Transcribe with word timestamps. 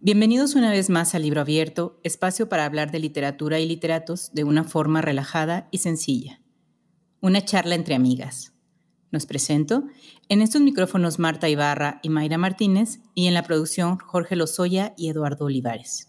Bienvenidos 0.00 0.54
una 0.54 0.70
vez 0.70 0.88
más 0.88 1.14
al 1.14 1.22
Libro 1.22 1.42
Abierto, 1.42 2.00
espacio 2.02 2.48
para 2.48 2.64
hablar 2.64 2.90
de 2.90 2.98
literatura 2.98 3.60
y 3.60 3.66
literatos 3.66 4.32
de 4.32 4.42
una 4.42 4.64
forma 4.64 5.02
relajada 5.02 5.68
y 5.70 5.78
sencilla. 5.78 6.40
Una 7.20 7.44
charla 7.44 7.74
entre 7.74 7.94
amigas. 7.94 8.54
Nos 9.10 9.26
presento 9.26 9.84
en 10.30 10.40
estos 10.40 10.62
micrófonos 10.62 11.18
Marta 11.18 11.50
Ibarra 11.50 12.00
y 12.02 12.08
Mayra 12.08 12.38
Martínez 12.38 13.00
y 13.14 13.26
en 13.26 13.34
la 13.34 13.42
producción 13.42 13.98
Jorge 13.98 14.34
Lozoya 14.34 14.94
y 14.96 15.10
Eduardo 15.10 15.44
Olivares. 15.44 16.08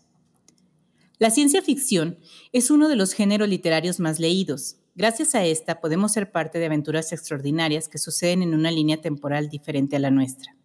La 1.20 1.30
ciencia 1.30 1.62
ficción 1.62 2.20
es 2.54 2.72
uno 2.72 2.88
de 2.88 2.96
los 2.96 3.12
géneros 3.12 3.50
literarios 3.50 4.00
más 4.00 4.18
leídos. 4.22 4.78
Gracias 4.96 5.36
a 5.36 5.44
esta 5.44 5.82
podemos 5.82 6.14
ser 6.14 6.32
parte 6.32 6.58
de 6.58 6.68
aventuras 6.68 7.12
extraordinarias 7.12 7.90
que 7.90 7.98
suceden 7.98 8.44
en 8.44 8.54
una 8.54 8.72
línea 8.72 9.02
temporal 9.02 9.50
diferente 9.50 9.98
a 9.98 10.00
la 10.00 10.10
nuestra, 10.10 10.56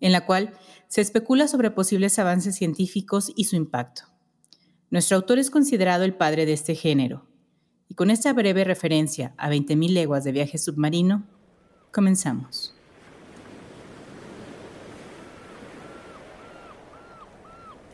en 0.00 0.10
la 0.10 0.26
cual 0.26 0.52
se 0.90 1.00
especula 1.00 1.46
sobre 1.46 1.70
posibles 1.70 2.18
avances 2.18 2.56
científicos 2.56 3.32
y 3.36 3.44
su 3.44 3.54
impacto. 3.54 4.02
Nuestro 4.90 5.18
autor 5.18 5.38
es 5.38 5.48
considerado 5.48 6.02
el 6.02 6.14
padre 6.14 6.46
de 6.46 6.52
este 6.52 6.74
género, 6.74 7.28
y 7.88 7.94
con 7.94 8.10
esta 8.10 8.32
breve 8.32 8.64
referencia 8.64 9.32
a 9.36 9.48
20.000 9.50 9.90
leguas 9.90 10.24
de 10.24 10.32
viaje 10.32 10.58
submarino, 10.58 11.22
comenzamos. 11.92 12.74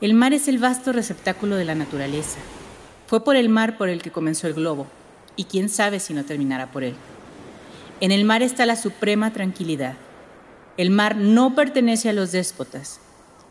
El 0.00 0.14
mar 0.14 0.32
es 0.32 0.48
el 0.48 0.58
vasto 0.58 0.92
receptáculo 0.92 1.56
de 1.56 1.66
la 1.66 1.74
naturaleza. 1.74 2.38
Fue 3.06 3.22
por 3.22 3.36
el 3.36 3.50
mar 3.50 3.76
por 3.76 3.90
el 3.90 4.00
que 4.00 4.10
comenzó 4.10 4.46
el 4.46 4.54
globo, 4.54 4.86
y 5.36 5.44
quién 5.44 5.68
sabe 5.68 6.00
si 6.00 6.14
no 6.14 6.24
terminará 6.24 6.72
por 6.72 6.82
él. 6.82 6.94
En 8.00 8.10
el 8.10 8.24
mar 8.24 8.42
está 8.42 8.64
la 8.64 8.76
suprema 8.76 9.34
tranquilidad. 9.34 9.96
El 10.76 10.90
mar 10.90 11.16
no 11.16 11.54
pertenece 11.54 12.08
a 12.08 12.12
los 12.12 12.32
déspotas. 12.32 13.00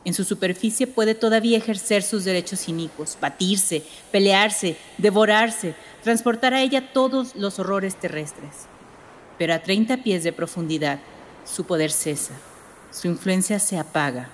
En 0.03 0.13
su 0.13 0.23
superficie 0.23 0.85
puede 0.85 1.15
todavía 1.15 1.57
ejercer 1.57 2.03
sus 2.03 2.23
derechos 2.23 2.69
inicuos, 2.69 3.17
batirse, 3.19 3.83
pelearse, 4.11 4.77
devorarse, 4.99 5.73
transportar 6.03 6.53
a 6.53 6.61
ella 6.61 6.93
todos 6.93 7.35
los 7.35 7.57
horrores 7.57 7.95
terrestres. 7.95 8.67
Pero 9.39 9.55
a 9.55 9.59
30 9.59 10.03
pies 10.03 10.23
de 10.23 10.31
profundidad, 10.31 10.99
su 11.43 11.65
poder 11.65 11.91
cesa, 11.91 12.33
su 12.91 13.07
influencia 13.07 13.57
se 13.57 13.79
apaga, 13.79 14.29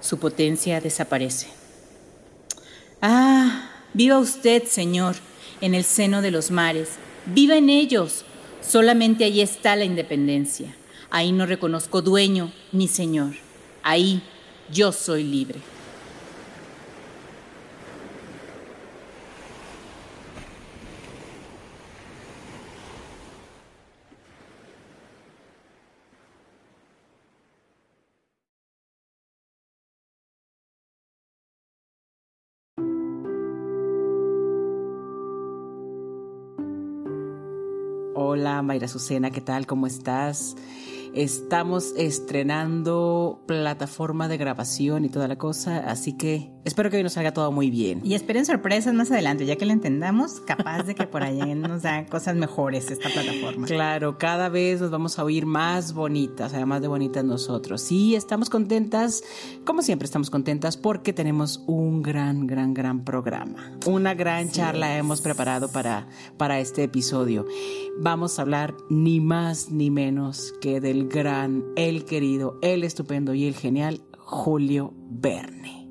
su 0.00 0.18
potencia 0.18 0.80
desaparece. 0.82 1.48
Ah, 3.00 3.70
viva 3.94 4.18
usted, 4.18 4.64
Señor, 4.64 5.16
en 5.62 5.74
el 5.74 5.84
seno 5.84 6.20
de 6.20 6.30
los 6.30 6.50
mares, 6.50 6.90
viva 7.24 7.56
en 7.56 7.70
ellos. 7.70 8.26
Solamente 8.60 9.24
ahí 9.24 9.40
está 9.40 9.76
la 9.76 9.84
independencia. 9.84 10.74
Ahí 11.10 11.32
no 11.32 11.46
reconozco 11.46 12.02
dueño 12.02 12.52
ni 12.72 12.88
Señor. 12.88 13.34
Ahí 13.82 14.22
yo 14.72 14.92
soy 14.92 15.24
libre. 15.24 15.60
Hola 38.16 38.62
Mayra 38.62 38.86
Azucena, 38.86 39.30
¿qué 39.30 39.40
tal? 39.40 39.66
¿Cómo 39.66 39.86
estás? 39.86 40.56
Estamos 41.14 41.94
estrenando 41.96 43.44
plataforma 43.46 44.26
de 44.26 44.36
grabación 44.36 45.04
y 45.04 45.08
toda 45.08 45.28
la 45.28 45.38
cosa, 45.38 45.78
así 45.88 46.16
que 46.16 46.53
espero 46.64 46.90
que 46.90 46.96
hoy 46.96 47.02
nos 47.02 47.12
salga 47.14 47.32
todo 47.32 47.52
muy 47.52 47.70
bien. 47.70 48.00
Y 48.04 48.14
esperen 48.14 48.44
sorpresas 48.44 48.94
más 48.94 49.10
adelante, 49.10 49.46
ya 49.46 49.56
que 49.56 49.66
lo 49.66 49.72
entendamos, 49.72 50.40
capaz 50.40 50.84
de 50.84 50.94
que 50.94 51.06
por 51.06 51.22
ahí 51.22 51.54
nos 51.54 51.82
da 51.82 52.06
cosas 52.06 52.36
mejores 52.36 52.90
esta 52.90 53.08
plataforma. 53.08 53.66
Claro, 53.66 54.18
cada 54.18 54.48
vez 54.48 54.80
nos 54.80 54.90
vamos 54.90 55.18
a 55.18 55.24
oír 55.24 55.46
más 55.46 55.92
bonitas, 55.92 56.54
además 56.54 56.80
de 56.82 56.88
bonitas 56.88 57.24
nosotros. 57.24 57.82
Sí, 57.82 58.14
estamos 58.14 58.50
contentas, 58.50 59.22
como 59.64 59.82
siempre 59.82 60.06
estamos 60.06 60.30
contentas 60.30 60.76
porque 60.76 61.12
tenemos 61.12 61.62
un 61.66 62.02
gran, 62.02 62.46
gran, 62.46 62.74
gran 62.74 63.04
programa. 63.04 63.72
Una 63.86 64.14
gran 64.14 64.50
charla 64.50 64.96
hemos 64.96 65.20
preparado 65.20 65.70
para, 65.70 66.08
para 66.36 66.60
este 66.60 66.84
episodio. 66.84 67.46
Vamos 67.98 68.38
a 68.38 68.42
hablar 68.42 68.74
ni 68.90 69.20
más 69.20 69.70
ni 69.70 69.90
menos 69.90 70.54
que 70.60 70.80
del 70.80 71.08
gran, 71.08 71.64
el 71.76 72.04
querido, 72.04 72.58
el 72.62 72.84
estupendo 72.84 73.34
y 73.34 73.46
el 73.46 73.54
genial 73.54 74.02
Julio 74.18 74.94
Verne. 75.10 75.83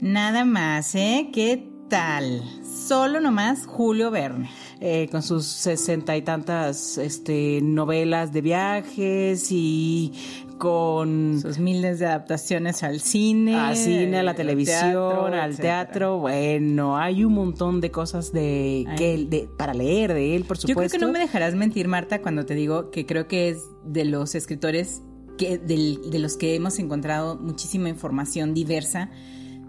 Nada 0.00 0.46
más, 0.46 0.94
¿eh? 0.94 1.28
¿Qué 1.30 1.68
tal? 1.90 2.42
Solo 2.64 3.20
nomás 3.20 3.66
Julio 3.66 4.10
Verne. 4.10 4.48
Eh, 4.80 5.08
con 5.10 5.22
sus 5.22 5.44
sesenta 5.44 6.16
y 6.16 6.22
tantas 6.22 6.96
este, 6.96 7.60
novelas 7.62 8.32
de 8.32 8.40
viajes 8.40 9.48
y 9.50 10.12
con 10.56 11.38
sus 11.42 11.58
miles 11.58 11.98
de 11.98 12.06
adaptaciones 12.06 12.82
al 12.82 13.00
cine, 13.00 13.56
al 13.56 13.76
cine, 13.76 14.20
a 14.20 14.22
la 14.22 14.32
televisión, 14.32 15.34
al 15.34 15.58
teatro. 15.58 16.18
Bueno, 16.18 16.96
hay 16.96 17.22
un 17.22 17.34
montón 17.34 17.82
de 17.82 17.90
cosas 17.90 18.32
de, 18.32 18.86
que, 18.96 19.26
de 19.28 19.50
para 19.58 19.74
leer 19.74 20.14
de 20.14 20.34
él, 20.34 20.44
por 20.44 20.56
supuesto. 20.56 20.82
Yo 20.82 20.88
creo 20.88 20.98
que 20.98 21.06
no 21.06 21.12
me 21.12 21.18
dejarás 21.18 21.54
mentir, 21.54 21.88
Marta, 21.88 22.22
cuando 22.22 22.46
te 22.46 22.54
digo 22.54 22.90
que 22.90 23.04
creo 23.04 23.28
que 23.28 23.50
es 23.50 23.64
de 23.84 24.06
los 24.06 24.34
escritores 24.34 25.02
que, 25.36 25.58
de 25.58 26.18
los 26.18 26.38
que 26.38 26.54
hemos 26.54 26.78
encontrado 26.78 27.36
muchísima 27.36 27.90
información 27.90 28.54
diversa. 28.54 29.10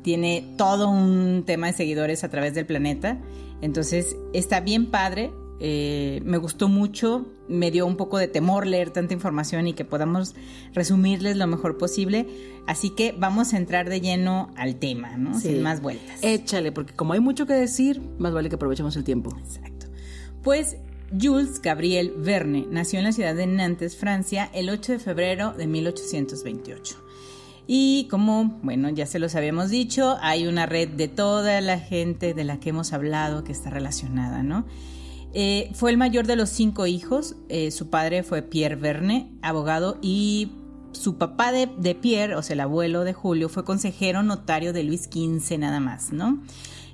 Tiene 0.02 0.54
todo 0.58 0.90
un 0.90 1.44
tema 1.46 1.68
de 1.68 1.74
seguidores 1.74 2.24
a 2.24 2.30
través 2.30 2.54
del 2.54 2.66
planeta. 2.66 3.20
Entonces, 3.62 4.16
está 4.34 4.60
bien 4.62 4.88
padre 4.90 5.32
eh, 5.64 6.24
me 6.26 6.40
gustó 6.40 6.70
mucho, 6.70 7.28
me 7.48 7.70
dio 7.70 7.86
un 7.86 7.96
poco 7.96 8.18
de 8.18 8.28
temor 8.28 8.66
leer 8.66 8.90
tanta 8.90 9.14
información 9.14 9.68
y 9.68 9.74
que 9.74 9.86
podamos 9.86 10.34
resumirles 10.74 11.38
lo 11.38 11.46
mejor 11.46 11.78
posible. 11.78 12.26
Así 12.66 12.90
que 12.90 13.14
vamos 13.16 13.54
a 13.54 13.58
entrar 13.58 13.88
de 13.88 14.02
lleno 14.02 14.50
al 14.58 14.78
tema, 14.78 15.18
¿no? 15.18 15.40
Sin 15.40 15.62
más 15.62 15.80
vueltas. 15.80 16.18
Échale, 16.24 16.72
porque 16.72 16.94
como 16.94 17.14
hay 17.14 17.20
mucho 17.20 17.46
que 17.46 17.54
decir, 17.54 18.02
más 18.18 18.34
vale 18.34 18.50
que 18.50 18.56
aprovechemos 18.56 18.96
el 18.96 19.04
tiempo. 19.04 19.38
Exacto. 19.38 19.86
Pues 20.42 20.78
Jules 21.12 21.62
Gabriel 21.62 22.12
Verne 22.18 22.66
nació 22.72 22.98
en 22.98 23.06
la 23.06 23.12
ciudad 23.12 23.36
de 23.36 23.46
Nantes, 23.46 23.96
Francia, 23.96 24.50
el 24.56 24.68
8 24.68 24.94
de 24.94 25.00
febrero 25.00 25.54
de 25.54 25.68
1828. 25.68 26.98
Y 27.68 28.08
como, 28.10 28.60
bueno, 28.64 28.90
ya 28.90 29.06
se 29.06 29.20
los 29.20 29.36
habíamos 29.36 29.70
dicho, 29.70 30.18
hay 30.22 30.48
una 30.48 30.66
red 30.66 30.90
de 30.90 31.08
toda 31.08 31.62
la 31.62 31.80
gente 31.80 32.34
de 32.34 32.44
la 32.44 32.60
que 32.60 32.70
hemos 32.70 32.94
hablado 32.94 33.44
que 33.44 33.52
está 33.52 33.70
relacionada, 33.70 34.44
¿no? 34.44 34.66
Eh, 35.34 35.72
fue 35.74 35.92
el 35.92 35.98
mayor 35.98 36.28
de 36.28 36.36
los 36.36 36.50
cinco 36.50 36.86
hijos. 36.88 37.36
Eh, 37.50 37.72
su 37.72 37.90
padre 37.90 38.24
fue 38.24 38.42
Pierre 38.42 38.76
Verne, 38.76 39.32
abogado, 39.42 39.98
y 40.02 40.52
su 40.92 41.18
papá 41.18 41.52
de, 41.52 41.70
de, 41.78 41.96
Pierre, 41.96 42.36
o 42.36 42.42
sea, 42.42 42.56
el 42.56 42.60
abuelo 42.60 43.04
de 43.04 43.14
Julio, 43.14 43.48
fue 43.48 43.64
consejero 43.64 44.24
notario 44.24 44.74
de 44.74 44.84
Luis 44.84 45.04
XV 45.04 45.58
nada 45.58 45.80
más, 45.80 46.12
¿no? 46.12 46.44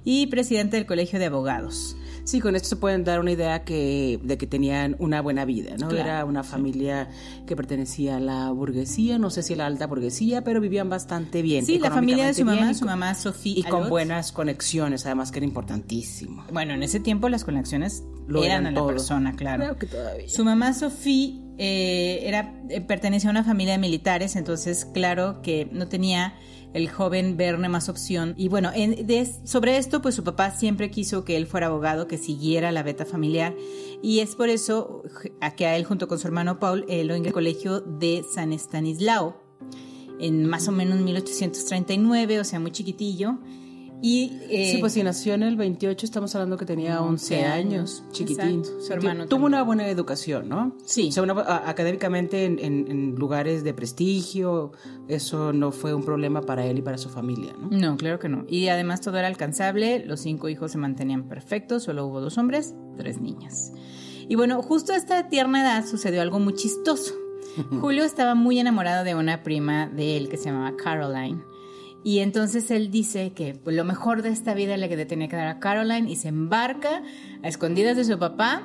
Y 0.03 0.27
presidente 0.27 0.77
del 0.77 0.85
Colegio 0.85 1.19
de 1.19 1.25
Abogados. 1.25 1.96
Sí, 2.27 2.41
con 2.41 2.57
esto 2.57 2.67
se 2.67 2.75
pueden 2.75 3.05
dar 3.05 3.21
una 3.21 3.31
idea 3.31 3.63
que, 3.63 4.19
de 4.21 4.37
que 4.37 4.47
tenían 4.47 4.97
una 4.99 5.21
buena 5.21 5.45
vida, 5.45 5.77
¿no? 5.77 5.89
Era 5.91 6.25
una 6.25 6.43
familia 6.43 7.07
que 7.45 7.55
pertenecía 7.55 8.17
a 8.17 8.19
la 8.19 8.51
burguesía, 8.51 9.17
no 9.17 9.29
sé 9.29 9.43
si 9.43 9.53
a 9.53 9.55
la 9.55 9.65
alta 9.65 9.87
burguesía, 9.87 10.43
pero 10.43 10.59
vivían 10.59 10.89
bastante 10.89 11.41
bien. 11.41 11.65
Sí, 11.65 11.79
la 11.79 11.89
familia 11.89 12.25
de 12.25 12.33
su 12.33 12.43
mamá, 12.43 12.73
su 12.73 12.83
mamá 12.83 13.15
Sofía. 13.15 13.59
Y 13.59 13.63
con 13.63 13.87
buenas 13.87 14.33
conexiones, 14.33 15.05
además 15.05 15.31
que 15.31 15.39
era 15.39 15.45
importantísimo. 15.45 16.43
Bueno, 16.51 16.73
en 16.73 16.83
ese 16.83 16.99
tiempo 16.99 17.29
las 17.29 17.45
conexiones 17.45 18.03
Lo 18.27 18.43
eran, 18.43 18.67
a 18.67 18.71
la 18.71 18.85
persona, 18.85 19.33
claro. 19.33 19.63
Creo 19.63 19.77
que 19.77 19.87
todavía. 19.87 20.27
Su 20.27 20.43
mamá 20.43 20.73
Sofía 20.73 21.33
eh, 21.57 22.19
era, 22.23 22.56
pertenecía 22.87 23.29
a 23.29 23.31
una 23.31 23.43
familia 23.43 23.73
de 23.73 23.79
militares, 23.79 24.35
entonces 24.35 24.85
claro 24.85 25.41
que 25.41 25.69
no 25.71 25.87
tenía 25.87 26.35
el 26.73 26.89
joven 26.89 27.37
Verne 27.37 27.69
más 27.69 27.89
opción. 27.89 28.33
Y 28.37 28.49
bueno, 28.49 28.71
sobre 29.45 29.77
esto, 29.77 30.01
pues 30.01 30.15
su 30.15 30.23
papá 30.23 30.51
siempre 30.51 30.91
quiso 30.91 31.23
que 31.23 31.37
él 31.37 31.47
fuera 31.47 31.67
abogado, 31.67 32.07
que 32.07 32.17
siguiera 32.17 32.71
la 32.71 32.83
beta 32.83 33.05
familiar. 33.05 33.55
Y 34.01 34.19
es 34.19 34.35
por 34.35 34.49
eso 34.49 35.03
a 35.41 35.51
que 35.51 35.65
a 35.65 35.75
él, 35.75 35.85
junto 35.85 36.07
con 36.07 36.19
su 36.19 36.27
hermano 36.27 36.59
Paul, 36.59 36.85
eh, 36.87 37.03
lo 37.03 37.15
ingresó 37.15 37.29
al 37.29 37.33
colegio 37.33 37.79
de 37.81 38.23
San 38.31 38.53
Estanislao, 38.53 39.41
en 40.19 40.45
más 40.45 40.67
o 40.67 40.71
menos 40.71 40.99
1839, 40.99 42.39
o 42.39 42.43
sea, 42.43 42.59
muy 42.59 42.71
chiquitillo. 42.71 43.39
Y, 44.01 44.39
eh, 44.49 44.71
sí, 44.73 44.77
pues 44.79 44.93
si 44.93 45.01
nació 45.01 45.33
en 45.33 45.43
el 45.43 45.55
28, 45.55 46.05
estamos 46.05 46.35
hablando 46.35 46.55
que 46.57 46.65
tenía 46.65 47.01
11 47.01 47.45
años, 47.45 48.03
chiquitín. 48.11 48.63
Su 48.63 48.93
hermano 48.93 49.25
Tuvo 49.27 49.47
una 49.47 49.63
buena 49.63 49.87
educación, 49.87 50.47
¿no? 50.47 50.75
Sí. 50.85 51.09
O 51.09 51.11
sea, 51.11 51.23
académicamente 51.67 52.45
en, 52.45 53.15
lugares 53.15 53.63
de 53.63 53.73
prestigio, 53.73 54.71
eso 55.07 55.51
no 55.51 55.71
fue 55.71 55.93
un 55.93 56.03
problema 56.03 56.41
para 56.41 56.65
él 56.65 56.77
y 56.77 56.81
para 56.81 56.97
su 56.97 57.09
familia, 57.09 57.53
¿no? 57.59 57.69
No, 57.71 57.97
claro 57.97 58.19
que 58.19 58.29
no. 58.29 58.45
Y 58.47 58.67
además 58.67 59.01
todo 59.01 59.17
era 59.17 59.27
alcanzable, 59.27 60.05
los 60.05 60.19
cinco 60.19 60.49
hijos 60.49 60.71
se 60.71 60.77
mantenían 60.77 61.27
perfectos, 61.27 61.83
solo 61.83 62.05
hubo 62.05 62.21
dos 62.21 62.37
hombres, 62.37 62.75
tres 62.97 63.19
niñas. 63.19 63.71
Y 64.29 64.35
bueno, 64.35 64.61
justo 64.61 64.93
a 64.93 64.95
esta 64.95 65.29
tierna 65.29 65.61
edad 65.61 65.85
sucedió 65.85 66.21
algo 66.21 66.39
muy 66.39 66.53
chistoso. 66.53 67.13
Julio 67.81 68.03
estaba 68.03 68.35
muy 68.35 68.59
enamorado 68.59 69.03
de 69.03 69.15
una 69.15 69.41
prima 69.41 69.87
de 69.87 70.17
él 70.17 70.29
que 70.29 70.37
se 70.37 70.45
llamaba 70.45 70.77
Caroline 70.77 71.41
Y 72.07 72.19
entonces 72.19 72.71
él 72.71 72.89
dice 72.89 73.33
que 73.33 73.59
pues, 73.61 73.75
lo 73.75 73.83
mejor 73.83 74.21
de 74.21 74.29
esta 74.29 74.53
vida 74.53 74.77
le 74.77 75.05
tenía 75.05 75.27
que 75.27 75.35
dar 75.35 75.47
a 75.49 75.59
Caroline 75.59 76.09
y 76.09 76.15
se 76.15 76.29
embarca 76.29 77.03
a 77.43 77.47
escondidas 77.49 77.97
de 77.97 78.05
su 78.05 78.17
papá 78.17 78.63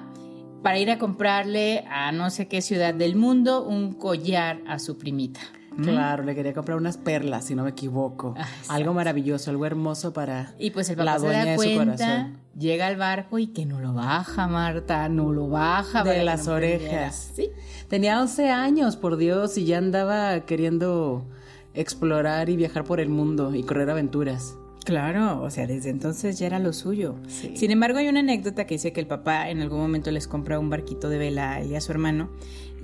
para 0.62 0.78
ir 0.78 0.92
a 0.92 0.98
comprarle 1.00 1.84
a 1.90 2.12
no 2.12 2.30
sé 2.30 2.46
qué 2.46 2.62
ciudad 2.62 2.94
del 2.94 3.16
mundo 3.16 3.64
un 3.64 3.94
collar 3.94 4.60
a 4.68 4.78
su 4.78 4.96
primita. 4.96 5.40
Claro, 5.82 6.22
le 6.22 6.36
quería 6.36 6.54
comprar 6.54 6.78
unas 6.78 6.98
perlas, 6.98 7.46
si 7.46 7.56
no 7.56 7.64
me 7.64 7.70
equivoco. 7.70 8.36
Ah, 8.38 8.46
algo 8.68 8.94
maravilloso, 8.94 9.50
algo 9.50 9.66
hermoso 9.66 10.12
para 10.12 10.54
Y 10.60 10.70
pues 10.70 10.88
el 10.90 10.96
papá 10.96 11.18
se 11.18 11.26
da 11.26 11.56
cuenta, 11.56 12.30
llega 12.56 12.86
al 12.86 12.96
barco 12.96 13.40
y 13.40 13.48
que 13.48 13.66
no 13.66 13.80
lo 13.80 13.92
baja, 13.92 14.46
Marta, 14.46 15.08
no 15.08 15.32
lo 15.32 15.48
baja. 15.48 16.04
De 16.04 16.22
las 16.22 16.46
orejas. 16.46 17.32
Sí. 17.34 17.50
Tenía 17.88 18.20
11 18.20 18.50
años, 18.50 18.94
por 18.94 19.16
Dios, 19.16 19.58
y 19.58 19.64
ya 19.64 19.78
andaba 19.78 20.38
queriendo 20.46 21.26
explorar 21.74 22.48
y 22.48 22.56
viajar 22.56 22.84
por 22.84 23.00
el 23.00 23.08
mundo 23.08 23.54
y 23.54 23.62
correr 23.62 23.90
aventuras. 23.90 24.56
Claro, 24.84 25.40
o 25.42 25.50
sea, 25.50 25.66
desde 25.68 25.90
entonces 25.90 26.38
ya 26.38 26.46
era 26.46 26.58
lo 26.58 26.72
suyo. 26.72 27.14
Sin 27.28 27.70
embargo, 27.70 27.98
hay 27.98 28.08
una 28.08 28.20
anécdota 28.20 28.66
que 28.66 28.74
dice 28.74 28.92
que 28.92 29.00
el 29.00 29.06
papá 29.06 29.48
en 29.48 29.60
algún 29.60 29.78
momento 29.78 30.10
les 30.10 30.26
compra 30.26 30.58
un 30.58 30.70
barquito 30.70 31.08
de 31.08 31.18
vela 31.18 31.52
a 31.52 31.60
él 31.60 31.70
y 31.70 31.76
a 31.76 31.80
su 31.80 31.92
hermano 31.92 32.30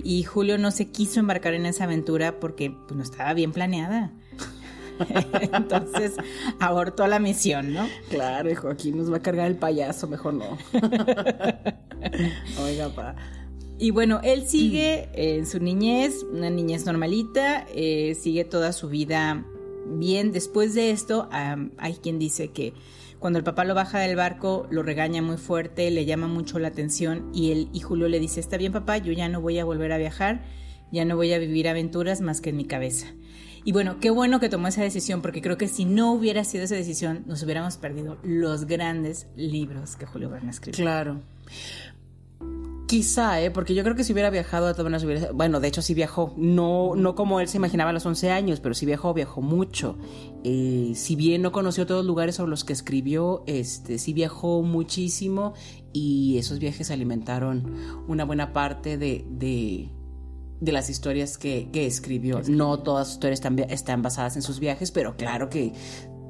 y 0.03 0.23
Julio 0.23 0.57
no 0.57 0.71
se 0.71 0.87
quiso 0.89 1.19
embarcar 1.19 1.53
en 1.53 1.65
esa 1.65 1.83
aventura 1.83 2.39
porque 2.39 2.71
pues, 2.71 2.95
no 2.95 3.03
estaba 3.03 3.33
bien 3.33 3.51
planeada. 3.51 4.11
Entonces 5.53 6.15
abortó 6.59 7.07
la 7.07 7.19
misión, 7.19 7.73
¿no? 7.73 7.87
Claro, 8.09 8.49
hijo, 8.49 8.69
aquí 8.69 8.91
nos 8.91 9.11
va 9.11 9.17
a 9.17 9.21
cargar 9.21 9.47
el 9.47 9.55
payaso, 9.55 10.07
mejor 10.07 10.33
no. 10.33 10.57
Oiga, 12.63 12.89
pa. 12.89 13.15
Y 13.81 13.91
bueno, 13.91 14.19
él 14.23 14.45
sigue 14.45 15.07
en 15.13 15.45
su 15.45 15.61
niñez, 15.61 16.25
una 16.29 16.49
niñez 16.49 16.85
normalita, 16.85 17.65
eh, 17.73 18.13
sigue 18.19 18.43
toda 18.43 18.73
su 18.73 18.89
vida 18.89 19.45
bien. 19.85 20.33
Después 20.33 20.73
de 20.73 20.91
esto, 20.91 21.29
hay 21.31 21.93
quien 21.95 22.19
dice 22.19 22.49
que 22.49 22.73
cuando 23.19 23.39
el 23.39 23.45
papá 23.45 23.63
lo 23.63 23.75
baja 23.75 23.99
del 23.99 24.17
barco, 24.17 24.67
lo 24.69 24.83
regaña 24.83 25.21
muy 25.21 25.37
fuerte, 25.37 25.89
le 25.91 26.03
llama 26.03 26.27
mucho 26.27 26.59
la 26.59 26.67
atención 26.67 27.29
y, 27.33 27.51
él, 27.53 27.69
y 27.71 27.79
Julio 27.79 28.09
le 28.09 28.19
dice, 28.19 28.41
está 28.41 28.57
bien 28.57 28.73
papá, 28.73 28.97
yo 28.97 29.13
ya 29.13 29.29
no 29.29 29.39
voy 29.39 29.59
a 29.59 29.65
volver 29.65 29.93
a 29.93 29.97
viajar, 29.97 30.43
ya 30.91 31.05
no 31.05 31.15
voy 31.15 31.31
a 31.31 31.39
vivir 31.39 31.69
aventuras 31.69 32.19
más 32.19 32.41
que 32.41 32.49
en 32.49 32.57
mi 32.57 32.65
cabeza. 32.65 33.07
Y 33.63 33.71
bueno, 33.71 33.99
qué 34.01 34.09
bueno 34.09 34.41
que 34.41 34.49
tomó 34.49 34.67
esa 34.67 34.81
decisión, 34.81 35.21
porque 35.21 35.41
creo 35.41 35.57
que 35.57 35.69
si 35.69 35.85
no 35.85 36.11
hubiera 36.11 36.43
sido 36.43 36.65
esa 36.65 36.75
decisión, 36.75 37.23
nos 37.27 37.43
hubiéramos 37.43 37.77
perdido 37.77 38.17
los 38.23 38.65
grandes 38.65 39.27
libros 39.37 39.95
que 39.95 40.05
Julio 40.05 40.29
Verne 40.29 40.51
escribió. 40.51 40.83
Claro. 40.83 41.21
Quizá, 42.89 43.39
¿eh? 43.39 43.51
porque 43.51 43.75
yo 43.75 43.83
creo 43.83 43.95
que 43.95 44.03
si 44.03 44.13
hubiera 44.13 44.31
viajado 44.31 44.65
a 44.65 44.73
todas 44.73 45.03
hubiera... 45.03 45.31
Bueno, 45.31 45.59
de 45.59 45.67
hecho 45.67 45.83
sí 45.83 45.93
viajó, 45.93 46.33
no, 46.37 46.95
no 46.95 47.13
como 47.13 47.39
él 47.39 47.47
se 47.47 47.57
imaginaba 47.57 47.91
a 47.91 47.93
los 47.93 48.03
11 48.03 48.31
años, 48.31 48.61
pero 48.61 48.73
sí 48.73 48.87
viajó, 48.87 49.13
viajó 49.13 49.43
mucho. 49.43 49.95
Eh, 50.43 50.93
si 50.95 51.15
bien 51.15 51.43
no 51.43 51.51
conoció 51.51 51.85
todos 51.85 51.99
los 51.99 52.07
lugares 52.07 52.33
sobre 52.33 52.49
los 52.49 52.63
que 52.63 52.73
escribió, 52.73 53.43
este, 53.45 53.99
sí 53.99 54.13
viajó 54.13 54.63
muchísimo 54.63 55.53
y 55.93 56.39
esos 56.39 56.57
viajes 56.57 56.89
alimentaron 56.89 57.75
una 58.07 58.25
buena 58.25 58.53
parte 58.53 58.97
de, 58.97 59.23
de, 59.29 59.91
las 60.59 60.89
historias 60.89 61.37
que, 61.37 61.69
que 61.71 61.85
escribió. 61.85 62.41
No 62.47 62.79
todas 62.79 63.05
sus 63.05 63.17
historias 63.17 63.37
están, 63.37 63.59
están 63.59 64.01
basadas 64.01 64.35
en 64.35 64.41
sus 64.41 64.59
viajes, 64.59 64.89
pero 64.89 65.15
claro 65.15 65.47
que 65.47 65.73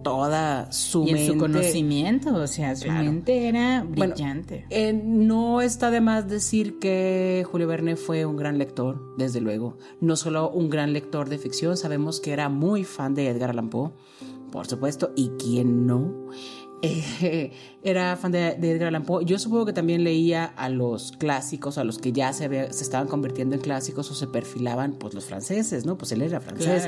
toda 0.04 0.72
su 0.72 1.06
y 1.06 1.26
su 1.26 1.38
conocimiento, 1.38 2.36
o 2.36 2.48
sea, 2.48 2.76
su 2.76 2.90
mente 2.92 3.48
era 3.48 3.84
brillante. 3.84 4.66
Eh, 4.70 4.94
no 4.94 5.62
está 5.62 5.92
de 5.92 6.02
más 6.02 6.28
decir 6.28 6.80
que 6.80 7.46
Julio 7.50 7.68
Verne 7.68 7.96
fue 7.96 8.26
un 8.26 8.38
gran 8.38 8.58
lector, 8.58 9.16
desde 9.18 9.42
luego. 9.42 9.78
No 10.02 10.16
solo 10.16 10.50
un 10.50 10.70
gran 10.70 10.94
lector 10.94 11.30
de 11.30 11.38
ficción, 11.38 11.78
sabemos 11.78 12.20
que 12.20 12.32
era 12.32 12.50
muy 12.50 12.84
fan 12.84 13.14
de 13.14 13.28
Edgar 13.30 13.52
Allan 13.52 13.70
Poe, 13.70 13.92
por 14.52 14.68
supuesto, 14.68 15.12
y 15.16 15.30
quién 15.40 15.86
no. 15.86 16.30
Eh, 16.82 17.52
era 17.84 18.16
fan 18.18 18.32
de, 18.32 18.50
Edgar 18.50 18.90
Allan 18.90 19.04
Poe. 19.04 19.26
Yo 19.26 19.40
supongo 19.40 19.66
que 19.66 19.74
también 19.74 20.04
leía 20.04 20.46
a 20.46 20.70
los 20.70 21.14
clásicos, 21.14 21.78
a 21.78 21.84
los 21.84 21.98
que 21.98 22.12
ya 22.12 22.34
se, 22.34 22.48
se 22.74 22.84
estaban 22.84 23.08
convirtiendo 23.08 23.56
en 23.56 23.62
clásicos 23.62 24.10
o 24.12 24.14
se 24.14 24.28
perfilaban, 24.28 24.94
pues 24.94 25.14
los 25.14 25.26
franceses, 25.26 25.86
¿no? 25.86 25.98
Pues 25.98 26.12
él 26.12 26.22
era 26.22 26.40
francés. 26.40 26.86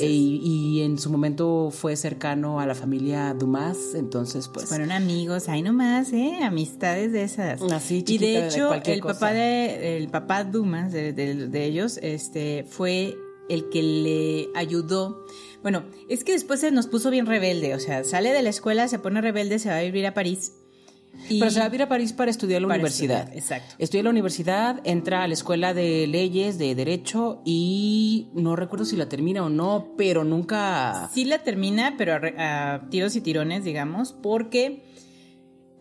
Eh, 0.00 0.06
y, 0.06 0.82
en 0.82 0.98
su 0.98 1.10
momento 1.10 1.70
fue 1.70 1.96
cercano 1.96 2.60
a 2.60 2.66
la 2.66 2.74
familia 2.74 3.34
Dumas, 3.34 3.94
entonces 3.94 4.48
pues... 4.48 4.66
Fueron 4.66 4.92
amigos, 4.92 5.48
ahí 5.48 5.62
nomás, 5.62 6.12
¿eh? 6.12 6.40
Amistades 6.42 7.12
de 7.12 7.22
esas. 7.22 7.62
Así, 7.62 8.04
Y 8.06 8.18
de 8.18 8.46
hecho, 8.46 8.74
el, 8.74 9.00
papá 9.00 9.32
de, 9.32 9.96
el 9.96 10.08
papá 10.08 10.44
Dumas, 10.44 10.92
de, 10.92 11.12
de 11.12 11.64
ellos, 11.64 11.98
este, 12.02 12.64
fue 12.68 13.16
el 13.48 13.68
que 13.68 13.82
le 13.82 14.48
ayudó 14.54 15.24
bueno, 15.64 15.84
es 16.10 16.24
que 16.24 16.32
después 16.32 16.60
se 16.60 16.70
nos 16.70 16.86
puso 16.86 17.10
bien 17.10 17.24
rebelde, 17.24 17.74
o 17.74 17.80
sea, 17.80 18.04
sale 18.04 18.34
de 18.34 18.42
la 18.42 18.50
escuela, 18.50 18.86
se 18.86 18.98
pone 18.98 19.22
rebelde, 19.22 19.58
se 19.58 19.70
va 19.70 19.78
a 19.78 19.80
vivir 19.80 20.06
a 20.06 20.12
París. 20.12 20.52
Y 21.30 21.38
Pero 21.38 21.50
se 21.50 21.58
va 21.58 21.64
a 21.64 21.68
vivir 21.70 21.80
a 21.80 21.88
París 21.88 22.12
para 22.12 22.30
estudiar 22.30 22.60
la 22.60 22.68
universidad. 22.68 23.34
exacto. 23.34 23.74
Estudia 23.78 24.02
la 24.02 24.10
universidad, 24.10 24.82
entra 24.84 25.22
a 25.22 25.28
la 25.28 25.32
escuela 25.32 25.72
de 25.72 26.06
leyes, 26.06 26.58
de 26.58 26.74
derecho 26.74 27.40
y 27.46 28.28
no 28.34 28.56
recuerdo 28.56 28.84
si 28.84 28.96
la 28.96 29.08
termina 29.08 29.42
o 29.42 29.48
no, 29.48 29.94
pero 29.96 30.22
nunca... 30.22 31.08
Sí 31.14 31.24
la 31.24 31.38
termina, 31.38 31.94
pero 31.96 32.20
a 32.36 32.82
tiros 32.90 33.16
y 33.16 33.22
tirones, 33.22 33.64
digamos, 33.64 34.12
porque 34.12 34.82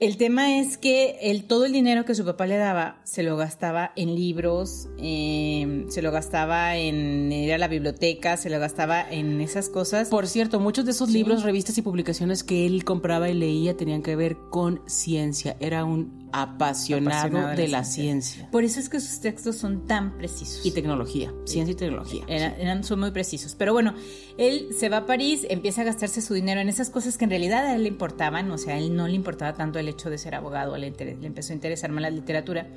el 0.05 0.17
tema 0.17 0.59
es 0.59 0.77
que 0.77 1.17
el, 1.21 1.45
todo 1.45 1.65
el 1.65 1.71
dinero 1.71 2.05
que 2.05 2.15
su 2.15 2.25
papá 2.25 2.45
le 2.45 2.57
daba 2.57 2.97
se 3.03 3.23
lo 3.23 3.37
gastaba 3.37 3.91
en 3.95 4.15
libros, 4.15 4.89
em, 4.97 5.89
se 5.89 6.01
lo 6.01 6.11
gastaba 6.11 6.75
en 6.77 7.31
ir 7.31 7.53
a 7.53 7.57
la 7.57 7.67
biblioteca, 7.67 8.35
se 8.37 8.49
lo 8.49 8.59
gastaba 8.59 9.01
en 9.09 9.39
esas 9.41 9.69
cosas. 9.69 10.09
Por 10.09 10.27
cierto, 10.27 10.59
muchos 10.59 10.85
de 10.85 10.91
esos 10.91 11.09
libros, 11.09 11.43
revistas 11.43 11.77
y 11.77 11.81
publicaciones 11.81 12.43
que 12.43 12.65
él 12.65 12.83
compraba 12.83 13.29
y 13.29 13.33
leía 13.33 13.77
tenían 13.77 14.01
que 14.01 14.15
ver 14.15 14.37
con 14.49 14.81
ciencia. 14.87 15.55
Era 15.59 15.85
un 15.85 16.22
apasionado, 16.33 17.55
de, 17.55 17.67
la, 17.67 17.83
ciencia. 17.83 18.49
Por 18.51 18.63
eso 18.63 18.79
es 18.79 18.89
que 18.89 18.99
sus 18.99 19.19
textos 19.19 19.55
son 19.55 19.85
tan 19.85 20.17
precisos. 20.17 20.65
Y 20.65 20.71
tecnología, 20.71 21.31
ciencia 21.45 21.73
y 21.73 21.75
tecnología. 21.75 22.23
eran, 22.27 22.83
son 22.83 22.99
muy 22.99 23.11
precisos. 23.11 23.55
Pero 23.55 23.71
bueno, 23.71 23.93
él 24.37 24.69
se 24.77 24.89
va 24.89 24.97
a 24.97 25.05
París, 25.05 25.45
empieza 25.49 25.81
a 25.81 25.83
gastarse 25.85 26.21
su 26.21 26.33
dinero 26.33 26.59
en 26.59 26.69
esas 26.69 26.89
cosas 26.89 27.17
que 27.17 27.25
en 27.25 27.29
realidad 27.29 27.67
a 27.67 27.75
él 27.75 27.83
le 27.83 27.89
importaban, 27.89 28.49
o 28.51 28.57
sea, 28.57 28.75
a 28.75 28.77
él 28.79 28.95
no 28.95 29.07
le 29.07 29.13
importaba 29.13 29.53
tanto 29.53 29.77
el 29.77 29.87
hecho 29.87 30.09
de 30.09 30.17
ser 30.17 30.33
abogado, 30.33 30.75
le, 30.75 30.89
le 30.91 31.27
empezó 31.27 31.53
a 31.53 31.55
interesar 31.55 31.91
más 31.91 32.01
la 32.01 32.09
literatura, 32.09 32.67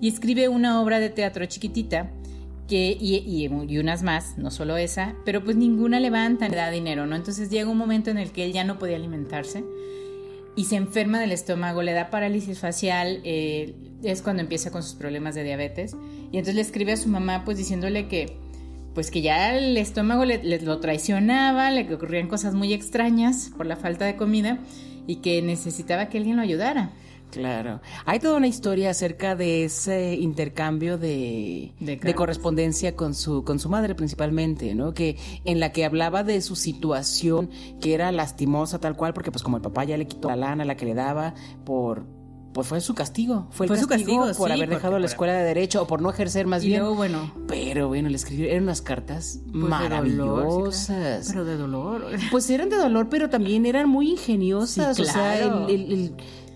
y 0.00 0.08
escribe 0.08 0.48
una 0.48 0.80
obra 0.80 0.98
de 0.98 1.10
teatro 1.10 1.44
chiquitita. 1.46 2.10
Que, 2.68 2.96
y, 2.98 3.16
y, 3.16 3.50
y, 3.68 3.78
unas 3.78 4.02
más, 4.02 4.38
no 4.38 4.50
solo 4.50 4.78
esa, 4.78 5.14
pero 5.26 5.44
pues 5.44 5.56
ninguna 5.56 6.00
levanta 6.00 6.48
ni 6.48 6.54
da 6.54 6.70
dinero, 6.70 7.06
¿no? 7.06 7.16
Entonces 7.16 7.50
llega 7.50 7.68
un 7.68 7.76
momento 7.76 8.08
en 8.08 8.16
el 8.16 8.30
que 8.30 8.44
él 8.44 8.52
ya 8.52 8.64
no 8.64 8.78
podía 8.78 8.96
alimentarse 8.96 9.62
y 10.54 10.64
se 10.64 10.76
enferma 10.76 11.18
del 11.18 11.32
estómago, 11.32 11.82
le 11.82 11.92
da 11.92 12.10
parálisis 12.10 12.58
facial, 12.58 13.20
eh, 13.24 13.74
es 14.02 14.22
cuando 14.22 14.42
empieza 14.42 14.70
con 14.70 14.82
sus 14.82 14.94
problemas 14.94 15.34
de 15.34 15.44
diabetes. 15.44 15.96
Y 16.30 16.38
entonces 16.38 16.54
le 16.54 16.60
escribe 16.60 16.92
a 16.92 16.96
su 16.96 17.08
mamá 17.08 17.44
pues 17.44 17.58
diciéndole 17.58 18.08
que 18.08 18.36
pues 18.94 19.10
que 19.10 19.22
ya 19.22 19.56
el 19.56 19.76
estómago 19.78 20.24
le, 20.26 20.60
lo 20.60 20.78
traicionaba, 20.80 21.70
le 21.70 21.92
ocurrían 21.94 22.28
cosas 22.28 22.54
muy 22.54 22.74
extrañas 22.74 23.50
por 23.56 23.64
la 23.64 23.76
falta 23.76 24.04
de 24.04 24.16
comida 24.16 24.58
y 25.06 25.16
que 25.16 25.40
necesitaba 25.40 26.10
que 26.10 26.18
alguien 26.18 26.36
lo 26.36 26.42
ayudara. 26.42 26.92
Claro. 27.32 27.80
Hay 28.04 28.18
toda 28.18 28.36
una 28.36 28.46
historia 28.46 28.90
acerca 28.90 29.34
de 29.34 29.64
ese 29.64 30.14
intercambio 30.16 30.98
de, 30.98 31.72
de, 31.80 32.14
correspondencia 32.14 32.94
con 32.94 33.14
su, 33.14 33.42
con 33.42 33.58
su 33.58 33.70
madre 33.70 33.94
principalmente, 33.94 34.74
¿no? 34.74 34.92
Que 34.92 35.16
en 35.46 35.58
la 35.58 35.72
que 35.72 35.86
hablaba 35.86 36.24
de 36.24 36.42
su 36.42 36.56
situación, 36.56 37.48
que 37.80 37.94
era 37.94 38.12
lastimosa 38.12 38.80
tal 38.80 38.96
cual, 38.96 39.14
porque 39.14 39.32
pues 39.32 39.42
como 39.42 39.56
el 39.56 39.62
papá 39.62 39.84
ya 39.84 39.96
le 39.96 40.06
quitó 40.06 40.28
la 40.28 40.36
lana, 40.36 40.66
la 40.66 40.76
que 40.76 40.84
le 40.84 40.92
daba, 40.92 41.32
por, 41.64 42.04
pues 42.52 42.66
fue 42.66 42.82
su 42.82 42.94
castigo. 42.94 43.46
Fue, 43.50 43.66
el 43.66 43.86
castigo, 43.86 44.30
por 44.36 44.52
haber 44.52 44.68
dejado 44.68 44.98
la 44.98 45.06
escuela 45.06 45.32
de 45.32 45.42
derecho 45.42 45.82
o 45.82 45.86
por 45.86 46.02
no 46.02 46.10
ejercer 46.10 46.46
más 46.46 46.62
bien. 46.62 46.84
bueno. 46.94 47.32
Pero 47.48 47.88
bueno, 47.88 48.10
le 48.10 48.16
escribió, 48.16 48.46
eran 48.46 48.64
unas 48.64 48.82
cartas 48.82 49.40
pues 49.50 49.64
maravillosas. 49.64 51.28
Pero 51.28 51.46
de 51.46 51.56
dolor. 51.56 52.04
Pues 52.30 52.50
eran 52.50 52.68
de 52.68 52.76
dolor, 52.76 53.08
pero 53.08 53.30
también 53.30 53.64
eran 53.64 53.88
muy 53.88 54.10
ingeniosas. 54.10 55.00
O 55.00 55.04
sea, 55.04 55.38
el 55.38 56.14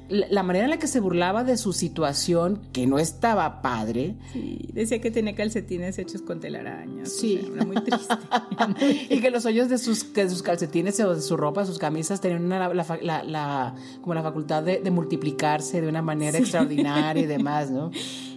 la 0.09 0.43
manera 0.43 0.65
en 0.65 0.71
la 0.71 0.79
que 0.79 0.87
se 0.87 1.01
burlaba 1.01 1.45
de 1.45 1.57
su 1.57 1.73
situación, 1.73 2.61
que 2.73 2.87
no 2.87 2.99
estaba 2.99 3.63
padre. 3.63 4.17
Sí, 4.33 4.69
decía 4.73 5.01
que 5.01 5.11
tenía 5.11 5.35
calcetines 5.35 5.99
hechos 5.99 6.23
con 6.23 6.41
telarañas. 6.41 7.11
Sí. 7.11 7.51
era 7.55 7.65
muy 7.65 7.77
triste. 7.83 8.15
y 9.11 9.21
que 9.21 9.31
los 9.31 9.47
hoyos 9.47 9.69
de 9.69 9.79
sus, 9.79 10.13
de 10.13 10.29
sus 10.31 10.43
calcetines 10.43 10.99
o 11.01 11.15
de 11.15 11.23
su 11.23 11.37
ropa, 11.37 11.65
sus 11.65 11.79
camisas, 11.79 12.21
tenían 12.21 12.49
la, 12.49 13.75
como 14.01 14.15
la 14.15 14.23
facultad 14.23 14.63
de, 14.63 14.91
multiplicarse 14.91 15.81
de 15.81 15.89
una 15.89 16.03
manera 16.03 16.39
extraordinaria 16.39 17.23
y 17.23 17.27
demás, 17.27 17.71
¿no? 17.71 17.91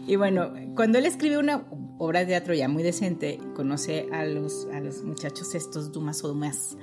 Y 0.07 0.15
bueno, 0.15 0.51
cuando 0.75 0.97
él 0.97 1.05
escribe 1.05 1.37
una 1.37 1.65
obra 1.99 2.21
de 2.21 2.27
teatro 2.27 2.53
ya 2.55 2.67
muy 2.67 2.81
decente, 2.81 3.39
conoce 3.55 4.07
a 4.11 4.25
los, 4.25 4.67
a 4.73 4.79
los 4.79 5.03
muchachos 5.03 5.53
estos, 5.53 5.91
Dumas 5.91 6.23
o 6.23 6.29
Dumas 6.29 6.77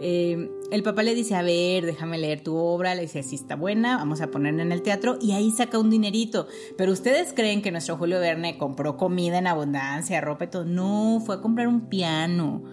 eh, 0.00 0.50
el 0.70 0.82
papá 0.82 1.02
le 1.02 1.14
dice, 1.14 1.34
a 1.34 1.42
ver, 1.42 1.84
déjame 1.86 2.18
leer 2.18 2.42
tu 2.42 2.56
obra, 2.56 2.94
le 2.94 3.02
dice, 3.02 3.22
si 3.22 3.36
está 3.36 3.56
buena, 3.56 3.96
vamos 3.96 4.20
a 4.20 4.30
ponerla 4.30 4.62
en 4.62 4.72
el 4.72 4.82
teatro 4.82 5.18
y 5.20 5.32
ahí 5.32 5.50
saca 5.50 5.78
un 5.78 5.90
dinerito. 5.90 6.46
Pero 6.76 6.92
ustedes 6.92 7.32
creen 7.32 7.62
que 7.62 7.70
nuestro 7.70 7.96
Julio 7.96 8.18
Verne 8.20 8.58
compró 8.58 8.96
comida 8.96 9.38
en 9.38 9.46
abundancia, 9.46 10.20
ropa 10.20 10.44
y 10.44 10.48
todo. 10.48 10.64
No, 10.64 11.22
fue 11.24 11.36
a 11.36 11.40
comprar 11.40 11.68
un 11.68 11.88
piano. 11.88 12.64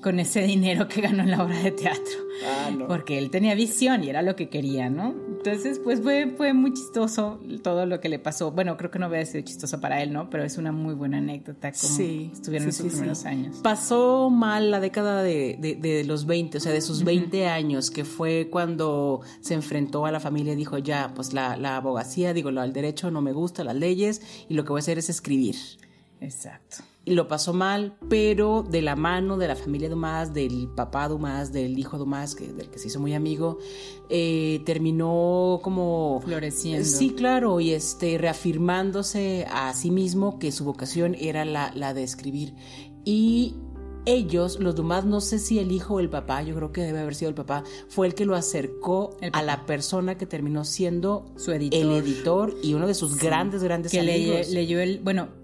Con 0.00 0.18
ese 0.20 0.42
dinero 0.42 0.88
que 0.88 1.00
ganó 1.00 1.22
en 1.22 1.30
la 1.30 1.42
obra 1.42 1.58
de 1.62 1.70
teatro. 1.70 2.30
Ah, 2.44 2.70
Porque 2.88 3.18
él 3.18 3.30
tenía 3.30 3.54
visión 3.54 4.02
y 4.02 4.08
era 4.08 4.22
lo 4.22 4.34
que 4.34 4.48
quería, 4.48 4.88
¿no? 4.88 5.14
Entonces, 5.28 5.78
pues 5.78 6.00
fue, 6.00 6.32
fue 6.36 6.52
muy 6.52 6.72
chistoso 6.72 7.38
todo 7.62 7.86
lo 7.86 8.00
que 8.00 8.08
le 8.08 8.18
pasó. 8.18 8.50
Bueno, 8.50 8.76
creo 8.76 8.90
que 8.90 8.98
no 8.98 9.08
hubiera 9.08 9.24
sido 9.26 9.44
chistoso 9.44 9.80
para 9.80 10.02
él, 10.02 10.12
¿no? 10.12 10.30
Pero 10.30 10.44
es 10.44 10.58
una 10.58 10.72
muy 10.72 10.94
buena 10.94 11.18
anécdota 11.18 11.72
como 11.72 11.94
sí, 11.94 12.30
estuvieron 12.32 12.68
en 12.68 12.72
sus 12.72 12.92
primeros 12.92 13.24
años. 13.24 13.56
Pasó 13.62 14.30
mal 14.30 14.70
la 14.70 14.80
década 14.80 15.22
de, 15.22 16.04
los 16.06 16.26
20, 16.26 16.58
o 16.58 16.60
sea, 16.60 16.72
de 16.72 16.80
sus 16.80 17.04
20 17.04 17.46
años, 17.46 17.90
que 17.90 18.04
fue 18.04 18.48
cuando 18.50 19.20
se 19.40 19.54
enfrentó 19.54 20.06
a 20.06 20.12
la 20.12 20.20
familia 20.20 20.54
y 20.54 20.56
dijo, 20.56 20.78
ya, 20.78 21.12
pues 21.14 21.32
la, 21.32 21.56
la 21.56 21.76
abogacía, 21.76 22.32
digo, 22.32 22.50
lo 22.50 22.60
al 22.60 22.72
derecho 22.72 23.10
no 23.10 23.20
me 23.20 23.32
gusta, 23.32 23.64
las 23.64 23.76
leyes, 23.76 24.22
y 24.48 24.54
lo 24.54 24.64
que 24.64 24.70
voy 24.70 24.78
a 24.78 24.80
hacer 24.80 24.98
es 24.98 25.08
escribir. 25.10 25.56
Exacto 26.20 26.89
lo 27.06 27.28
pasó 27.28 27.52
mal, 27.52 27.96
pero 28.08 28.62
de 28.62 28.82
la 28.82 28.94
mano 28.94 29.36
de 29.38 29.48
la 29.48 29.56
familia 29.56 29.88
Dumas, 29.88 30.34
del 30.34 30.68
papá 30.68 31.08
Dumas, 31.08 31.52
del 31.52 31.78
hijo 31.78 31.98
Dumas, 31.98 32.34
que, 32.34 32.52
del 32.52 32.68
que 32.70 32.78
se 32.78 32.88
hizo 32.88 33.00
muy 33.00 33.14
amigo, 33.14 33.58
eh, 34.08 34.60
terminó 34.66 35.60
como... 35.62 36.20
Floreciendo. 36.24 36.84
Sí, 36.84 37.10
claro, 37.10 37.60
y 37.60 37.72
este, 37.72 38.18
reafirmándose 38.18 39.46
a 39.50 39.72
sí 39.74 39.90
mismo 39.90 40.38
que 40.38 40.52
su 40.52 40.64
vocación 40.64 41.16
era 41.18 41.44
la, 41.44 41.72
la 41.74 41.94
de 41.94 42.02
escribir. 42.02 42.54
Y 43.04 43.54
ellos, 44.06 44.58
los 44.60 44.74
Dumas, 44.74 45.04
no 45.04 45.20
sé 45.20 45.38
si 45.38 45.58
el 45.58 45.72
hijo 45.72 45.94
o 45.94 46.00
el 46.00 46.10
papá, 46.10 46.42
yo 46.42 46.54
creo 46.54 46.72
que 46.72 46.82
debe 46.82 47.00
haber 47.00 47.14
sido 47.14 47.28
el 47.28 47.34
papá, 47.34 47.64
fue 47.88 48.06
el 48.06 48.14
que 48.14 48.24
lo 48.24 48.34
acercó 48.34 49.16
a 49.32 49.42
la 49.42 49.66
persona 49.66 50.16
que 50.16 50.26
terminó 50.26 50.64
siendo 50.64 51.32
su 51.36 51.52
editor. 51.52 51.80
el 51.80 51.92
editor 51.92 52.54
y 52.62 52.74
uno 52.74 52.86
de 52.86 52.94
sus 52.94 53.18
grandes, 53.18 53.62
grandes 53.62 53.92
que 53.92 54.00
amigos. 54.00 54.48
Que 54.48 54.52
leyó 54.52 54.80
el, 54.80 55.00
bueno, 55.00 55.39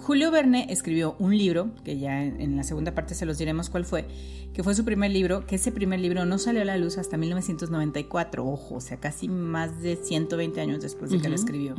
Julio 0.00 0.30
Verne 0.30 0.66
escribió 0.70 1.14
un 1.18 1.36
libro, 1.36 1.70
que 1.84 1.98
ya 1.98 2.24
en 2.24 2.56
la 2.56 2.62
segunda 2.62 2.94
parte 2.94 3.14
se 3.14 3.26
los 3.26 3.36
diremos 3.36 3.68
cuál 3.68 3.84
fue, 3.84 4.06
que 4.54 4.62
fue 4.62 4.74
su 4.74 4.84
primer 4.84 5.10
libro, 5.10 5.46
que 5.46 5.56
ese 5.56 5.72
primer 5.72 6.00
libro 6.00 6.24
no 6.24 6.38
salió 6.38 6.62
a 6.62 6.64
la 6.64 6.76
luz 6.78 6.96
hasta 6.98 7.16
1994, 7.16 8.46
ojo, 8.46 8.76
o 8.76 8.80
sea, 8.80 8.98
casi 8.98 9.28
más 9.28 9.82
de 9.82 9.96
120 9.96 10.60
años 10.60 10.80
después 10.80 11.10
de 11.10 11.20
que 11.20 11.28
lo 11.28 11.34
escribió. 11.34 11.74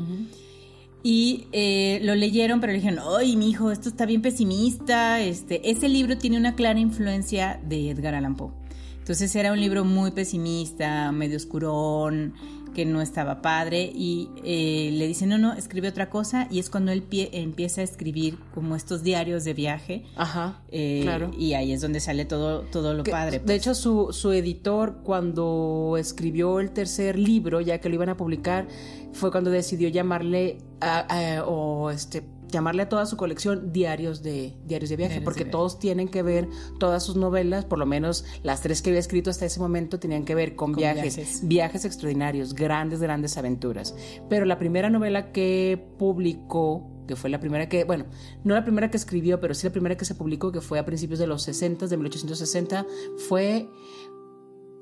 Y 1.04 1.48
eh, 1.52 2.00
lo 2.04 2.14
leyeron, 2.14 2.60
pero 2.60 2.74
le 2.74 2.80
dijeron, 2.80 3.00
¡ay, 3.18 3.36
mi 3.36 3.50
hijo, 3.50 3.72
esto 3.72 3.90
está 3.90 4.06
bien 4.06 4.22
pesimista! 4.22 5.20
Este, 5.20 5.72
ese 5.72 5.90
libro 5.90 6.18
tiene 6.18 6.38
una 6.38 6.54
clara 6.54 6.80
influencia 6.80 7.60
de 7.68 7.90
Edgar 7.90 8.14
Allan 8.14 8.36
Poe. 8.36 8.52
Entonces 9.00 9.36
era 9.36 9.52
un 9.52 9.60
libro 9.60 9.84
muy 9.84 10.12
pesimista, 10.12 11.12
medio 11.12 11.38
oscurón, 11.38 12.36
que 12.74 12.86
no 12.86 13.02
estaba 13.02 13.42
padre 13.42 13.92
y 13.94 14.30
eh, 14.44 14.90
le 14.94 15.08
dice, 15.08 15.26
no, 15.26 15.38
no, 15.38 15.54
escribe 15.54 15.90
otra 15.90 16.10
cosa 16.10 16.48
y 16.50 16.60
es 16.60 16.70
cuando 16.70 16.92
él 16.92 17.04
empieza 17.12 17.82
a 17.82 17.84
escribir 17.84 18.38
como 18.54 18.76
estos 18.76 19.04
diarios 19.04 19.44
de 19.44 19.54
viaje. 19.54 20.06
Ajá, 20.16 20.62
eh, 20.70 21.02
claro. 21.04 21.32
Y 21.38 21.54
ahí 21.54 21.72
es 21.72 21.82
donde 21.82 22.00
sale 22.00 22.26
todo, 22.26 22.62
todo 22.62 22.94
lo 22.94 23.04
padre. 23.04 23.40
De 23.40 23.46
pues. 23.46 23.58
hecho, 23.58 23.76
su, 23.76 24.14
su 24.14 24.32
editor 24.32 25.02
cuando 25.04 25.96
escribió 25.98 26.60
el 26.60 26.72
tercer 26.72 27.18
libro, 27.18 27.62
ya 27.62 27.80
que 27.80 27.90
lo 27.90 27.96
iban 27.96 28.10
a 28.10 28.18
publicar, 28.18 28.68
fue 29.14 29.32
cuando 29.32 29.50
decidió 29.50 29.90
llamarle 29.90 30.60
a, 30.80 31.44
o 31.46 31.92
este 31.92 32.24
llamarle 32.52 32.84
a 32.84 32.90
toda 32.90 33.06
su 33.06 33.18
colección 33.18 33.72
diarios 33.74 34.22
de 34.22 34.58
diarios 34.66 34.90
de 34.90 34.98
viaje, 34.98 35.22
porque 35.22 35.46
todos 35.46 35.80
tienen 35.80 36.08
que 36.08 36.22
ver, 36.22 36.48
todas 36.80 37.04
sus 37.04 37.16
novelas, 37.16 37.66
por 37.66 37.80
lo 37.80 37.86
menos 37.86 38.26
las 38.44 38.62
tres 38.62 38.82
que 38.82 38.90
había 38.90 39.00
escrito 39.00 39.30
hasta 39.30 39.46
ese 39.46 39.60
momento, 39.60 40.00
tenían 40.00 40.26
que 40.26 40.36
ver 40.36 40.56
con, 40.56 40.74
viajes, 40.74 41.42
viajes, 41.44 41.86
extraordinarios, 41.86 42.54
grandes, 42.54 43.02
grandes 43.02 43.38
aventuras. 43.38 43.96
Pero 44.30 44.46
la 44.46 44.60
primera 44.60 44.90
novela 44.90 45.32
que 45.32 45.84
publicó 45.98 46.88
que 47.08 47.16
fue 47.18 47.30
la 47.30 47.42
primera 47.42 47.68
que, 47.68 47.84
bueno, 47.84 48.06
no 48.46 48.54
la 48.54 48.64
primera 48.64 48.90
que 48.90 48.96
escribió, 48.96 49.42
pero 49.42 49.54
sí 49.54 49.68
la 49.68 49.74
primera 49.74 49.98
que 49.98 50.06
se 50.06 50.16
publicó, 50.16 50.52
que 50.52 50.62
fue 50.62 50.80
a 50.80 50.86
principios 50.86 51.20
de 51.20 51.28
los 51.28 51.44
60, 51.44 51.88
de 51.88 51.98
1860, 51.98 52.86
fue 53.28 53.68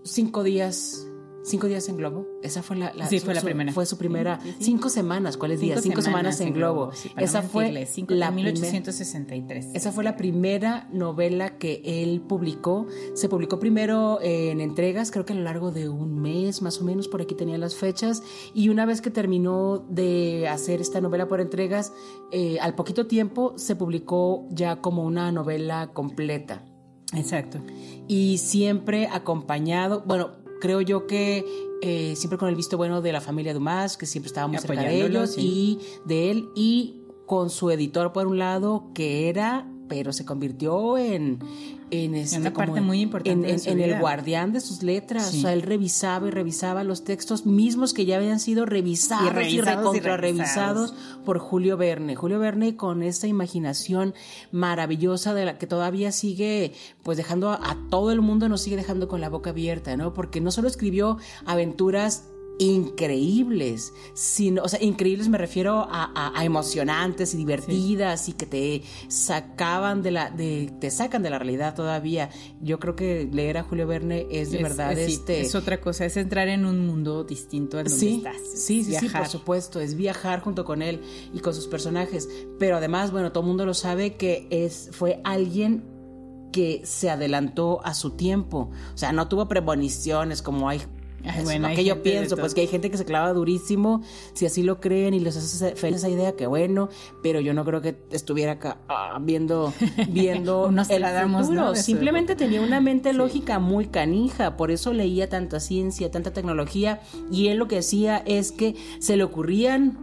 Cinco 0.04 0.44
días 0.44 1.06
Cinco 1.50 1.66
días 1.66 1.90
en 1.90 1.98
globo. 1.98 2.28
Esa 2.44 2.62
fue 2.62 2.76
la, 2.76 2.94
sí, 3.08 3.20
fue 3.20 3.34
la 3.34 3.42
primera. 3.42 3.74
Fue 3.74 3.88
su 3.88 3.98
primera. 3.98 4.40
Cinco 4.60 4.88
semanas. 4.88 5.36
¿Cuáles 5.36 5.60
días? 5.60 5.82
Cinco 5.82 6.04
semanas, 6.04 6.40
en 6.42 6.54
globo. 6.54 6.92
esa 7.18 7.42
fue 7.42 7.88
la 8.08 8.30
1863. 8.30 9.70
Esa 9.74 9.92
fue 9.92 10.04
la 10.04 10.16
primera 10.16 10.88
novela 10.92 11.58
que 11.58 11.82
él 11.84 12.22
publicó. 12.22 12.86
Se 13.16 13.30
publicó 13.30 13.60
primero 13.60 14.20
en 14.22 14.62
entregas, 14.62 15.10
creo 15.10 15.26
que 15.26 15.34
a 15.34 15.36
lo 15.36 15.42
largo 15.42 15.72
de 15.72 15.90
un 15.90 16.22
mes, 16.22 16.62
más 16.62 16.82
o 16.82 16.84
menos. 16.84 17.08
Por 17.08 17.20
aquí 17.20 17.34
tenía 17.34 17.58
las 17.58 17.76
fechas. 17.76 18.22
Y 18.54 18.70
una 18.70 18.86
vez 18.86 19.02
que 19.02 19.10
terminó 19.10 19.80
de 19.90 20.48
hacer 20.48 20.82
esta 20.82 21.02
novela 21.02 21.28
por 21.28 21.42
entregas, 21.42 21.94
eh, 22.32 22.60
al 22.62 22.76
poquito 22.76 23.08
tiempo 23.08 23.54
se 23.58 23.76
publicó 23.76 24.46
ya 24.52 24.82
como 24.82 25.04
una 25.04 25.32
novela 25.32 25.90
completa. 25.94 26.64
Exacto. 27.16 27.60
Y 28.08 28.38
siempre 28.38 29.08
acompañado, 29.12 30.04
bueno, 30.06 30.32
creo 30.60 30.82
yo 30.82 31.08
que 31.08 31.46
eh, 31.82 32.16
siempre 32.16 32.38
con 32.38 32.50
el 32.50 32.56
visto 32.56 32.78
bueno 32.78 33.02
de 33.02 33.12
la 33.12 33.22
familia 33.22 33.54
Dumas, 33.54 33.98
que 33.98 34.06
siempre 34.06 34.28
estábamos 34.28 34.62
cerca 34.62 34.82
de 34.82 35.06
ellos 35.06 35.38
y 35.38 35.80
de 36.06 36.32
él, 36.32 36.50
y 36.56 37.02
con 37.26 37.50
su 37.50 37.70
editor 37.70 38.12
por 38.12 38.28
un 38.28 38.40
lado, 38.40 38.92
que 38.94 39.30
era 39.30 39.69
pero 39.90 40.14
se 40.14 40.24
convirtió 40.24 40.98
en 40.98 41.40
en 41.92 42.16
este, 42.16 42.38
una 42.38 42.54
parte 42.54 42.82
muy 42.82 43.02
importante 43.02 43.56
en, 43.70 43.80
el 43.80 44.00
guardián 44.00 44.54
de 44.54 44.60
sus 44.60 44.84
letras. 44.84 45.34
O 45.34 45.42
sea 45.42 45.54
él 45.54 45.62
revisaba 45.62 46.28
y 46.28 46.32
revisaba 46.32 46.84
los 46.84 47.04
textos 47.04 47.46
mismos 47.46 47.94
que 47.94 48.06
ya 48.06 48.18
habían 48.18 48.40
sido 48.40 48.66
revisados 48.66 49.32
y, 49.48 49.60
revisados 50.00 50.94
por 51.26 51.40
Julio 51.40 51.78
Verne. 51.78 52.16
Julio 52.16 52.40
Verne 52.40 52.76
con 52.76 53.04
esta 53.04 53.28
imaginación 53.28 54.14
maravillosa 54.52 55.34
de 55.34 55.46
la 55.46 55.58
que 55.58 55.68
todavía 55.68 56.12
sigue 56.12 56.74
pues 57.04 57.18
dejando 57.18 57.50
a, 57.50 57.56
a 57.56 57.78
todo 57.90 58.12
el 58.12 58.22
mundo 58.22 58.50
nos 58.50 58.62
sigue 58.62 58.76
dejando 58.76 59.08
con 59.08 59.22
la 59.22 59.30
boca 59.30 59.50
abierta 59.52 59.96
no 59.98 60.14
porque 60.14 60.42
no 60.42 60.52
solo 60.52 60.68
escribió 60.68 61.18
aventuras 61.46 62.29
increíbles, 62.60 63.94
sino, 64.14 64.64
o 64.64 64.68
sea, 64.68 64.84
increíbles 64.84 65.30
me 65.30 65.38
refiero 65.38 65.88
a, 65.90 66.34
emocionantes 66.44 67.34
y 67.34 67.38
divertidas 67.38 68.30
y 68.30 68.34
que 68.34 68.46
te 68.46 68.84
sacaban 69.08 70.02
de 70.02 70.12
la, 70.12 70.30
de, 70.30 70.72
te 70.80 70.92
sacan 70.92 71.24
de 71.24 71.30
la 71.30 71.40
realidad 71.40 71.74
todavía. 71.74 72.30
Yo 72.62 72.80
creo 72.80 72.96
que 72.96 73.28
leer 73.32 73.58
a 73.58 73.64
Julio 73.64 73.88
Verne 73.88 74.28
es 74.30 74.52
de 74.52 74.62
verdad 74.62 74.98
este. 74.98 75.42
Es 75.42 75.56
otra 75.56 75.80
cosa, 75.80 76.06
es 76.06 76.18
entrar 76.18 76.50
en 76.50 76.66
un 76.66 76.86
mundo 76.86 77.24
distinto 77.24 77.78
a 77.78 77.84
donde 77.84 77.98
sí, 77.98 78.18
estás. 78.18 78.36
Sí, 78.56 78.84
sí, 78.84 78.96
sí, 78.96 79.10
por 79.10 79.28
supuesto, 79.28 79.80
es 79.80 79.96
viajar 79.96 80.42
junto 80.42 80.66
con 80.66 80.82
él 80.82 81.02
y 81.34 81.40
con 81.40 81.54
sus 81.54 81.68
personajes. 81.68 82.28
Pero 82.60 82.78
además, 82.78 83.12
bueno, 83.12 83.32
todo 83.32 83.44
el 83.44 83.48
mundo 83.48 83.66
lo 83.66 83.74
sabe 83.74 84.16
que 84.16 84.48
es, 84.52 84.90
fue 84.92 85.22
alguien 85.24 85.86
que 86.52 86.82
se 86.84 87.10
adelantó 87.10 87.80
a 87.86 87.94
su 87.94 88.12
tiempo. 88.12 88.70
O 88.94 88.98
sea, 88.98 89.14
no 89.14 89.30
tuvo 89.30 89.48
premoniciones 89.48 90.42
como 90.42 90.68
hay 90.68 90.82
bueno, 91.44 91.70
que 91.76 91.84
yo 91.84 92.02
pienso, 92.04 92.38
pues 92.38 92.54
que 92.54 92.62
hay 92.62 92.68
gente 92.68 92.90
que 92.90 92.98
se 92.98 93.06
clava 93.06 93.34
durísimo, 93.34 94.02
si 94.34 94.46
así 94.46 94.64
lo 94.64 94.80
creen 94.80 95.14
y 95.14 95.20
les 95.20 95.36
hace 95.36 95.76
feliz 95.76 95.98
esa 95.98 96.10
idea, 96.10 96.36
que 96.36 96.48
bueno, 96.48 96.90
pero 97.22 97.40
yo 97.40 97.54
no 97.54 97.66
creo 97.66 97.82
que 97.82 97.98
estuviera 98.12 98.54
acá 98.54 98.78
ah, 98.88 99.18
viendo, 99.22 99.74
viendo 100.10 100.70
el 100.70 101.30
futuro. 101.30 101.76
Simplemente 101.76 102.36
tenía 102.36 102.62
una 102.62 102.82
mente 102.82 103.14
lógica 103.14 103.60
muy 103.60 103.88
canija, 103.88 104.58
por 104.58 104.72
eso 104.72 104.94
leía 104.94 105.30
tanta 105.30 105.60
ciencia, 105.60 106.12
tanta 106.12 106.32
tecnología, 106.32 107.02
y 107.32 107.48
él 107.48 107.58
lo 107.58 107.68
que 107.68 107.80
hacía 107.80 108.18
es 108.18 108.52
que 108.52 108.76
se 109.00 109.18
le 109.18 109.24
ocurrían 109.24 109.98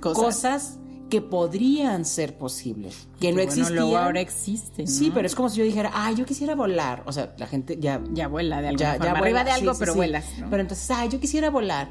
cosas 0.00 0.79
que 1.10 1.20
podrían 1.20 2.06
ser 2.06 2.38
posibles, 2.38 3.08
que 3.20 3.32
no 3.32 3.40
existían. 3.40 3.74
Luego 3.74 3.98
ahora 3.98 4.20
existen. 4.20 4.86
Sí, 4.86 5.10
pero 5.12 5.26
es 5.26 5.34
como 5.34 5.50
si 5.50 5.58
yo 5.58 5.64
dijera, 5.64 5.90
ah, 5.92 6.12
yo 6.12 6.24
quisiera 6.24 6.54
volar. 6.54 7.02
O 7.04 7.12
sea, 7.12 7.34
la 7.36 7.46
gente 7.46 7.76
ya... 7.78 8.00
Ya 8.12 8.28
vuela 8.28 8.62
de 8.62 8.68
alguna 8.68 8.96
ya, 8.96 9.12
Arriba 9.12 9.44
de 9.44 9.50
algo, 9.50 9.72
pero 9.78 9.94
vuelas. 9.94 10.24
Pero 10.48 10.62
entonces, 10.62 10.90
ah, 10.90 11.04
yo 11.04 11.20
quisiera 11.20 11.50
volar. 11.50 11.90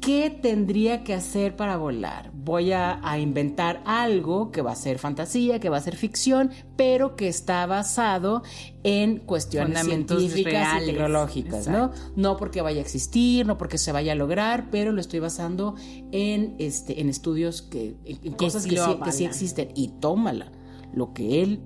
¿Qué 0.00 0.30
tendría 0.30 1.02
que 1.02 1.14
hacer 1.14 1.56
para 1.56 1.76
volar? 1.76 2.29
Voy 2.42 2.72
a, 2.72 3.00
inventar 3.18 3.82
algo 3.84 4.50
que 4.50 4.62
va 4.62 4.72
a 4.72 4.76
ser 4.76 4.98
fantasía, 4.98 5.60
que 5.60 5.68
va 5.68 5.76
a 5.76 5.80
ser 5.80 5.96
ficción, 5.96 6.50
pero 6.76 7.16
que 7.16 7.28
está 7.28 7.66
basado 7.66 8.42
en 8.82 9.18
cuestiones 9.18 9.84
científicas 9.84 10.82
y 10.82 10.86
tecnológicas, 10.86 11.68
¿no? 11.68 11.92
No 12.16 12.36
porque 12.36 12.62
vaya 12.62 12.78
a 12.78 12.82
existir, 12.82 13.46
no 13.46 13.58
porque 13.58 13.78
se 13.78 13.92
vaya 13.92 14.12
a 14.12 14.14
lograr, 14.14 14.68
pero 14.70 14.92
lo 14.92 15.00
estoy 15.00 15.20
basando 15.20 15.74
en, 16.12 16.54
este, 16.58 17.00
en 17.00 17.08
estudios 17.08 17.62
que, 17.62 17.96
en, 18.04 18.32
cosas 18.32 18.64
que 18.66 18.76
sí, 18.76 18.98
que 19.04 19.12
sí, 19.12 19.24
existen. 19.24 19.68
Y 19.74 19.88
tómala, 20.00 20.50
lo 20.92 21.12
que 21.12 21.42
él 21.42 21.60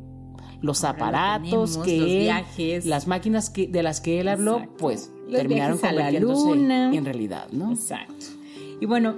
los 0.65 0.83
aparatos 0.83 1.77
que 1.79 1.99
los 1.99 2.09
viajes. 2.09 2.87
las 2.87 3.07
máquinas 3.07 3.51
que, 3.51 3.67
de 3.67 3.83
las 3.83 4.01
que 4.01 4.21
él 4.21 4.29
habló, 4.29 4.63
pues 4.79 5.13
terminaron 5.31 5.79
convirtiéndose 5.79 6.53
en 6.53 7.05
realidad, 7.05 7.49
¿no? 7.53 7.73
Exacto. 7.73 8.27
Y 8.81 8.87
bueno, 8.87 9.15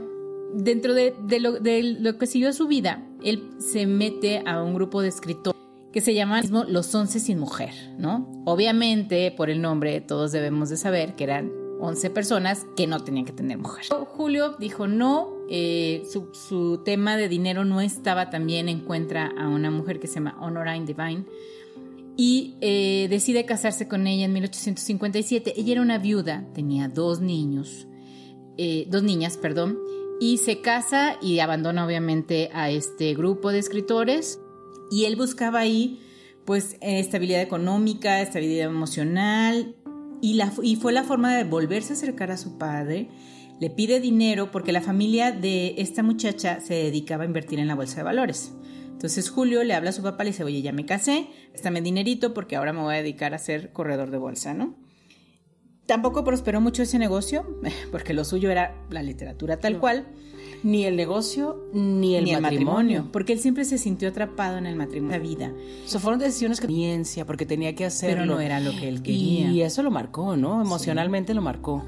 dentro 0.54 0.94
de, 0.94 1.14
lo, 1.40 2.18
que 2.18 2.26
siguió 2.26 2.52
su 2.52 2.66
vida, 2.66 3.02
él 3.22 3.50
se 3.58 3.86
mete 3.86 4.42
a 4.46 4.62
un 4.62 4.74
grupo 4.74 5.02
de 5.02 5.08
escritores 5.08 5.60
que 5.92 6.00
se 6.00 6.14
llaman 6.14 6.44
Los 6.68 6.94
Once 6.94 7.18
sin 7.20 7.38
Mujer, 7.38 7.72
¿no? 7.98 8.30
Obviamente, 8.44 9.30
por 9.30 9.48
el 9.48 9.62
nombre, 9.62 10.00
todos 10.00 10.32
debemos 10.32 10.68
de 10.68 10.76
saber 10.76 11.14
que 11.14 11.24
eran 11.24 11.50
11 11.80 12.10
personas 12.10 12.66
que 12.76 12.86
no 12.86 13.00
tenían 13.00 13.24
que 13.24 13.32
tener 13.32 13.58
mujer. 13.58 13.84
Julio 14.08 14.56
dijo 14.58 14.86
no, 14.86 15.30
eh, 15.48 16.02
su, 16.10 16.28
su, 16.34 16.82
tema 16.84 17.16
de 17.16 17.28
dinero 17.28 17.64
no 17.64 17.80
estaba 17.80 18.28
también, 18.30 18.68
encuentra 18.68 19.32
a 19.38 19.48
una 19.48 19.70
mujer 19.70 20.00
que 20.00 20.06
se 20.06 20.14
llama 20.16 20.36
Honorine 20.40 20.84
Divine, 20.84 21.24
y 22.16 22.56
eh, 22.62 23.08
decide 23.10 23.44
casarse 23.44 23.88
con 23.88 24.06
ella 24.06 24.24
en 24.24 24.32
1857. 24.32 25.54
Ella 25.56 25.72
era 25.72 25.82
una 25.82 25.98
viuda, 25.98 26.46
tenía 26.54 26.88
dos 26.88 27.20
niños, 27.20 27.86
eh, 28.56 28.86
dos 28.90 29.02
niñas, 29.02 29.36
perdón, 29.36 29.78
y 30.20 30.38
se 30.38 30.60
casa 30.60 31.18
y 31.20 31.40
abandona 31.40 31.84
obviamente 31.84 32.50
a 32.52 32.70
este 32.70 33.14
grupo 33.14 33.52
de 33.52 33.58
escritores 33.58 34.40
y 34.90 35.04
él 35.04 35.16
buscaba 35.16 35.60
ahí 35.60 36.00
pues 36.44 36.76
estabilidad 36.80 37.42
económica, 37.42 38.22
estabilidad 38.22 38.66
emocional 38.66 39.74
y, 40.22 40.34
la, 40.34 40.52
y 40.62 40.76
fue 40.76 40.92
la 40.92 41.02
forma 41.02 41.36
de 41.36 41.44
volverse 41.44 41.92
a 41.92 41.96
acercar 41.96 42.30
a 42.30 42.36
su 42.36 42.56
padre. 42.56 43.08
Le 43.60 43.70
pide 43.70 44.00
dinero 44.00 44.50
porque 44.50 44.72
la 44.72 44.80
familia 44.80 45.32
de 45.32 45.74
esta 45.78 46.02
muchacha 46.02 46.60
se 46.60 46.74
dedicaba 46.74 47.24
a 47.24 47.26
invertir 47.26 47.58
en 47.58 47.68
la 47.68 47.74
bolsa 47.74 47.96
de 47.96 48.02
valores. 48.04 48.52
Entonces 48.92 49.28
Julio 49.28 49.62
le 49.64 49.74
habla 49.74 49.90
a 49.90 49.92
su 49.92 50.02
papá, 50.02 50.24
le 50.24 50.30
dice, 50.30 50.44
oye, 50.44 50.62
ya 50.62 50.72
me 50.72 50.86
casé, 50.86 51.26
préstame 51.50 51.82
dinerito 51.82 52.32
porque 52.32 52.56
ahora 52.56 52.72
me 52.72 52.80
voy 52.80 52.94
a 52.94 52.98
dedicar 52.98 53.34
a 53.34 53.38
ser 53.38 53.72
corredor 53.72 54.10
de 54.10 54.18
bolsa, 54.18 54.54
¿no? 54.54 54.85
Tampoco 55.86 56.24
prosperó 56.24 56.60
mucho 56.60 56.82
ese 56.82 56.98
negocio, 56.98 57.46
porque 57.92 58.12
lo 58.12 58.24
suyo 58.24 58.50
era 58.50 58.84
la 58.90 59.02
literatura 59.02 59.58
tal 59.58 59.78
cual. 59.78 60.06
Ni 60.62 60.84
el 60.84 60.96
negocio, 60.96 61.68
ni 61.74 62.16
el, 62.16 62.40
matrimonio. 62.40 63.08
Porque 63.12 63.34
él 63.34 63.38
siempre 63.38 63.64
se 63.64 63.78
sintió 63.78 64.08
atrapado 64.08 64.56
en 64.58 64.66
el 64.66 64.74
matrimonio, 64.74 65.16
la 65.16 65.22
vida. 65.22 65.52
O 65.94 65.98
fueron 65.98 66.18
decisiones 66.18 66.60
que 66.60 66.66
tenía, 66.66 67.26
porque 67.26 67.46
tenía 67.46 67.74
que 67.74 67.84
hacerlo. 67.84 68.22
Pero 68.22 68.34
no 68.34 68.40
era 68.40 68.58
lo 68.58 68.72
que 68.72 68.88
él 68.88 69.02
quería. 69.02 69.48
Y 69.48 69.62
eso 69.62 69.82
lo 69.82 69.90
marcó, 69.90 70.36
¿no? 70.36 70.60
Emocionalmente 70.60 71.34
lo 71.34 71.42
marcó. 71.42 71.84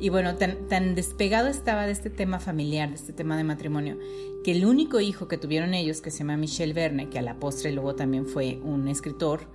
Y 0.00 0.08
bueno, 0.08 0.34
tan, 0.36 0.66
tan 0.68 0.94
despegado 0.94 1.48
estaba 1.48 1.86
de 1.86 1.92
este 1.92 2.10
tema 2.10 2.38
familiar, 2.38 2.88
de 2.88 2.96
este 2.96 3.12
tema 3.12 3.36
de 3.36 3.44
matrimonio, 3.44 3.98
que 4.44 4.52
el 4.52 4.66
único 4.66 5.00
hijo 5.00 5.26
que 5.28 5.38
tuvieron 5.38 5.72
ellos, 5.72 6.00
que 6.00 6.10
se 6.10 6.18
llama 6.18 6.36
Michel 6.36 6.74
Verne, 6.74 7.08
que 7.08 7.18
a 7.18 7.22
la 7.22 7.38
postre 7.38 7.72
luego 7.72 7.94
también 7.94 8.26
fue 8.26 8.60
un 8.62 8.88
escritor, 8.88 9.48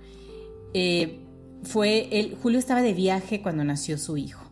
eh, 0.74 1.20
fue 1.62 2.08
el 2.10 2.36
Julio 2.42 2.58
estaba 2.58 2.82
de 2.82 2.94
viaje 2.94 3.42
cuando 3.42 3.64
nació 3.64 3.98
su 3.98 4.16
hijo. 4.16 4.42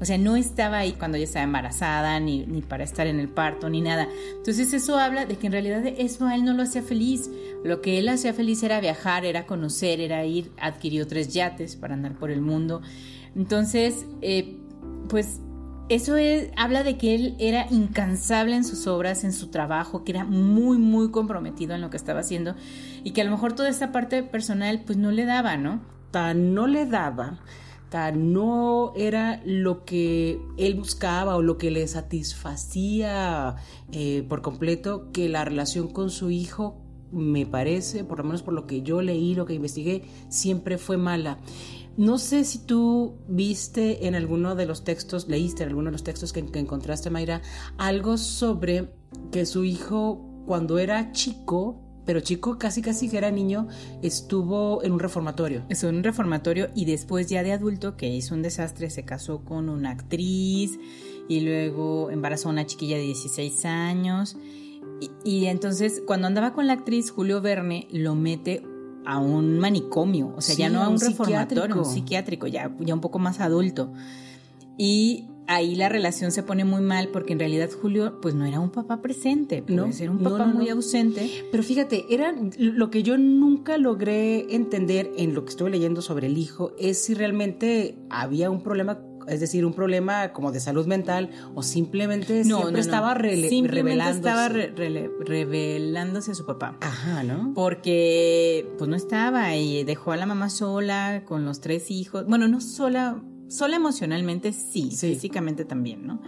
O 0.00 0.04
sea, 0.04 0.18
no 0.18 0.34
estaba 0.34 0.78
ahí 0.78 0.94
cuando 0.98 1.16
ella 1.16 1.26
estaba 1.26 1.44
embarazada, 1.44 2.18
ni, 2.18 2.44
ni, 2.44 2.60
para 2.60 2.82
estar 2.82 3.06
en 3.06 3.20
el 3.20 3.28
parto, 3.28 3.70
ni 3.70 3.80
nada. 3.80 4.08
Entonces 4.36 4.72
eso 4.72 4.98
habla 4.98 5.26
de 5.26 5.36
que 5.36 5.46
en 5.46 5.52
realidad 5.52 5.86
eso 5.86 6.26
a 6.26 6.34
él 6.34 6.44
no 6.44 6.54
lo 6.54 6.64
hacía 6.64 6.82
feliz. 6.82 7.30
Lo 7.62 7.80
que 7.80 8.00
él 8.00 8.08
hacía 8.08 8.34
feliz 8.34 8.64
era 8.64 8.80
viajar, 8.80 9.24
era 9.24 9.46
conocer, 9.46 10.00
era 10.00 10.24
ir, 10.24 10.50
adquirió 10.60 11.06
tres 11.06 11.32
yates 11.32 11.76
para 11.76 11.94
andar 11.94 12.18
por 12.18 12.32
el 12.32 12.40
mundo. 12.40 12.82
Entonces, 13.36 14.06
eh, 14.22 14.58
pues 15.08 15.38
eso 15.88 16.16
habla 16.56 16.82
de 16.82 16.96
que 16.96 17.14
él 17.14 17.36
era 17.38 17.66
incansable 17.70 18.56
en 18.56 18.64
sus 18.64 18.86
obras, 18.86 19.24
en 19.24 19.32
su 19.32 19.48
trabajo, 19.48 20.04
que 20.04 20.12
era 20.12 20.24
muy, 20.24 20.78
muy 20.78 21.10
comprometido 21.10 21.74
en 21.74 21.80
lo 21.80 21.90
que 21.90 21.96
estaba 21.96 22.20
haciendo 22.20 22.56
y 23.04 23.12
que 23.12 23.20
a 23.20 23.24
lo 23.24 23.30
mejor 23.30 23.52
toda 23.52 23.68
esta 23.68 23.92
parte 23.92 24.22
personal 24.22 24.82
pues 24.84 24.98
no 24.98 25.10
le 25.10 25.26
daba, 25.26 25.56
¿no? 25.56 25.80
Tan 26.12 26.54
no 26.54 26.68
le 26.68 26.86
daba, 26.86 27.40
tan 27.90 28.32
no 28.32 28.92
era 28.94 29.42
lo 29.44 29.84
que 29.84 30.40
él 30.56 30.74
buscaba 30.76 31.34
o 31.36 31.42
lo 31.42 31.58
que 31.58 31.70
le 31.70 31.86
satisfacía 31.88 33.56
eh, 33.90 34.24
por 34.28 34.40
completo 34.40 35.10
que 35.12 35.28
la 35.28 35.44
relación 35.44 35.88
con 35.88 36.10
su 36.10 36.30
hijo 36.30 36.80
me 37.10 37.44
parece, 37.44 38.04
por 38.04 38.18
lo 38.18 38.24
menos 38.24 38.42
por 38.42 38.54
lo 38.54 38.66
que 38.66 38.82
yo 38.82 39.02
leí, 39.02 39.34
lo 39.34 39.44
que 39.44 39.54
investigué, 39.54 40.04
siempre 40.28 40.78
fue 40.78 40.96
mala. 40.96 41.38
No 41.96 42.16
sé 42.16 42.44
si 42.44 42.60
tú 42.60 43.18
viste 43.28 44.06
en 44.06 44.14
alguno 44.14 44.54
de 44.54 44.64
los 44.64 44.82
textos, 44.82 45.28
leíste 45.28 45.62
en 45.62 45.68
alguno 45.68 45.86
de 45.86 45.92
los 45.92 46.04
textos 46.04 46.32
que, 46.32 46.40
encontraste, 46.40 47.10
Mayra, 47.10 47.42
algo 47.76 48.16
sobre 48.16 48.94
que 49.30 49.44
su 49.44 49.64
hijo, 49.64 50.26
cuando 50.46 50.78
era 50.78 51.12
chico, 51.12 51.81
pero 52.04 52.20
chico, 52.20 52.58
casi 52.58 52.82
casi 52.82 53.08
que 53.08 53.18
era 53.18 53.30
niño, 53.30 53.68
estuvo 54.02 54.82
en 54.82 54.92
un 54.92 54.98
reformatorio. 54.98 55.64
Estuvo 55.68 55.90
en 55.90 55.96
un 55.96 56.04
reformatorio 56.04 56.68
y 56.74 56.84
después 56.84 57.28
ya 57.28 57.42
de 57.42 57.52
adulto, 57.52 57.96
que 57.96 58.08
hizo 58.08 58.34
un 58.34 58.42
desastre, 58.42 58.90
se 58.90 59.04
casó 59.04 59.44
con 59.44 59.68
una 59.68 59.90
actriz 59.90 60.78
y 61.28 61.40
luego 61.40 62.10
embarazó 62.10 62.48
a 62.48 62.52
una 62.52 62.66
chiquilla 62.66 62.96
de 62.96 63.04
16 63.04 63.64
años. 63.64 64.36
Y, 65.00 65.10
y 65.24 65.46
entonces, 65.46 66.02
cuando 66.06 66.26
andaba 66.26 66.52
con 66.52 66.66
la 66.66 66.74
actriz, 66.74 67.10
Julio 67.10 67.40
Verne 67.40 67.88
lo 67.90 68.14
mete 68.14 68.62
a 69.04 69.18
un 69.18 69.58
manicomio, 69.58 70.32
o 70.36 70.40
sea, 70.40 70.54
ya 70.54 70.68
no 70.68 70.82
a 70.82 70.88
un, 70.88 71.00
reformatorio, 71.00 71.76
un 71.76 71.84
psiquiátrico, 71.84 72.46
ya, 72.46 72.72
ya 72.78 72.94
un 72.94 73.00
poco 73.00 73.18
más 73.18 73.40
adulto. 73.40 73.92
Y 74.78 75.26
ahí 75.46 75.74
la 75.74 75.88
relación 75.88 76.32
se 76.32 76.42
pone 76.42 76.64
muy 76.64 76.80
mal 76.80 77.08
porque 77.08 77.32
en 77.32 77.38
realidad 77.38 77.70
Julio 77.70 78.20
pues 78.20 78.34
no 78.34 78.44
era 78.44 78.60
un 78.60 78.70
papá 78.70 79.00
presente, 79.00 79.64
no 79.68 79.86
era 79.86 80.10
un 80.10 80.18
papá 80.18 80.46
muy 80.46 80.68
ausente. 80.68 81.30
Pero 81.50 81.62
fíjate, 81.62 82.06
era 82.10 82.34
lo 82.58 82.90
que 82.90 83.02
yo 83.02 83.18
nunca 83.18 83.78
logré 83.78 84.54
entender 84.54 85.10
en 85.16 85.34
lo 85.34 85.44
que 85.44 85.50
estuve 85.50 85.70
leyendo 85.70 86.02
sobre 86.02 86.26
el 86.26 86.38
hijo 86.38 86.72
es 86.78 87.04
si 87.04 87.14
realmente 87.14 87.98
había 88.10 88.50
un 88.50 88.62
problema 88.62 88.98
es 89.28 89.40
decir, 89.40 89.64
un 89.64 89.72
problema 89.72 90.32
como 90.32 90.52
de 90.52 90.60
salud 90.60 90.86
mental 90.86 91.30
o 91.54 91.62
simplemente 91.62 92.44
no, 92.44 92.58
siempre 92.58 92.80
estaba 92.80 93.16
simplemente 93.48 94.10
estaba 94.10 94.48
revelándose 94.48 96.32
a 96.32 96.34
su 96.34 96.46
papá. 96.46 96.76
Ajá, 96.80 97.22
¿no? 97.22 97.52
Porque 97.54 98.68
pues 98.78 98.88
no 98.88 98.96
estaba 98.96 99.54
y 99.54 99.84
dejó 99.84 100.12
a 100.12 100.16
la 100.16 100.26
mamá 100.26 100.50
sola 100.50 101.22
con 101.24 101.44
los 101.44 101.60
tres 101.60 101.90
hijos. 101.90 102.26
Bueno, 102.26 102.48
no 102.48 102.60
sola, 102.60 103.22
sola 103.52 103.76
emocionalmente 103.76 104.52
sí, 104.52 104.90
físicamente 104.90 105.64
también, 105.64 106.06
¿no? 106.06 106.20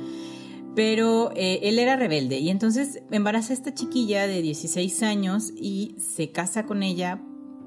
Pero 0.74 1.30
eh, 1.36 1.60
él 1.62 1.78
era 1.78 1.96
rebelde 1.96 2.38
y 2.38 2.50
entonces 2.50 3.02
embaraza 3.10 3.52
a 3.52 3.56
esta 3.56 3.74
chiquilla 3.74 4.26
de 4.26 4.42
16 4.42 5.02
años 5.04 5.52
y 5.56 5.94
se 5.98 6.32
casa 6.32 6.66
con 6.66 6.82
ella 6.82 7.22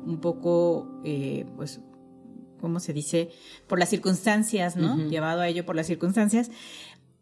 un 0.05 0.19
poco, 0.19 0.87
eh, 1.03 1.45
pues 1.55 1.79
¿cómo 2.59 2.79
se 2.79 2.93
dice? 2.93 3.29
Por 3.67 3.79
las 3.79 3.89
circunstancias, 3.89 4.75
¿no? 4.75 4.97
Llevado 4.97 5.41
a 5.41 5.47
ello 5.47 5.65
por 5.65 5.75
las 5.75 5.87
circunstancias. 5.87 6.51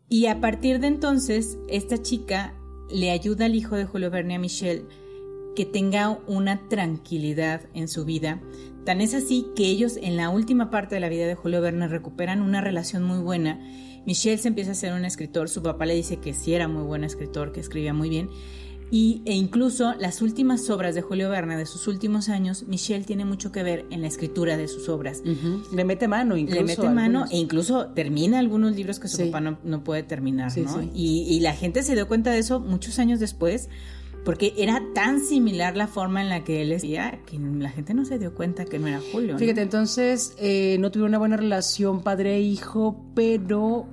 Y 0.10 0.28
a 0.28 0.40
partir 0.40 0.80
de 0.80 0.88
entonces, 0.88 1.58
esta 1.68 2.02
chica 2.02 2.54
le 2.90 3.12
ayuda 3.12 3.46
al 3.46 3.56
hijo 3.56 3.76
de 3.76 3.86
Julio 3.86 4.12
Verne 4.12 4.36
a 4.36 4.40
Michelle 4.40 4.86
que 5.56 5.66
tenga 5.66 6.20
una 6.28 6.68
tranquilidad 6.68 7.62
en 7.74 7.88
su 7.88 8.06
vida. 8.06 8.42
Tan 8.86 9.02
es 9.02 9.16
así 9.16 9.48
que 9.56 9.66
ellos 9.66 9.98
en 10.02 10.16
la 10.16 10.30
última 10.30 10.70
parte 10.70 10.96
de 10.96 11.02
la 11.02 11.10
vida 11.10 11.26
de 11.26 11.34
Julio 11.34 11.60
Verne 11.60 11.88
recuperan 11.88 12.42
una 12.42 12.62
relación 12.62 13.04
muy 13.04 13.18
buena. 13.18 13.60
Michelle 14.06 14.38
se 14.38 14.48
empieza 14.48 14.72
a 14.72 14.76
ser 14.76 14.94
un 14.94 15.06
escritor, 15.06 15.50
su 15.50 15.64
papá 15.64 15.88
le 15.88 15.96
dice 15.96 16.18
que 16.18 16.36
sí 16.36 16.54
era 16.54 16.68
muy 16.68 16.84
buen 16.84 17.04
escritor, 17.04 17.52
que 17.52 17.60
escribía 17.60 17.94
muy 17.94 18.10
bien, 18.10 18.30
y, 18.92 19.24
e 19.26 19.34
incluso 19.34 19.96
las 19.96 20.22
últimas 20.22 20.70
obras 20.70 20.94
de 20.94 21.02
Julio 21.02 21.30
Verne 21.30 21.58
de 21.58 21.66
sus 21.66 21.88
últimos 21.88 22.30
años, 22.30 22.64
Michelle 22.68 23.04
tiene 23.04 23.26
mucho 23.26 23.52
que 23.52 23.64
ver 23.64 23.86
en 23.90 24.02
la 24.02 24.08
escritura 24.08 24.58
de 24.58 24.68
sus 24.68 24.88
obras. 24.90 25.24
Le 25.74 25.84
mete 25.84 26.08
mano, 26.08 26.38
incluso. 26.38 26.62
Le 26.62 26.68
mete 26.68 26.90
mano 26.90 27.26
e 27.32 27.38
incluso 27.38 27.88
termina 27.88 28.38
algunos 28.38 28.76
libros 28.76 29.00
que 29.00 29.08
su 29.08 29.18
papá 29.32 29.42
no, 29.42 29.84
puede 29.84 30.04
terminar, 30.04 30.56
¿no? 30.60 30.84
Y, 30.94 31.26
y, 31.28 31.40
la 31.40 31.54
gente 31.54 31.82
se 31.82 31.96
dio 31.96 32.08
cuenta 32.08 32.32
de 32.32 32.38
eso 32.38 32.60
muchos 32.60 33.00
años 33.00 33.20
después, 33.20 33.70
porque 34.26 34.54
era 34.58 34.82
tan 34.94 35.22
similar 35.22 35.78
la 35.78 35.88
forma 35.88 36.22
en 36.22 36.30
la 36.30 36.44
que 36.44 36.64
él 36.64 36.72
escribía 36.72 37.20
que 37.26 37.38
la 37.38 37.70
gente 37.70 37.94
no 37.94 38.04
se 38.04 38.18
dio 38.18 38.34
cuenta 38.34 38.66
que 38.66 38.80
no 38.80 38.88
era 38.88 39.00
Julio. 39.12 39.38
Fíjate, 39.38 39.62
entonces 39.62 40.36
eh, 40.40 40.78
no 40.80 40.92
tuvo 40.92 41.06
una 41.06 41.20
buena 41.20 41.38
relación 41.38 42.02
padre-hijo, 42.02 43.06
pero 43.14 43.88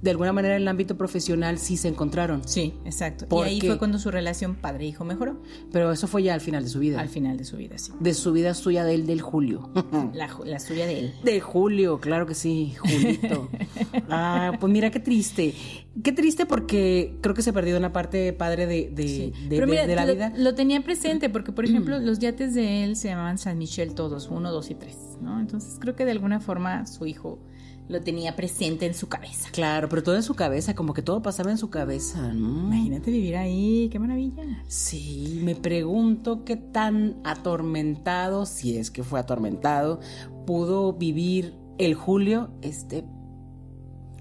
de 0.00 0.10
alguna 0.10 0.32
manera 0.32 0.56
en 0.56 0.62
el 0.62 0.68
ámbito 0.68 0.96
profesional 0.96 1.58
sí 1.58 1.76
se 1.76 1.88
encontraron. 1.88 2.46
Sí, 2.46 2.74
exacto. 2.84 3.26
Y 3.30 3.48
ahí 3.48 3.60
fue 3.60 3.78
cuando 3.78 3.98
su 3.98 4.10
relación 4.10 4.54
padre-hijo 4.54 5.04
mejoró. 5.04 5.40
Pero 5.72 5.90
eso 5.90 6.06
fue 6.06 6.22
ya 6.22 6.34
al 6.34 6.40
final 6.40 6.62
de 6.64 6.70
su 6.70 6.78
vida. 6.78 7.00
Al 7.00 7.08
final 7.08 7.36
de 7.36 7.44
su 7.44 7.56
vida, 7.56 7.78
sí. 7.78 7.92
De 7.98 8.14
su 8.14 8.32
vida 8.32 8.54
suya 8.54 8.84
del 8.84 9.06
del 9.06 9.20
Julio. 9.20 9.70
La, 10.14 10.58
suya 10.60 10.86
de 10.86 11.00
él. 11.00 11.14
De 11.24 11.40
Julio, 11.40 11.98
claro 12.00 12.26
que 12.26 12.34
sí, 12.34 12.74
Julito. 12.78 13.48
ah, 14.08 14.52
pues 14.60 14.72
mira 14.72 14.90
qué 14.90 15.00
triste. 15.00 15.54
Qué 16.02 16.12
triste 16.12 16.46
porque 16.46 17.16
creo 17.20 17.34
que 17.34 17.42
se 17.42 17.52
perdió 17.52 17.76
una 17.76 17.92
parte 17.92 18.32
padre 18.32 18.66
de, 18.66 18.90
de, 18.92 19.32
de, 19.48 19.94
la 19.96 20.04
vida. 20.04 20.32
Lo 20.36 20.54
tenía 20.54 20.80
presente 20.82 21.28
porque, 21.28 21.50
por 21.50 21.64
ejemplo, 21.64 21.98
los 22.00 22.20
yates 22.20 22.54
de 22.54 22.84
él 22.84 22.94
se 22.94 23.08
llamaban 23.08 23.38
San 23.38 23.58
Michel 23.58 23.94
todos, 23.94 24.28
uno, 24.28 24.52
dos 24.52 24.70
y 24.70 24.74
tres, 24.74 24.96
¿no? 25.20 25.40
Entonces 25.40 25.78
creo 25.80 25.96
que 25.96 26.04
de 26.04 26.12
alguna 26.12 26.40
forma 26.40 26.86
su 26.86 27.06
hijo 27.06 27.40
lo 27.88 28.02
tenía 28.02 28.36
presente 28.36 28.86
en 28.86 28.94
su 28.94 29.08
cabeza. 29.08 29.48
Claro, 29.50 29.88
pero 29.88 30.02
todo 30.02 30.16
en 30.16 30.22
su 30.22 30.34
cabeza, 30.34 30.74
como 30.74 30.92
que 30.92 31.02
todo 31.02 31.22
pasaba 31.22 31.50
en 31.50 31.58
su 31.58 31.70
cabeza, 31.70 32.32
¿no? 32.34 32.66
Imagínate 32.66 33.10
vivir 33.10 33.36
ahí, 33.36 33.88
qué 33.90 33.98
maravilla. 33.98 34.44
Sí, 34.66 35.40
me 35.42 35.54
pregunto 35.54 36.44
qué 36.44 36.56
tan 36.56 37.16
atormentado, 37.24 38.46
si 38.46 38.76
es 38.76 38.90
que 38.90 39.02
fue 39.02 39.18
atormentado, 39.18 40.00
pudo 40.46 40.92
vivir 40.92 41.54
el 41.78 41.94
Julio, 41.94 42.50
este... 42.62 43.04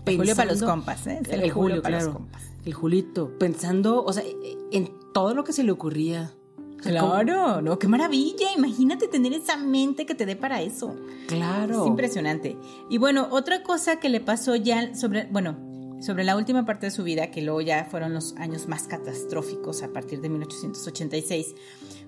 El 0.05 0.17
Julio 0.17 0.35
para 0.37 0.51
los 0.51 0.63
compas, 0.63 1.05
¿eh? 1.07 1.19
El, 1.29 1.51
Julio, 1.51 1.81
para 1.81 2.01
los 2.01 2.13
compas. 2.13 2.41
El 2.63 2.73
Julito, 2.73 3.37
pensando, 3.37 4.05
o 4.05 4.13
sea, 4.13 4.23
en 4.71 4.89
todo 5.13 5.33
lo 5.33 5.43
que 5.43 5.51
se 5.51 5.63
le 5.63 5.71
ocurría 5.71 6.33
Claro, 6.77 7.61
no, 7.61 7.79
qué 7.79 7.87
maravilla. 7.87 8.51
Imagínate 8.55 9.07
tener 9.07 9.33
esa 9.33 9.57
mente 9.57 10.05
que 10.05 10.15
te 10.15 10.25
dé 10.25 10.35
para 10.35 10.61
eso. 10.61 10.95
Claro. 11.27 11.81
Es 11.81 11.87
impresionante. 11.87 12.57
Y 12.89 12.97
bueno, 12.97 13.27
otra 13.31 13.63
cosa 13.63 13.99
que 13.99 14.09
le 14.09 14.19
pasó 14.19 14.55
ya 14.55 14.95
sobre, 14.95 15.25
bueno, 15.25 15.57
sobre 16.01 16.23
la 16.23 16.35
última 16.35 16.65
parte 16.65 16.87
de 16.87 16.91
su 16.91 17.03
vida, 17.03 17.31
que 17.31 17.41
luego 17.41 17.61
ya 17.61 17.85
fueron 17.85 18.13
los 18.13 18.35
años 18.37 18.67
más 18.67 18.83
catastróficos 18.83 19.81
a 19.83 19.91
partir 19.91 20.21
de 20.21 20.29
1886, 20.29 21.55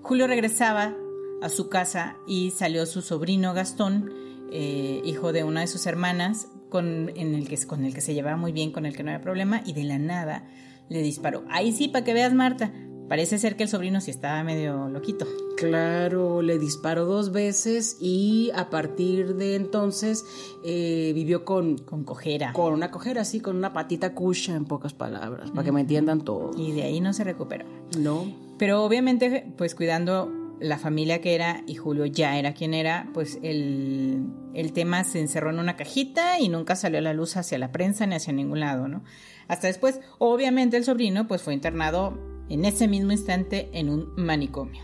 Julio 0.01 0.27
regresaba 0.27 0.95
a 1.41 1.49
su 1.49 1.69
casa 1.69 2.17
y 2.27 2.51
salió 2.51 2.85
su 2.85 3.01
sobrino 3.01 3.53
Gastón, 3.53 4.11
eh, 4.51 5.01
hijo 5.03 5.31
de 5.31 5.43
una 5.43 5.61
de 5.61 5.67
sus 5.67 5.85
hermanas, 5.85 6.47
con, 6.69 7.09
en 7.15 7.33
el 7.33 7.47
que, 7.47 7.57
con 7.65 7.83
el 7.83 7.93
que 7.93 8.01
se 8.01 8.13
llevaba 8.13 8.37
muy 8.37 8.51
bien, 8.51 8.71
con 8.71 8.85
el 8.85 8.95
que 8.95 9.03
no 9.03 9.09
había 9.09 9.21
problema, 9.21 9.61
y 9.65 9.73
de 9.73 9.83
la 9.83 9.97
nada 9.97 10.47
le 10.87 11.01
disparó. 11.01 11.43
Ahí 11.49 11.71
sí, 11.71 11.87
para 11.87 12.05
que 12.05 12.13
veas, 12.13 12.33
Marta, 12.33 12.71
Parece 13.09 13.39
ser 13.39 13.55
que 13.55 13.63
el 13.63 13.69
sobrino 13.69 13.99
sí 14.01 14.11
estaba 14.11 14.43
medio 14.43 14.87
loquito. 14.87 15.25
Claro, 15.57 16.43
le 16.43 16.59
disparó 16.59 17.05
dos 17.05 17.31
veces 17.31 17.97
y 17.99 18.51
a 18.55 18.69
partir 18.69 19.35
de 19.35 19.55
entonces 19.55 20.25
eh, 20.63 21.11
vivió 21.15 21.43
con... 21.43 21.79
Con 21.79 22.03
cojera. 22.03 22.53
Con 22.53 22.71
una 22.71 22.91
cojera, 22.91 23.25
sí, 23.25 23.39
con 23.39 23.57
una 23.57 23.73
patita 23.73 24.13
cucha, 24.13 24.55
en 24.55 24.65
pocas 24.65 24.93
palabras, 24.93 25.49
para 25.49 25.63
que 25.63 25.71
me 25.71 25.81
entiendan 25.81 26.21
todo. 26.21 26.51
Y 26.55 26.71
de 26.71 26.83
ahí 26.83 27.01
no 27.01 27.11
se 27.13 27.23
recuperó. 27.23 27.65
No. 27.97 28.31
Pero 28.59 28.83
obviamente, 28.83 29.51
pues 29.57 29.73
cuidando 29.73 30.31
la 30.59 30.77
familia 30.77 31.19
que 31.19 31.33
era 31.33 31.63
y 31.65 31.75
Julio 31.75 32.05
ya 32.05 32.37
era 32.37 32.53
quien 32.53 32.75
era, 32.75 33.09
pues 33.15 33.39
el, 33.41 34.27
el, 34.53 34.71
tema 34.73 35.03
se 35.03 35.19
encerró 35.19 35.49
en 35.49 35.59
una 35.59 35.77
cajita 35.77 36.39
y 36.39 36.49
nunca 36.49 36.75
salió 36.75 36.99
a 36.99 37.01
la 37.01 37.13
luz 37.13 37.37
hacia 37.37 37.57
la 37.57 37.71
prensa 37.71 38.05
ni 38.05 38.15
hacia 38.15 38.33
ningún 38.33 38.59
lado, 38.59 38.87
¿no? 38.87 39.03
Hasta 39.47 39.67
después, 39.67 39.99
obviamente 40.19 40.77
el 40.77 40.83
sobrino 40.83 41.27
pues 41.27 41.41
fue 41.41 41.53
internado 41.53 42.38
en 42.49 42.65
ese 42.65 42.87
mismo 42.87 43.11
instante 43.11 43.69
en 43.73 43.89
un 43.89 44.13
manicomio. 44.17 44.81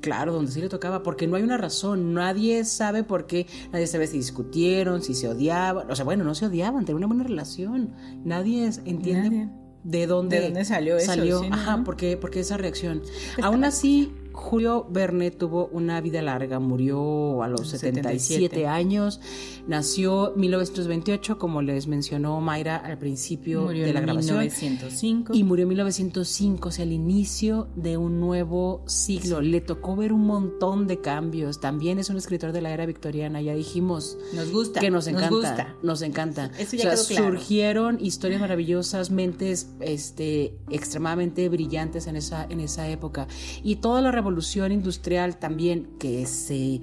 Claro, 0.00 0.32
donde 0.32 0.52
sí 0.52 0.60
le 0.60 0.68
tocaba, 0.68 1.02
porque 1.02 1.26
no 1.26 1.36
hay 1.36 1.42
una 1.42 1.56
razón, 1.56 2.14
nadie 2.14 2.64
sabe 2.64 3.02
por 3.02 3.26
qué, 3.26 3.46
nadie 3.72 3.88
sabe 3.88 4.06
si 4.06 4.18
discutieron, 4.18 5.02
si 5.02 5.14
se 5.14 5.28
odiaban, 5.28 5.90
o 5.90 5.96
sea, 5.96 6.04
bueno, 6.04 6.22
no 6.22 6.34
se 6.34 6.46
odiaban, 6.46 6.84
tenían 6.84 6.98
una 6.98 7.06
buena 7.08 7.24
relación, 7.24 7.92
nadie 8.24 8.70
entiende 8.84 9.48
de 9.82 10.06
dónde, 10.06 10.38
¿De 10.38 10.44
dónde 10.46 10.64
salió 10.64 10.96
eso. 10.96 11.06
Salió, 11.06 11.42
ajá, 11.50 11.82
porque, 11.84 12.16
porque 12.16 12.40
esa 12.40 12.56
reacción. 12.56 13.02
Aún 13.42 13.64
así, 13.64 14.12
Julio 14.36 14.86
Verne 14.90 15.30
tuvo 15.30 15.66
una 15.72 16.00
vida 16.02 16.20
larga, 16.20 16.60
murió 16.60 17.42
a 17.42 17.48
los 17.48 17.68
77, 17.68 18.66
años, 18.66 19.18
nació 19.66 20.34
en 20.34 20.40
1928, 20.40 21.38
como 21.38 21.62
les 21.62 21.86
mencionó 21.86 22.38
Mayra 22.42 22.76
al 22.76 22.98
principio 22.98 23.68
de 23.68 23.92
la 23.94 24.02
grabación. 24.02 24.38
1905. 24.40 25.32
Y 25.34 25.42
murió 25.42 25.62
en 25.62 25.70
1905, 25.70 26.68
o 26.68 26.70
sea, 26.70 26.84
el 26.84 26.92
inicio 26.92 27.68
de 27.76 27.96
un 27.96 28.20
nuevo 28.20 28.84
siglo. 28.86 29.40
Le 29.40 29.62
tocó 29.62 29.96
ver 29.96 30.12
un 30.12 30.26
montón 30.26 30.86
de 30.86 31.00
cambios. 31.00 31.58
También 31.58 31.98
es 31.98 32.10
un 32.10 32.18
escritor 32.18 32.52
de 32.52 32.60
la 32.60 32.70
era 32.70 32.84
victoriana, 32.84 33.40
ya 33.40 33.54
dijimos. 33.54 34.18
Nos 34.34 34.52
gusta. 34.52 34.80
Que 34.80 34.90
nos 34.90 35.06
encanta. 35.06 35.30
Nos, 35.30 35.40
gusta. 35.40 35.76
nos 35.82 36.02
encanta. 36.02 36.50
Eso 36.58 36.76
ya 36.76 36.94
Surgieron 36.96 37.98
historias 38.00 38.40
maravillosas, 38.40 39.10
mentes 39.10 39.70
este, 39.80 40.54
extremadamente 40.70 41.48
brillantes 41.48 42.06
en 42.06 42.16
esa, 42.16 42.44
en 42.48 42.60
esa 42.60 42.86
época. 42.88 43.26
Y 43.62 43.76
toda 43.76 44.02
la 44.02 44.10
revolución 44.10 44.25
industrial 44.72 45.38
también 45.38 45.88
que 45.98 46.26
se, 46.26 46.80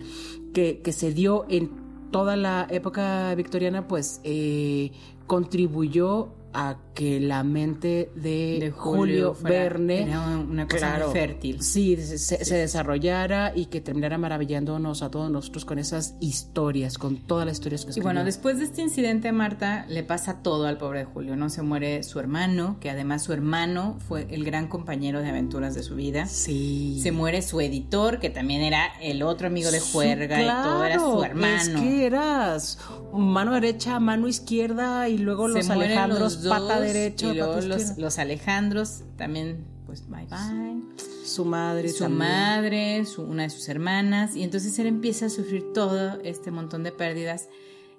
que 0.54 0.92
se 0.92 1.14
dio 1.14 1.46
en 1.50 1.84
toda 2.14 2.38
la 2.38 2.68
época 2.70 3.34
victoriana, 3.36 3.88
pues 3.88 4.22
eh, 4.24 4.92
contribuyó 5.28 6.30
a 6.54 6.78
que 6.94 7.20
la 7.20 7.44
mente 7.44 8.12
de, 8.16 8.74
Julio, 8.76 9.36
Verne 9.42 10.08
una 10.18 10.68
cosa 10.68 11.10
fértil. 11.12 11.62
Sí, 11.62 11.98
se, 11.98 12.56
desarrollara 12.56 13.52
y 13.56 13.66
que 13.66 13.82
terminara 13.82 14.18
maravillándonos 14.18 15.02
a 15.02 15.10
todos 15.10 15.32
nosotros 15.32 15.66
con 15.66 15.80
esas 15.80 16.16
historias, 16.20 16.98
con 16.98 17.18
todas 17.18 17.46
las 17.46 17.58
historias 17.58 17.86
que 17.86 17.92
escribió. 17.92 18.04
Y 18.04 18.14
bueno, 18.14 18.26
después 18.26 18.60
de 18.60 18.66
este 18.66 18.82
incidente, 18.82 19.32
Marta, 19.32 19.86
le 19.90 20.04
pasa 20.04 20.42
todo 20.44 20.68
al 20.68 20.78
pobre 20.78 21.06
Julio, 21.06 21.36
¿no? 21.36 21.50
Se 21.50 21.62
muere 21.64 22.04
su 22.04 22.20
hermano, 22.20 22.78
que 22.80 22.90
además 22.90 23.24
su 23.24 23.34
hermano 23.34 23.98
fue 24.08 24.28
el 24.30 24.44
gran 24.44 24.68
compañero 24.68 25.22
de 25.22 25.30
aventuras 25.30 25.74
de 25.74 25.84
su 25.84 25.96
vida. 25.96 26.28
Sí. 26.28 27.00
Se 27.02 27.12
muere 27.12 27.42
su 27.42 27.60
editor, 27.60 28.20
que 28.20 28.30
también 28.30 28.62
era 28.62 28.86
el 29.02 29.24
otro 29.24 29.48
amigo 29.48 29.72
de 29.72 29.80
juerga 29.80 30.42
y 30.42 30.48
todo 30.48 30.86
era 30.86 31.00
su 31.00 31.24
hermano. 31.24 31.56
Es 31.58 31.70
que 31.70 32.06
eras 32.06 32.78
mano 33.14 33.54
derecha, 33.54 34.00
mano 34.00 34.28
izquierda 34.28 35.10
y 35.10 35.18
luego 35.18 35.48
los 35.48 35.70
Alejandros 35.70 36.38
pata 36.38 36.83
derecha. 36.84 37.28
Y 37.28 37.38
luego 37.38 37.60
los, 37.62 38.20
Alejandros 38.20 39.04
también, 39.18 39.66
pues 39.86 40.08
bye 40.10 40.26
bye. 40.30 40.82
Su 41.26 41.46
madre. 41.46 41.90
Su 41.90 42.10
madre, 42.10 43.04
una 43.18 43.44
de 43.44 43.50
sus 43.50 43.70
hermanas. 43.70 44.36
Y 44.36 44.44
entonces 44.44 44.78
él 44.80 44.88
empieza 44.88 45.28
a 45.28 45.30
sufrir 45.30 45.74
todo 45.74 46.20
este 46.24 46.52
montón 46.52 46.84
de 46.84 46.92
pérdidas. 46.92 47.50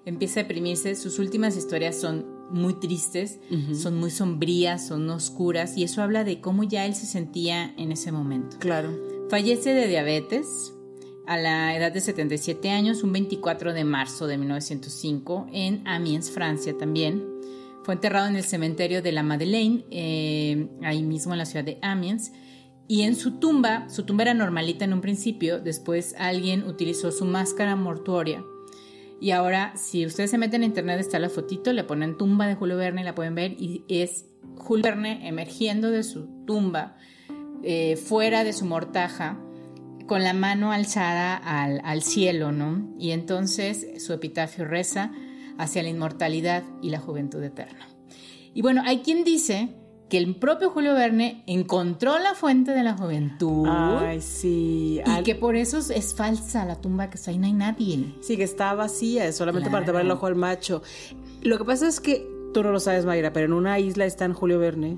Empieza 0.05 0.39
a 0.39 0.43
deprimirse. 0.43 0.95
Sus 0.95 1.19
últimas 1.19 1.57
historias 1.57 1.99
son 1.99 2.25
muy 2.51 2.75
tristes, 2.75 3.39
son 3.73 3.97
muy 3.97 4.11
sombrías, 4.11 4.87
son 4.87 5.09
oscuras. 5.09 5.77
Y 5.77 5.83
eso 5.83 6.01
habla 6.01 6.23
de 6.23 6.39
cómo 6.41 6.63
ya 6.63 6.85
él 6.85 6.93
se 6.93 7.07
sentía 7.07 7.73
en 7.77 7.91
ese 7.91 8.11
momento. 8.11 8.57
Claro. 8.59 8.95
Fallece 9.29 9.73
de 9.73 9.87
diabetes 9.87 10.73
a 11.27 11.37
la 11.37 11.75
edad 11.75 11.91
de 11.91 12.01
77 12.01 12.69
años, 12.69 13.03
un 13.03 13.11
24 13.11 13.73
de 13.73 13.83
marzo 13.83 14.27
de 14.27 14.37
1905, 14.37 15.47
en 15.51 15.87
Amiens, 15.87 16.29
Francia 16.29 16.77
también. 16.77 17.34
Fue 17.85 17.93
enterrado 17.93 18.25
en 18.25 18.35
el 18.35 18.43
cementerio 18.43 19.03
de 19.03 19.11
la 19.11 19.21
Madeleine, 19.21 19.85
eh, 19.91 20.67
ahí 20.81 21.03
mismo 21.03 21.33
en 21.33 21.37
la 21.37 21.45
ciudad 21.45 21.63
de 21.63 21.77
Amiens. 21.83 22.31
Y 22.87 23.03
en 23.03 23.15
su 23.15 23.37
tumba, 23.37 23.87
su 23.89 24.05
tumba 24.05 24.23
era 24.23 24.33
normalita 24.33 24.85
en 24.85 24.93
un 24.93 25.01
principio, 25.01 25.59
después 25.59 26.15
alguien 26.17 26.63
utilizó 26.63 27.11
su 27.11 27.25
máscara 27.25 27.75
mortuoria. 27.75 28.43
Y 29.21 29.29
ahora, 29.29 29.77
si 29.77 30.03
ustedes 30.03 30.31
se 30.31 30.39
meten 30.39 30.63
en 30.63 30.69
internet, 30.69 30.99
está 30.99 31.19
la 31.19 31.29
fotito, 31.29 31.73
le 31.73 31.83
ponen 31.83 32.17
tumba 32.17 32.47
de 32.47 32.55
Julio 32.55 32.75
Verne 32.75 33.03
la 33.03 33.13
pueden 33.13 33.35
ver, 33.35 33.51
y 33.51 33.85
es 33.87 34.25
Julio 34.55 34.81
Verne 34.83 35.27
emergiendo 35.27 35.91
de 35.91 36.01
su 36.01 36.25
tumba, 36.47 36.97
eh, 37.61 37.97
fuera 37.97 38.43
de 38.43 38.53
su 38.53 38.65
mortaja, 38.65 39.39
con 40.07 40.23
la 40.23 40.33
mano 40.33 40.71
alzada 40.71 41.35
al, 41.35 42.01
cielo, 42.01 42.51
¿no? 42.51 42.95
Y 42.97 43.11
entonces 43.11 44.03
su 44.03 44.11
epitafio 44.11 44.65
reza 44.65 45.11
hacia 45.57 45.83
la 45.83 45.89
inmortalidad 45.89 46.63
y 46.81 46.89
la 46.89 46.99
juventud 46.99 47.41
eterna. 47.43 47.87
Y 48.53 48.61
bueno, 48.61 48.81
hay 48.85 48.99
quien 48.99 49.23
dice 49.23 49.75
que 50.09 50.17
el 50.17 50.35
propio 50.35 50.69
Julio 50.69 50.93
Verne 50.93 51.43
encontró 51.47 52.19
la 52.19 52.35
fuente 52.35 52.71
de 52.71 52.83
la 52.83 52.95
juventud. 52.95 53.67
Ay, 53.67 54.21
sí. 54.21 55.01
Y 55.05 55.23
que 55.23 55.35
por 55.35 55.55
eso 55.55 55.79
es 55.79 56.13
falsa 56.13 56.63
la 56.65 56.79
tumba, 56.79 57.09
que 57.09 57.17
ahí 57.27 57.37
no 57.37 57.47
hay 57.47 57.53
nadie. 57.53 58.15
Sí, 58.21 58.37
que 58.37 58.43
está 58.43 58.73
vacía, 58.75 59.25
es 59.25 59.35
solamente 59.35 59.69
para 59.69 59.85
tomar 59.85 60.03
el 60.03 60.11
ojo 60.11 60.27
al 60.27 60.35
macho. 60.35 60.83
Lo 61.41 61.57
que 61.57 61.65
pasa 61.65 61.87
es 61.87 61.99
que 61.99 62.27
tú 62.53 62.63
no 62.63 62.71
lo 62.71 62.79
sabes, 62.79 63.05
Mayra, 63.05 63.33
pero 63.33 63.47
en 63.47 63.53
una 63.53 63.79
isla 63.79 64.05
está 64.05 64.25
en 64.25 64.33
Julio 64.33 64.59
Verne 64.59 64.97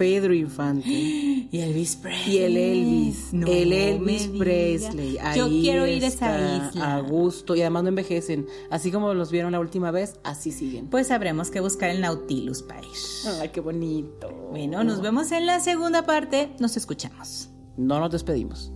Pedro 0.00 0.32
Infante. 0.32 0.88
Y 1.52 1.58
Elvis 1.58 1.96
Presley. 1.96 2.32
Y 2.32 2.38
el 2.38 2.56
Elvis. 2.56 3.32
el 3.32 3.72
Elvis 3.72 4.28
Presley. 4.28 5.18
Yo 5.34 5.48
quiero 5.48 5.84
ir 5.88 6.04
a 6.04 6.06
esa 6.06 6.68
isla. 6.68 6.94
A 6.94 7.00
gusto. 7.00 7.56
Y 7.56 7.60
además 7.60 7.82
no 7.82 7.88
envejecen. 7.88 8.46
Así 8.70 8.92
como 8.92 9.12
los 9.14 9.32
vieron 9.32 9.50
la 9.50 9.58
última 9.58 9.90
vez, 9.90 10.20
así 10.22 10.52
siguen. 10.52 10.86
Pues 10.86 11.08
sabremos 11.08 11.50
que 11.50 11.58
buscar 11.58 11.90
el 11.90 12.00
Nautilus 12.00 12.62
para 12.62 12.82
Ay, 13.40 13.48
qué 13.48 13.60
bonito. 13.60 14.30
Bueno, 14.50 14.84
nos 14.84 15.02
vemos 15.02 15.32
en 15.32 15.44
la 15.46 15.58
segunda 15.58 16.06
parte. 16.06 16.54
Nos 16.60 16.76
escuchamos. 16.76 17.50
No 17.76 17.98
nos 17.98 18.12
despedimos. 18.12 18.72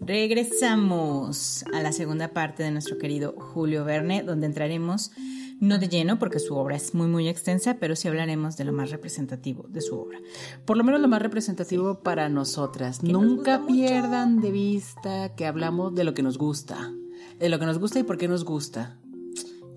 Regresamos 0.00 1.64
a 1.74 1.82
la 1.82 1.92
segunda 1.92 2.28
parte 2.28 2.62
de 2.62 2.70
nuestro 2.70 2.98
querido 2.98 3.34
Julio 3.36 3.84
Verne, 3.84 4.22
donde 4.22 4.46
entraremos 4.46 5.12
no 5.60 5.78
de 5.78 5.88
lleno 5.88 6.18
porque 6.18 6.38
su 6.38 6.56
obra 6.56 6.76
es 6.76 6.94
muy 6.94 7.06
muy 7.06 7.28
extensa, 7.28 7.78
pero 7.78 7.96
sí 7.96 8.08
hablaremos 8.08 8.56
de 8.56 8.64
lo 8.64 8.72
más 8.72 8.90
representativo 8.90 9.66
de 9.68 9.80
su 9.80 9.98
obra. 9.98 10.18
Por 10.64 10.76
lo 10.76 10.84
menos 10.84 11.00
lo 11.00 11.08
más 11.08 11.22
representativo 11.22 12.00
para 12.00 12.28
nosotras. 12.28 13.02
Nunca 13.02 13.66
pierdan 13.66 14.40
de 14.40 14.50
vista 14.50 15.34
que 15.34 15.46
hablamos 15.46 15.94
de 15.94 16.04
lo 16.04 16.14
que 16.14 16.22
nos 16.22 16.38
gusta, 16.38 16.92
de 17.38 17.48
lo 17.48 17.58
que 17.58 17.66
nos 17.66 17.78
gusta 17.78 18.00
y 18.00 18.02
por 18.02 18.18
qué 18.18 18.28
nos 18.28 18.44
gusta. 18.44 18.98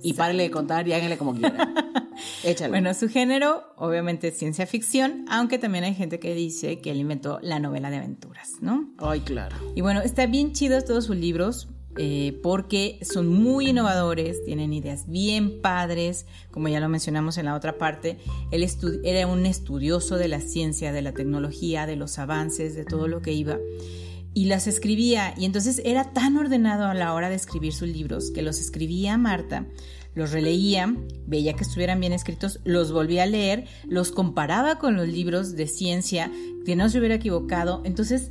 Y 0.02 0.14
párenle 0.14 0.44
de 0.44 0.52
contar 0.52 0.88
y 0.88 0.94
háganle 0.94 1.18
como 1.18 1.34
quieran. 1.34 1.74
Échale. 2.44 2.70
Bueno, 2.70 2.94
su 2.94 3.10
género 3.10 3.64
obviamente 3.78 4.30
es 4.30 4.38
ciencia 4.38 4.66
ficción, 4.66 5.26
aunque 5.30 5.58
también 5.58 5.84
hay 5.84 5.96
gente 5.96 6.20
que 6.20 6.34
dice 6.36 6.80
que 6.80 6.92
él 6.92 6.98
inventó 6.98 7.40
la 7.42 7.60
novela 7.60 7.90
de 7.90 7.98
aventuras, 7.98 8.54
¿no? 8.62 8.90
Ay, 9.00 9.22
claro. 9.22 9.56
Y 9.76 9.82
bueno, 9.82 10.02
está 10.02 10.26
bien 10.28 10.54
chidos 10.54 10.86
todos 10.86 11.06
sus 11.06 11.16
libros. 11.16 11.70
Eh, 12.00 12.40
porque 12.44 13.00
son 13.02 13.28
muy 13.28 13.70
innovadores, 13.70 14.46
tienen 14.46 14.72
ideas 14.72 15.08
bien 15.08 15.62
padres, 15.62 16.28
como 16.52 16.68
ya 16.68 16.80
lo 16.80 16.90
mencionamos 16.90 17.40
en 17.40 17.46
la 17.46 17.56
otra 17.56 17.80
parte, 17.80 18.20
él 18.52 18.70
era 19.04 19.26
un 19.26 19.48
estudioso 19.48 20.18
de 20.18 20.28
la 20.28 20.40
ciencia, 20.40 20.92
de 20.92 21.02
la 21.02 21.14
tecnología, 21.14 21.88
de 21.88 21.96
los 21.96 22.20
avances, 22.20 22.76
de 22.76 22.86
todo 22.86 23.08
lo 23.08 23.24
que 23.24 23.34
iba. 23.34 23.58
Y 24.38 24.46
las 24.46 24.68
escribía. 24.68 25.34
Y 25.36 25.46
entonces 25.46 25.82
era 25.84 26.14
tan 26.14 26.38
ordenado 26.38 26.86
a 26.86 26.94
la 26.94 27.16
hora 27.16 27.28
de 27.28 27.36
escribir 27.36 27.74
sus 27.74 27.90
libros 27.90 28.30
que 28.30 28.44
los 28.44 28.60
escribía 28.60 29.18
Marta, 29.18 29.66
los 30.14 30.32
releía, 30.32 30.96
veía 31.26 31.54
que 31.54 31.64
estuvieran 31.64 32.00
bien 32.00 32.14
escritos, 32.14 32.60
los 32.64 32.92
volvía 32.92 33.24
a 33.24 33.26
leer, 33.26 33.66
los 33.88 34.12
comparaba 34.12 34.78
con 34.78 34.96
los 34.96 35.08
libros 35.08 35.56
de 35.56 35.66
ciencia, 35.66 36.32
que 36.68 36.76
no 36.76 36.88
se 36.88 37.00
hubiera 37.00 37.16
equivocado. 37.16 37.82
Entonces, 37.84 38.30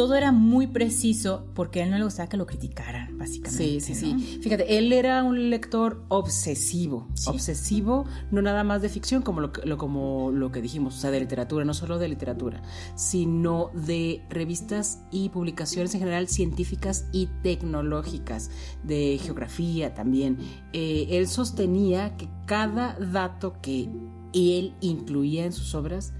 todo 0.00 0.14
era 0.14 0.32
muy 0.32 0.66
preciso 0.66 1.44
porque 1.54 1.82
a 1.82 1.84
él 1.84 1.90
no 1.90 1.98
le 1.98 2.04
gustaba 2.04 2.26
que 2.26 2.38
lo 2.38 2.46
criticaran, 2.46 3.18
básicamente. 3.18 3.80
Sí, 3.80 3.80
sí, 3.82 3.94
sí. 3.94 4.40
Fíjate, 4.40 4.78
él 4.78 4.94
era 4.94 5.22
un 5.22 5.50
lector 5.50 6.02
obsesivo. 6.08 7.06
Obsesivo, 7.26 8.06
no 8.30 8.40
nada 8.40 8.64
más 8.64 8.80
de 8.80 8.88
ficción, 8.88 9.20
como 9.20 9.42
lo, 9.42 9.52
como 9.76 10.30
lo 10.32 10.50
que 10.52 10.62
dijimos, 10.62 10.96
o 10.96 11.00
sea, 11.02 11.10
de 11.10 11.20
literatura, 11.20 11.66
no 11.66 11.74
solo 11.74 11.98
de 11.98 12.08
literatura, 12.08 12.62
sino 12.94 13.72
de 13.74 14.22
revistas 14.30 15.00
y 15.10 15.28
publicaciones 15.28 15.92
en 15.92 16.00
general 16.00 16.28
científicas 16.28 17.04
y 17.12 17.28
tecnológicas, 17.42 18.50
de 18.82 19.20
geografía 19.22 19.92
también. 19.92 20.38
Eh, 20.72 21.08
él 21.10 21.28
sostenía 21.28 22.16
que 22.16 22.26
cada 22.46 22.94
dato 22.94 23.60
que 23.60 23.90
él 24.32 24.74
incluía 24.80 25.44
en 25.44 25.52
sus 25.52 25.74
obras 25.74 26.14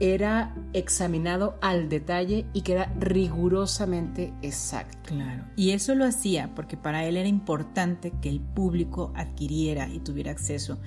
era 0.00 0.54
examinado 0.72 1.58
al 1.60 1.88
detalle 1.88 2.46
y 2.52 2.62
que 2.62 2.72
era 2.72 2.92
rigurosamente 2.98 4.32
exacto. 4.42 4.98
Claro. 5.04 5.44
Y 5.56 5.70
eso 5.70 5.94
lo 5.94 6.04
hacía 6.04 6.54
porque 6.54 6.76
para 6.76 7.04
él 7.04 7.16
era 7.16 7.28
importante 7.28 8.12
que 8.20 8.28
el 8.28 8.40
público 8.40 9.12
adquiriera 9.16 9.88
y 9.88 9.98
tuviera 10.00 10.30
acceso 10.30 10.78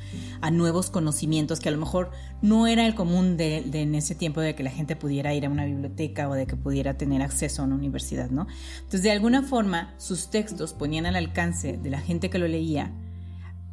a 0.42 0.52
nuevos 0.52 0.90
conocimientos 0.90 1.60
que 1.60 1.70
a 1.70 1.72
lo 1.72 1.78
mejor 1.78 2.12
no 2.42 2.68
era 2.68 2.86
el 2.86 2.96
común 2.96 3.38
de, 3.38 3.58
en 3.58 3.96
ese 3.96 4.16
tiempo 4.16 4.42
de 4.42 4.56
que 4.56 4.64
la 4.64 4.72
gente 4.72 4.96
pudiera 4.96 5.34
ir 5.34 5.46
a 5.46 5.50
una 5.50 5.66
biblioteca 5.66 6.30
o 6.30 6.34
de 6.34 6.48
que 6.48 6.56
pudiera 6.56 6.98
tener 6.98 7.22
acceso 7.22 7.62
a 7.62 7.66
una 7.66 7.76
universidad, 7.76 8.30
¿no? 8.30 8.48
Entonces, 8.78 9.04
de 9.04 9.12
alguna 9.12 9.44
forma, 9.44 9.94
sus 9.98 10.30
textos 10.30 10.74
ponían 10.74 11.06
al 11.06 11.16
alcance 11.16 11.78
de 11.78 11.90
la 11.90 12.00
gente 12.00 12.30
que 12.30 12.38
lo 12.38 12.48
leía 12.48 12.92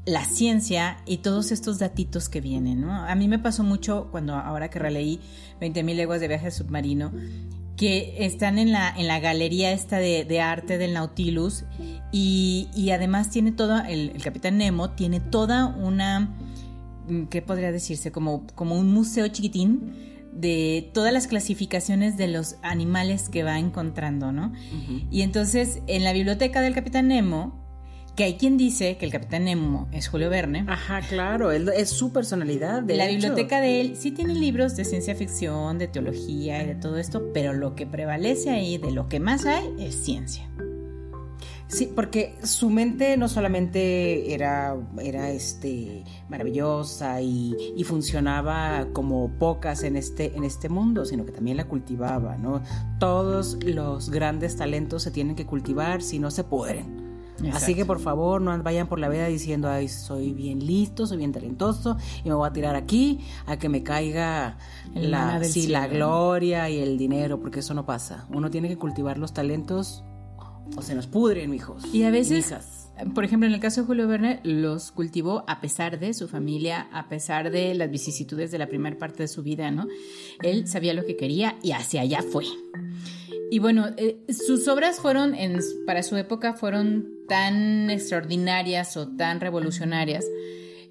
la 0.09 0.25
ciencia 0.25 0.97
y 1.07 1.19
todos 1.19 1.53
estos 1.53 1.79
datitos 1.79 2.29
que 2.29 2.41
vienen, 2.41 2.81
¿no? 2.81 2.93
A 2.93 3.15
mí 3.15 3.29
me 3.29 3.39
pasó 3.39 3.63
mucho 3.63 4.09
cuando 4.11 4.35
ahora 4.35 4.71
que 4.71 4.79
releí 4.79 5.21
20.000 5.61 5.95
leguas 5.95 6.21
de 6.21 6.29
viaje 6.29 6.51
submarino, 6.51 7.13
que 7.77 8.25
están 8.25 8.59
en 8.59 8.73
la, 8.73 8.89
en 8.89 9.07
la 9.07 9.21
galería 9.21 9.71
esta 9.73 9.99
de, 9.99 10.41
arte 10.41 10.79
del 10.79 10.95
Nautilus 10.95 11.65
y, 12.11 12.91
además 12.93 13.31
tiene 13.31 13.53
todo, 13.53 13.81
el, 13.85 14.21
Capitán 14.23 14.59
Nemo 14.59 14.91
tiene 14.91 15.21
toda 15.21 15.67
una, 15.67 16.35
¿qué 17.31 17.43
podría 17.43 17.71
decirse? 17.71 18.11
Como, 18.11 18.47
como 18.55 18.77
un 18.77 18.93
museo 18.93 19.29
chiquitín 19.29 19.93
de 20.33 20.91
todas 20.95 21.13
las 21.13 21.27
clasificaciones 21.27 22.17
de 22.17 22.29
los 22.29 22.57
animales 22.63 23.29
que 23.29 23.43
va 23.45 23.59
encontrando, 23.59 24.33
¿no? 24.33 24.53
Y 25.11 25.23
entonces 25.23 25.81
en 25.87 26.03
la 26.05 26.13
biblioteca 26.13 26.61
del 26.61 26.75
Capitán 26.75 27.09
Nemo 27.09 27.68
que 28.19 28.25
hay 28.25 28.35
quien 28.35 28.57
dice 28.57 28.97
que 28.97 29.07
el 29.07 29.13
Capitán 29.13 29.45
Nemo 29.45 29.87
es 29.93 30.09
Julio 30.09 30.29
Verne. 30.29 30.65
Ajá, 30.67 31.03
claro, 31.09 31.53
es 31.53 31.89
su 31.89 32.13
personalidad. 32.13 32.83
De 32.83 32.97
la 32.97 33.07
biblioteca 33.07 33.61
de 33.61 33.81
él 33.81 33.97
sí 33.97 34.11
tiene 34.11 34.35
libros 34.35 34.75
de 34.75 34.85
ciencia 34.85 35.15
ficción, 35.15 35.79
de 35.79 35.87
teología 35.87 36.65
y 36.65 36.67
de 36.67 36.75
todo 36.75 36.97
esto, 36.97 37.31
pero 37.33 37.53
lo 37.53 37.77
que 37.77 37.87
prevalece 37.87 38.51
ahí, 38.51 38.77
de 38.77 38.91
lo 38.91 39.09
que 39.09 39.21
más 39.21 39.47
hay, 39.47 39.73
es 39.79 39.95
ciencia. 39.95 40.51
Sí, 41.69 41.93
porque 41.95 42.35
su 42.43 42.71
mente 42.71 43.17
no 43.17 43.29
solamente 43.29 44.35
era, 44.35 44.77
era 45.01 45.31
este, 45.31 46.03
maravillosa 46.29 47.23
y, 47.23 47.55
y, 47.77 47.85
funcionaba 47.85 48.89
como 48.93 49.31
pocas 49.39 49.85
en 49.85 49.95
este, 49.95 50.35
en 50.35 50.43
este 50.43 50.69
mundo, 50.69 51.05
sino 51.05 51.25
que 51.25 51.31
también 51.31 51.57
la 51.57 51.69
cultivaba, 51.69 52.37
¿no? 52.37 52.63
Todos 52.99 53.63
los 53.65 54.11
grandes 54.11 54.57
talentos 54.57 55.05
se 55.05 55.13
tienen 55.13 55.37
que 55.37 55.47
cultivar 55.47 56.03
si 56.03 56.19
no 56.19 56.33
se 56.33 56.43
pudren. 56.43 57.08
Así 57.53 57.75
que 57.75 57.85
por 57.85 58.01
favor 58.01 58.41
no 58.41 58.61
vayan 58.63 58.89
por 58.89 58.99
la 58.99 59.09
vida 59.09 59.27
diciendo, 59.27 59.69
ay, 59.69 59.89
soy 59.89 60.33
bien 60.33 60.67
listo, 60.67 61.07
soy 61.07 61.19
bien 61.19 61.33
talentoso 61.33 61.97
y 62.25 62.29
me 62.29 62.35
voy 62.35 62.49
a 62.49 62.53
tirar 62.53 62.75
aquí 62.75 63.21
a 63.47 63.59
que 63.59 63.69
me 63.69 63.83
caiga 63.83 64.59
la, 64.95 65.43
sí, 65.45 65.69
la 65.69 65.87
gloria 65.87 66.69
y 66.69 66.79
el 66.79 66.99
dinero, 66.99 67.41
porque 67.41 67.61
eso 67.61 67.75
no 67.75 67.87
pasa. 67.87 68.27
Uno 68.31 68.51
tiene 68.51 68.69
que 68.69 68.77
cultivar 68.77 69.19
los 69.19 69.33
talentos 69.33 70.05
o 70.77 70.83
se 70.83 70.95
nos 70.95 71.07
pudren, 71.07 71.55
hijos. 71.55 71.85
Y 71.93 72.03
a 72.03 72.11
veces, 72.11 72.53
por 73.15 73.25
ejemplo, 73.25 73.47
en 73.47 73.55
el 73.55 73.61
caso 73.61 73.83
de 73.83 73.87
Julio 73.87 74.09
Verne, 74.09 74.41
los 74.43 74.91
cultivó 74.91 75.45
a 75.47 75.61
pesar 75.61 75.99
de 75.99 76.15
su 76.15 76.29
familia, 76.29 76.89
a 76.93 77.09
pesar 77.09 77.51
de 77.51 77.75
las 77.75 77.91
vicisitudes 77.91 78.51
de 78.51 78.59
la 78.59 78.67
primera 78.67 78.99
parte 78.99 79.23
de 79.23 79.29
su 79.29 79.43
vida, 79.43 79.71
¿no? 79.71 79.87
Él 80.43 80.67
sabía 80.67 80.93
lo 80.95 81.05
que 81.05 81.17
quería 81.17 81.57
y 81.63 81.73
hacia 81.73 82.03
allá 82.03 82.23
fue. 82.23 82.45
Y 83.51 83.59
bueno, 83.61 83.95
eh, 83.97 84.19
sus 84.29 84.69
obras 84.69 85.01
fueron, 85.01 85.35
en, 85.35 85.59
para 85.87 86.03
su 86.03 86.17
época, 86.17 86.55
fueron 86.55 87.19
tan 87.29 87.91
extraordinarias 87.91 88.97
o 88.97 89.09
tan 89.17 89.41
revolucionarias 89.41 90.25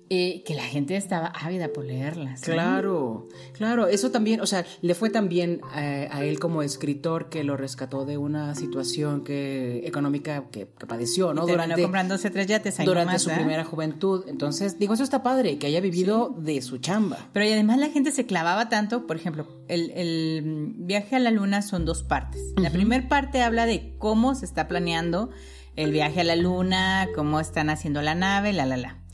eh, 0.09 0.43
que 0.45 0.55
la 0.55 0.63
gente 0.63 0.95
estaba 0.95 1.27
ávida 1.27 1.73
por 1.73 1.83
leerlas. 1.83 2.41
Claro, 2.41 3.27
claro, 3.53 3.87
eso 3.87 4.09
también, 4.09 4.39
o 4.39 4.45
sea, 4.45 4.65
le 4.81 4.95
fue 4.95 5.09
también 5.09 5.59
eh, 5.75 6.07
a, 6.09 6.23
él 6.23 6.39
como 6.39 6.63
escritor 6.63 7.27
que 7.27 7.43
lo 7.43 7.57
rescató 7.57 8.05
de 8.05 8.17
una 8.17 8.55
situación 8.55 9.25
que 9.25 9.85
económica 9.85 10.45
que, 10.49 10.65
padeció, 10.65 11.33
¿no? 11.33 11.45
durante 11.45 11.81
comprándose 11.81 12.29
tres 12.29 12.47
yates 12.47 12.77
durante 12.85 13.19
su 13.19 13.29
primera 13.31 13.65
juventud. 13.65 14.23
Entonces, 14.27 14.79
digo, 14.79 14.93
eso 14.93 15.03
está 15.03 15.23
padre, 15.23 15.57
que 15.57 15.67
haya 15.67 15.81
vivido 15.81 16.33
de 16.37 16.61
su 16.61 16.77
chamba. 16.77 17.29
Pero 17.33 17.45
y 17.45 17.51
además 17.51 17.77
la 17.77 17.89
gente 17.89 18.13
se 18.13 18.25
clavaba 18.25 18.69
tanto, 18.69 19.07
por 19.07 19.17
ejemplo, 19.17 19.45
el, 19.67 20.73
viaje 20.77 21.17
a 21.17 21.19
la 21.19 21.31
luna 21.31 21.61
son 21.61 21.83
dos 21.83 22.03
partes. 22.03 22.41
La 22.55 22.69
primera 22.69 23.09
parte 23.09 23.41
habla 23.41 23.65
de 23.65 23.93
cómo 23.97 24.35
se 24.35 24.45
está 24.45 24.69
planeando 24.69 25.31
el 25.75 25.91
viaje 25.91 26.21
a 26.21 26.23
la 26.23 26.37
luna, 26.37 27.07
cómo 27.13 27.39
están 27.41 27.69
haciendo 27.69 28.01
la 28.01 28.15
nave, 28.15 28.53
la, 28.53 28.65
la, 28.65 28.77
la. 28.77 29.06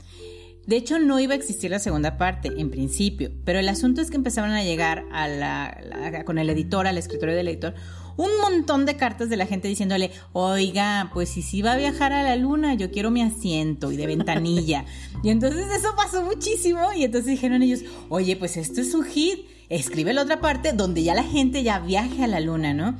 De 0.66 0.76
hecho, 0.76 0.98
no 0.98 1.20
iba 1.20 1.34
a 1.34 1.36
existir 1.36 1.70
la 1.70 1.78
segunda 1.78 2.16
parte, 2.16 2.50
en 2.56 2.70
principio, 2.70 3.30
pero 3.44 3.58
el 3.58 3.68
asunto 3.68 4.00
es 4.00 4.10
que 4.10 4.16
empezaban 4.16 4.52
a 4.52 4.64
llegar 4.64 5.04
a 5.12 5.28
la, 5.28 6.22
con 6.24 6.38
el 6.38 6.48
editor, 6.48 6.86
al 6.86 6.96
escritorio 6.96 7.34
del 7.34 7.48
editor, 7.48 7.74
un 8.16 8.30
montón 8.40 8.86
de 8.86 8.96
cartas 8.96 9.28
de 9.28 9.36
la 9.36 9.46
gente 9.46 9.68
diciéndole, 9.68 10.12
oiga, 10.32 11.10
pues 11.12 11.28
si 11.28 11.42
sí 11.42 11.62
va 11.62 11.72
a 11.72 11.76
viajar 11.76 12.12
a 12.12 12.22
la 12.22 12.36
luna, 12.36 12.74
yo 12.74 12.90
quiero 12.90 13.10
mi 13.10 13.22
asiento 13.22 13.92
y 13.92 13.96
de 13.96 14.06
ventanilla. 14.06 14.84
y 15.22 15.30
entonces 15.30 15.66
eso 15.76 15.94
pasó 15.96 16.22
muchísimo 16.22 16.92
y 16.96 17.04
entonces 17.04 17.30
dijeron 17.30 17.62
ellos, 17.62 17.80
oye, 18.08 18.36
pues 18.36 18.56
esto 18.56 18.80
es 18.80 18.94
un 18.94 19.04
hit, 19.04 19.40
escribe 19.68 20.14
la 20.14 20.22
otra 20.22 20.40
parte 20.40 20.72
donde 20.72 21.02
ya 21.02 21.14
la 21.14 21.24
gente 21.24 21.62
ya 21.62 21.80
viaje 21.80 22.22
a 22.22 22.28
la 22.28 22.40
luna, 22.40 22.72
¿no? 22.72 22.96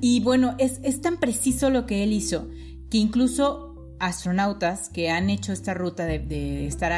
Y 0.00 0.20
bueno, 0.20 0.56
es 0.58 1.00
tan 1.00 1.18
preciso 1.18 1.70
lo 1.70 1.86
que 1.86 2.02
él 2.02 2.12
hizo 2.12 2.48
que 2.94 2.98
incluso 2.98 3.73
astronautas 3.98 4.88
que 4.88 5.10
han 5.10 5.30
hecho 5.30 5.52
esta 5.52 5.74
ruta 5.74 6.04
de, 6.04 6.66
estar 6.66 6.92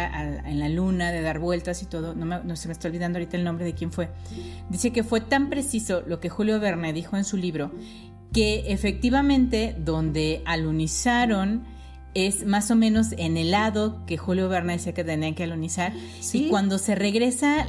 en 0.44 0.59
la 0.59 0.68
luna, 0.68 1.12
de 1.12 1.22
dar 1.22 1.38
vueltas 1.38 1.82
y 1.82 1.87
todo, 1.87 2.14
no, 2.14 2.56
se 2.56 2.68
me 2.68 2.72
está 2.72 2.88
olvidando 2.88 3.18
ahorita 3.18 3.37
el 3.37 3.44
nombre 3.44 3.64
de 3.64 3.74
quién 3.74 3.92
fue, 3.92 4.09
dice 4.70 4.92
que 4.92 5.04
fue 5.04 5.20
tan 5.20 5.48
preciso 5.48 6.02
lo 6.06 6.20
que 6.20 6.28
Julio 6.28 6.59
Verne 6.61 6.92
dijo 6.92 7.16
en 7.16 7.24
su 7.24 7.37
libro, 7.37 7.70
que 8.32 8.72
efectivamente 8.72 9.76
donde 9.78 10.42
alunizaron 10.46 11.64
es 12.14 12.46
más 12.46 12.70
o 12.70 12.76
menos 12.76 13.12
en 13.18 13.37
el 13.37 13.50
lado 13.50 14.04
que 14.06 14.16
Julio 14.16 14.48
Verne 14.48 14.74
decía 14.74 14.94
que 14.94 15.04
tenían 15.04 15.35
que 15.35 15.44
alunizar, 15.44 15.92
y 16.32 16.48
cuando 16.48 16.78
se 16.78 16.94
regresa 16.94 17.66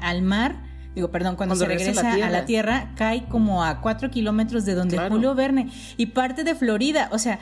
al 0.00 0.22
mar, 0.22 0.62
digo, 0.94 1.10
perdón, 1.10 1.36
cuando, 1.36 1.54
se 1.54 1.66
regresa, 1.66 2.14
a 2.14 2.30
la 2.30 2.46
Tierra, 2.46 2.92
cae 2.96 3.24
como 3.28 3.62
a 3.62 3.80
cuatro 3.80 4.10
kilómetros 4.10 4.64
de 4.64 4.74
donde 4.74 4.98
Julio 5.08 5.34
Verne 5.34 5.70
y 5.96 6.06
parte 6.06 6.44
de 6.44 6.54
Florida. 6.54 7.08
O 7.12 7.18
sea, 7.18 7.40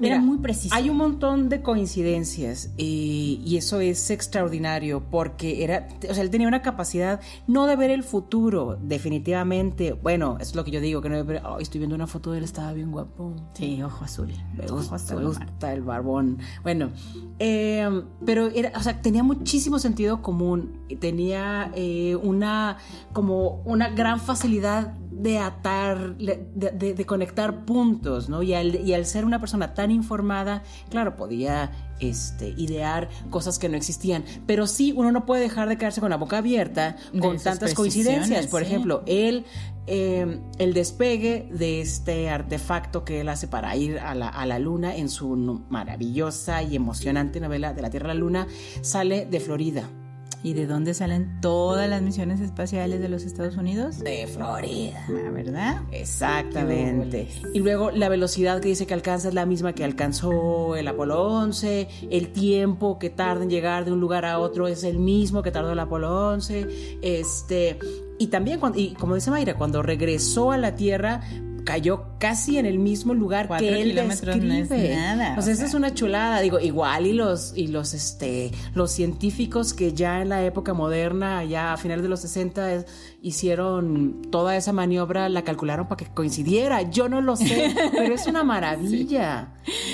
era 0.00 0.20
muy 0.20 0.38
preciso. 0.38 0.74
Hay 0.74 0.90
un 0.90 0.96
montón 0.96 1.48
de 1.48 1.62
coincidencias 1.62 2.70
y 2.76 3.56
eso 3.56 3.80
es 3.80 4.10
extraordinario 4.10 5.02
porque 5.10 5.64
era, 5.64 5.88
o 6.08 6.14
sea, 6.14 6.22
él 6.22 6.30
tenía 6.30 6.48
una 6.48 6.62
capacidad 6.62 7.20
no 7.46 7.66
de 7.66 7.76
ver 7.76 7.90
el 7.90 8.02
futuro, 8.02 8.78
definitivamente. 8.80 9.92
Bueno, 9.92 10.36
es 10.40 10.54
lo 10.54 10.64
que 10.64 10.70
yo 10.70 10.80
digo, 10.80 11.00
que 11.00 11.08
no 11.08 11.24
ver, 11.24 11.42
estoy 11.60 11.78
viendo 11.78 11.94
una 11.94 12.06
foto 12.06 12.32
de 12.32 12.38
él, 12.38 12.44
estaba 12.44 12.72
bien 12.72 12.90
guapo. 12.90 13.34
Sí, 13.54 13.82
ojo 13.82 14.04
azul. 14.04 14.32
Me 14.56 14.66
gusta, 14.66 15.14
me 15.14 15.24
gusta 15.24 15.72
el 15.72 15.82
barbón. 15.82 16.38
Bueno, 16.62 16.90
em, 17.38 18.04
pero 18.24 18.48
era, 18.48 18.72
o 18.76 18.82
sea, 18.82 19.00
tenía 19.00 19.22
muchísimo 19.22 19.78
sentido 19.78 20.22
común, 20.22 20.80
tenía 21.00 21.70
eh, 21.74 22.16
una, 22.16 22.78
como 23.12 23.62
una 23.64 23.90
gran 23.90 24.20
facilidad 24.20 24.94
de 25.18 25.38
atar, 25.38 26.16
de, 26.16 27.06
conectar 27.06 27.64
puntos, 27.64 28.28
¿no? 28.28 28.42
Y 28.42 28.54
al, 28.54 28.76
y 28.76 28.94
al, 28.94 29.04
ser 29.04 29.24
una 29.24 29.40
persona 29.40 29.74
tan 29.74 29.90
informada, 29.90 30.62
claro, 30.90 31.16
podía 31.16 31.72
este, 31.98 32.54
idear 32.56 33.08
cosas 33.28 33.58
que 33.58 33.68
no 33.68 33.76
existían. 33.76 34.24
Pero 34.46 34.68
sí, 34.68 34.92
uno 34.96 35.10
no 35.10 35.26
puede 35.26 35.42
dejar 35.42 35.68
de 35.68 35.76
quedarse 35.76 36.00
con 36.00 36.10
la 36.10 36.16
boca 36.16 36.38
abierta 36.38 36.96
con 37.20 37.38
tantas 37.38 37.74
coincidencias. 37.74 38.46
Por 38.46 38.62
ejemplo, 38.62 39.02
él, 39.06 39.44
em, 39.86 40.40
el 40.58 40.72
despegue 40.72 41.48
de 41.52 41.80
este 41.80 42.30
artefacto 42.30 43.04
que 43.04 43.20
él 43.20 43.28
hace 43.28 43.48
para 43.48 43.74
ir 43.74 43.98
a 43.98 44.14
la, 44.14 44.28
a 44.28 44.46
la 44.46 44.60
luna 44.60 44.94
en 44.94 45.08
su 45.08 45.28
maravillosa 45.68 46.62
y 46.62 46.76
emocionante 46.76 47.40
novela 47.40 47.74
de 47.74 47.82
la 47.82 47.90
Tierra 47.90 48.12
a 48.12 48.14
la 48.14 48.20
Luna, 48.20 48.46
sale 48.82 49.26
de 49.26 49.40
Florida 49.40 49.88
¿Y 50.42 50.52
de 50.52 50.66
dónde 50.66 50.94
salen 50.94 51.40
todas 51.40 51.88
las 51.90 52.00
misiones 52.00 52.40
espaciales 52.40 53.00
de 53.00 53.08
los 53.08 53.24
Estados 53.24 53.56
Unidos? 53.56 53.98
De 53.98 54.26
Florida. 54.28 55.04
Ah, 55.08 55.30
¿Verdad? 55.32 55.82
Exactamente. 55.90 57.28
Y 57.52 57.58
luego 57.58 57.90
la 57.90 58.08
velocidad 58.08 58.60
que 58.60 58.68
dice 58.68 58.86
que 58.86 58.94
alcanza 58.94 59.28
es 59.28 59.34
la 59.34 59.46
misma 59.46 59.72
que 59.72 59.84
alcanzó 59.84 60.76
el 60.76 60.86
Apolo 60.86 61.22
11, 61.24 61.88
el 62.10 62.28
tiempo 62.32 62.98
que 62.98 63.10
tarda 63.10 63.42
en 63.42 63.50
llegar 63.50 63.84
de 63.84 63.92
un 63.92 64.00
lugar 64.00 64.24
a 64.24 64.38
otro 64.38 64.68
es 64.68 64.84
el 64.84 64.98
mismo 64.98 65.42
que 65.42 65.50
tardó 65.50 65.72
el 65.72 65.78
Apolo 65.80 66.28
11, 66.30 66.98
este, 67.02 67.78
y 68.18 68.28
también, 68.28 68.60
cuando, 68.60 68.78
y 68.78 68.94
como 68.94 69.14
dice 69.14 69.30
Mayra, 69.30 69.54
cuando 69.54 69.82
regresó 69.82 70.50
a 70.50 70.58
la 70.58 70.74
Tierra, 70.74 71.20
cayó 71.68 72.06
casi 72.18 72.56
en 72.56 72.64
el 72.64 72.78
mismo 72.78 73.12
lugar 73.12 73.46
que 73.58 73.82
él 73.82 73.94
describe. 73.94 74.94
nada, 74.96 75.34
o 75.36 75.42
sea, 75.42 75.52
esa 75.52 75.66
es 75.66 75.74
una 75.74 75.92
chulada, 75.92 76.40
digo, 76.40 76.58
igual 76.58 77.06
y 77.06 77.12
los 77.12 77.52
y 77.54 77.66
los 77.66 77.92
este 77.92 78.52
los 78.72 78.90
científicos 78.90 79.74
que 79.74 79.92
ya 79.92 80.22
en 80.22 80.30
la 80.30 80.42
época 80.42 80.72
moderna, 80.72 81.44
ya 81.44 81.74
a 81.74 81.76
finales 81.76 82.04
de 82.04 82.08
los 82.08 82.20
60 82.20 82.86
hicieron 83.20 84.22
toda 84.30 84.56
esa 84.56 84.72
maniobra, 84.72 85.28
la 85.28 85.44
calcularon 85.44 85.88
para 85.88 85.98
que 85.98 86.06
coincidiera. 86.10 86.80
Yo 86.90 87.10
no 87.10 87.20
lo 87.20 87.36
sé, 87.36 87.74
pero 87.92 88.14
es 88.14 88.26
una 88.26 88.44
maravilla. 88.44 89.52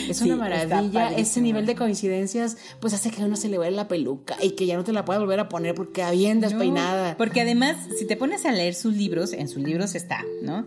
Es 0.08 0.22
una 0.22 0.36
maravilla. 0.36 1.08
Ese 1.08 1.40
nivel 1.40 1.66
de 1.66 1.74
coincidencias, 1.74 2.56
pues 2.78 2.94
hace 2.94 3.10
que 3.10 3.20
a 3.20 3.24
uno 3.24 3.34
se 3.34 3.48
le 3.48 3.58
vea 3.58 3.72
la 3.72 3.88
peluca 3.88 4.36
y 4.40 4.50
que 4.50 4.66
ya 4.66 4.76
no 4.76 4.84
te 4.84 4.92
la 4.92 5.04
pueda 5.04 5.18
volver 5.18 5.40
a 5.40 5.48
poner 5.48 5.74
porque 5.74 5.94
queda 5.94 6.12
bien 6.12 6.40
despeinada. 6.40 7.16
porque 7.16 7.40
además, 7.40 7.76
si 7.98 8.06
te 8.06 8.16
pones 8.16 8.46
a 8.46 8.52
leer 8.52 8.74
sus 8.74 8.94
libros, 8.94 9.32
en 9.32 9.48
sus 9.48 9.60
libros 9.60 9.96
está, 9.96 10.24
¿no? 10.40 10.64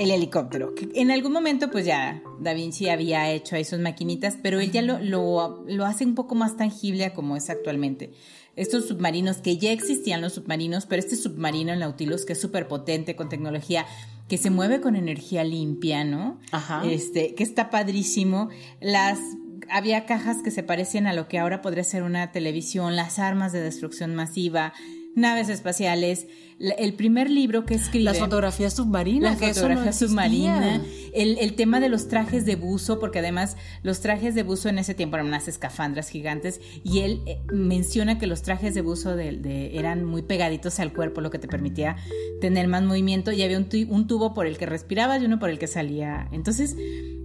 El 0.00 0.10
helicóptero. 0.10 0.72
En 0.94 1.10
algún 1.10 1.32
momento, 1.32 1.70
pues 1.70 1.84
ya 1.84 2.22
Da 2.40 2.54
Vinci 2.54 2.88
había 2.88 3.30
hecho 3.30 3.54
ahí 3.54 3.64
sus 3.64 3.80
maquinitas, 3.80 4.38
pero 4.42 4.58
él 4.58 4.72
ya 4.72 4.80
lo, 4.80 4.98
lo, 4.98 5.84
hace 5.84 6.06
un 6.06 6.14
poco 6.14 6.34
más 6.34 6.56
tangible 6.56 7.04
a 7.04 7.12
como 7.12 7.36
es 7.36 7.50
actualmente. 7.50 8.10
Estos 8.56 8.88
submarinos, 8.88 9.36
que 9.36 9.58
ya 9.58 9.72
existían 9.72 10.22
los 10.22 10.32
submarinos, 10.32 10.86
pero 10.86 11.00
este 11.00 11.16
submarino, 11.16 11.74
el 11.74 11.80
Nautilus, 11.80 12.24
que 12.24 12.32
es 12.32 12.40
súper 12.40 12.66
potente, 12.66 13.14
con 13.14 13.28
tecnología, 13.28 13.84
que 14.26 14.38
se 14.38 14.48
mueve 14.48 14.80
con 14.80 14.96
energía 14.96 15.44
limpia, 15.44 16.02
¿no? 16.02 16.38
Ajá. 16.50 16.82
Este, 16.86 17.34
que 17.34 17.42
está 17.42 17.68
padrísimo. 17.68 18.48
Las 18.80 19.18
había 19.68 20.06
cajas 20.06 20.38
que 20.42 20.50
se 20.50 20.62
parecían 20.62 21.08
a 21.08 21.12
lo 21.12 21.28
que 21.28 21.38
ahora 21.38 21.60
podría 21.60 21.84
ser 21.84 22.04
una 22.04 22.32
televisión, 22.32 22.96
las 22.96 23.18
armas 23.18 23.52
de 23.52 23.60
destrucción 23.60 24.14
masiva, 24.14 24.72
naves 25.16 25.48
espaciales, 25.48 26.26
el 26.58 26.92
primer 26.92 27.30
libro 27.30 27.64
que 27.64 27.74
escribe. 27.74 28.04
Las 28.04 28.18
fotografías 28.18 28.74
submarinas. 28.74 29.40
Las 29.40 29.56
fotografías 29.56 29.98
submarinas. 29.98 30.82
El, 31.14 31.54
tema 31.54 31.80
de 31.80 31.88
los 31.88 32.08
trajes 32.08 32.44
de 32.44 32.56
buzo, 32.56 32.98
porque 33.00 33.18
además 33.18 33.56
los 33.82 34.00
trajes 34.00 34.34
de 34.34 34.42
buzo 34.42 34.68
en 34.68 34.78
ese 34.78 34.94
tiempo 34.94 35.16
eran 35.16 35.26
unas 35.26 35.48
escafandras 35.48 36.08
gigantes 36.08 36.60
y 36.84 37.00
él 37.00 37.22
eh, 37.26 37.40
menciona 37.52 38.18
que 38.18 38.26
los 38.26 38.42
trajes 38.42 38.74
de 38.74 38.82
buzo 38.82 39.16
de, 39.16 39.70
eran 39.76 40.04
muy 40.04 40.22
pegaditos 40.22 40.78
al 40.80 40.92
cuerpo, 40.92 41.20
lo 41.20 41.30
que 41.30 41.38
te 41.38 41.48
permitía 41.48 41.96
tener 42.40 42.68
más 42.68 42.82
movimiento 42.82 43.32
y 43.32 43.42
había 43.42 43.58
un, 43.58 43.68
un 43.88 44.06
tubo 44.06 44.34
por 44.34 44.46
el 44.46 44.58
que 44.58 44.66
respirabas 44.66 45.20
y 45.22 45.24
uno 45.24 45.38
por 45.38 45.50
el 45.50 45.58
que 45.58 45.66
salía. 45.66 46.28
Entonces 46.30 46.76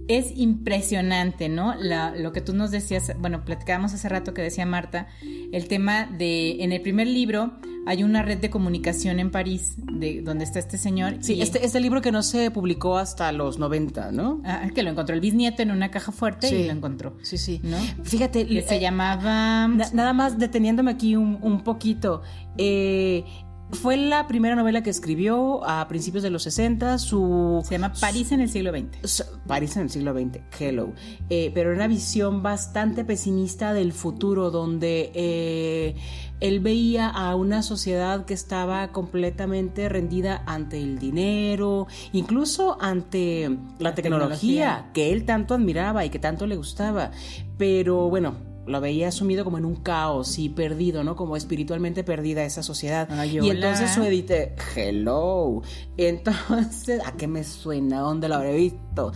es 0.08 0.36
impresionante, 0.36 1.48
¿no? 1.48 1.74
lo 1.74 2.32
que 2.32 2.40
tú 2.40 2.54
nos 2.54 2.70
decías, 2.70 3.12
bueno, 3.18 3.44
platicábamos 3.44 3.92
hace 3.94 4.08
rato 4.08 4.34
que 4.34 4.42
decía 4.42 4.66
Marta, 4.66 5.08
el 5.52 5.68
tema 5.68 6.06
de, 6.06 6.62
en 6.62 6.72
el 6.72 6.80
primer 6.80 7.06
libro 7.06 7.58
hay 7.86 8.02
una 8.02 8.22
red 8.22 8.38
de 8.38 8.50
comunicación 8.50 9.20
en 9.20 9.30
París, 9.30 9.76
de 9.76 10.20
donde 10.20 10.42
está 10.42 10.58
este 10.58 10.76
señor. 10.76 11.18
Sí, 11.20 11.40
este, 11.40 11.64
este 11.64 11.78
libro 11.78 12.02
que 12.02 12.10
no 12.10 12.24
se 12.24 12.50
publicó 12.50 12.98
hasta 12.98 13.30
los 13.30 13.60
90, 13.60 14.10
¿no? 14.10 14.42
Ah, 14.44 14.68
que 14.74 14.82
lo 14.82 14.90
encontró 14.90 15.14
el 15.14 15.20
bisnieto 15.20 15.62
en 15.62 15.70
una 15.70 15.92
caja 15.92 16.10
fuerte 16.10 16.48
y 16.48 16.66
lo 16.66 16.72
encontró. 16.72 17.16
Sí, 17.22 17.38
sí. 17.38 17.60
¿no? 17.62 17.76
Fíjate. 18.02 18.44
Que 18.44 18.62
se 18.62 18.80
llamaba... 18.80 19.68
nada 19.68 20.12
más 20.12 20.36
deteniéndome 20.36 20.90
aquí 20.90 21.14
un, 21.14 21.38
un 21.40 21.62
poquito. 21.62 22.22
Eh, 22.58 23.24
fue 23.72 23.96
la 23.96 24.28
primera 24.28 24.54
novela 24.54 24.82
que 24.82 24.90
escribió 24.90 25.66
a 25.68 25.86
principios 25.88 26.22
de 26.22 26.30
los 26.30 26.44
60. 26.44 26.98
Su, 26.98 27.62
Se 27.64 27.74
llama 27.74 27.92
París 28.00 28.30
en 28.32 28.40
el 28.40 28.48
siglo 28.48 28.70
XX. 28.70 29.24
París 29.46 29.76
en 29.76 29.82
el 29.82 29.90
siglo 29.90 30.14
XX, 30.14 30.40
Hello. 30.58 30.92
Eh, 31.30 31.50
pero 31.52 31.70
era 31.70 31.76
una 31.76 31.88
visión 31.88 32.42
bastante 32.42 33.04
pesimista 33.04 33.72
del 33.72 33.92
futuro, 33.92 34.50
donde 34.50 35.10
eh, 35.14 35.96
él 36.40 36.60
veía 36.60 37.08
a 37.08 37.34
una 37.34 37.62
sociedad 37.62 38.24
que 38.24 38.34
estaba 38.34 38.92
completamente 38.92 39.88
rendida 39.88 40.42
ante 40.46 40.80
el 40.80 40.98
dinero, 40.98 41.88
incluso 42.12 42.76
ante 42.80 43.56
la, 43.78 43.94
tecnología 43.94 44.90
que 44.94 45.12
él 45.12 45.24
tanto 45.24 45.54
admiraba 45.54 46.04
y 46.04 46.10
que 46.10 46.18
tanto 46.18 46.46
le 46.46 46.56
gustaba. 46.56 47.10
Pero 47.58 48.08
bueno, 48.08 48.55
lo 48.66 48.80
veía 48.80 49.10
sumido 49.12 49.44
como 49.44 49.58
en 49.58 49.64
un 49.64 49.76
caos 49.76 50.38
y 50.38 50.48
perdido, 50.48 51.04
¿no? 51.04 51.16
Como 51.16 51.36
espiritualmente 51.36 52.04
perdida 52.04 52.44
esa 52.44 52.62
sociedad. 52.62 53.08
y 53.24 53.50
entonces 53.50 53.92
su 53.92 54.02
edite, 54.02 54.54
hello. 54.74 55.62
Entonces, 55.96 57.00
¿a 57.04 57.12
qué 57.12 57.28
me 57.28 57.44
suena? 57.44 58.00
¿Dónde 58.00 58.28
lo 58.28 58.36
habré 58.36 58.56
visto? 58.56 59.12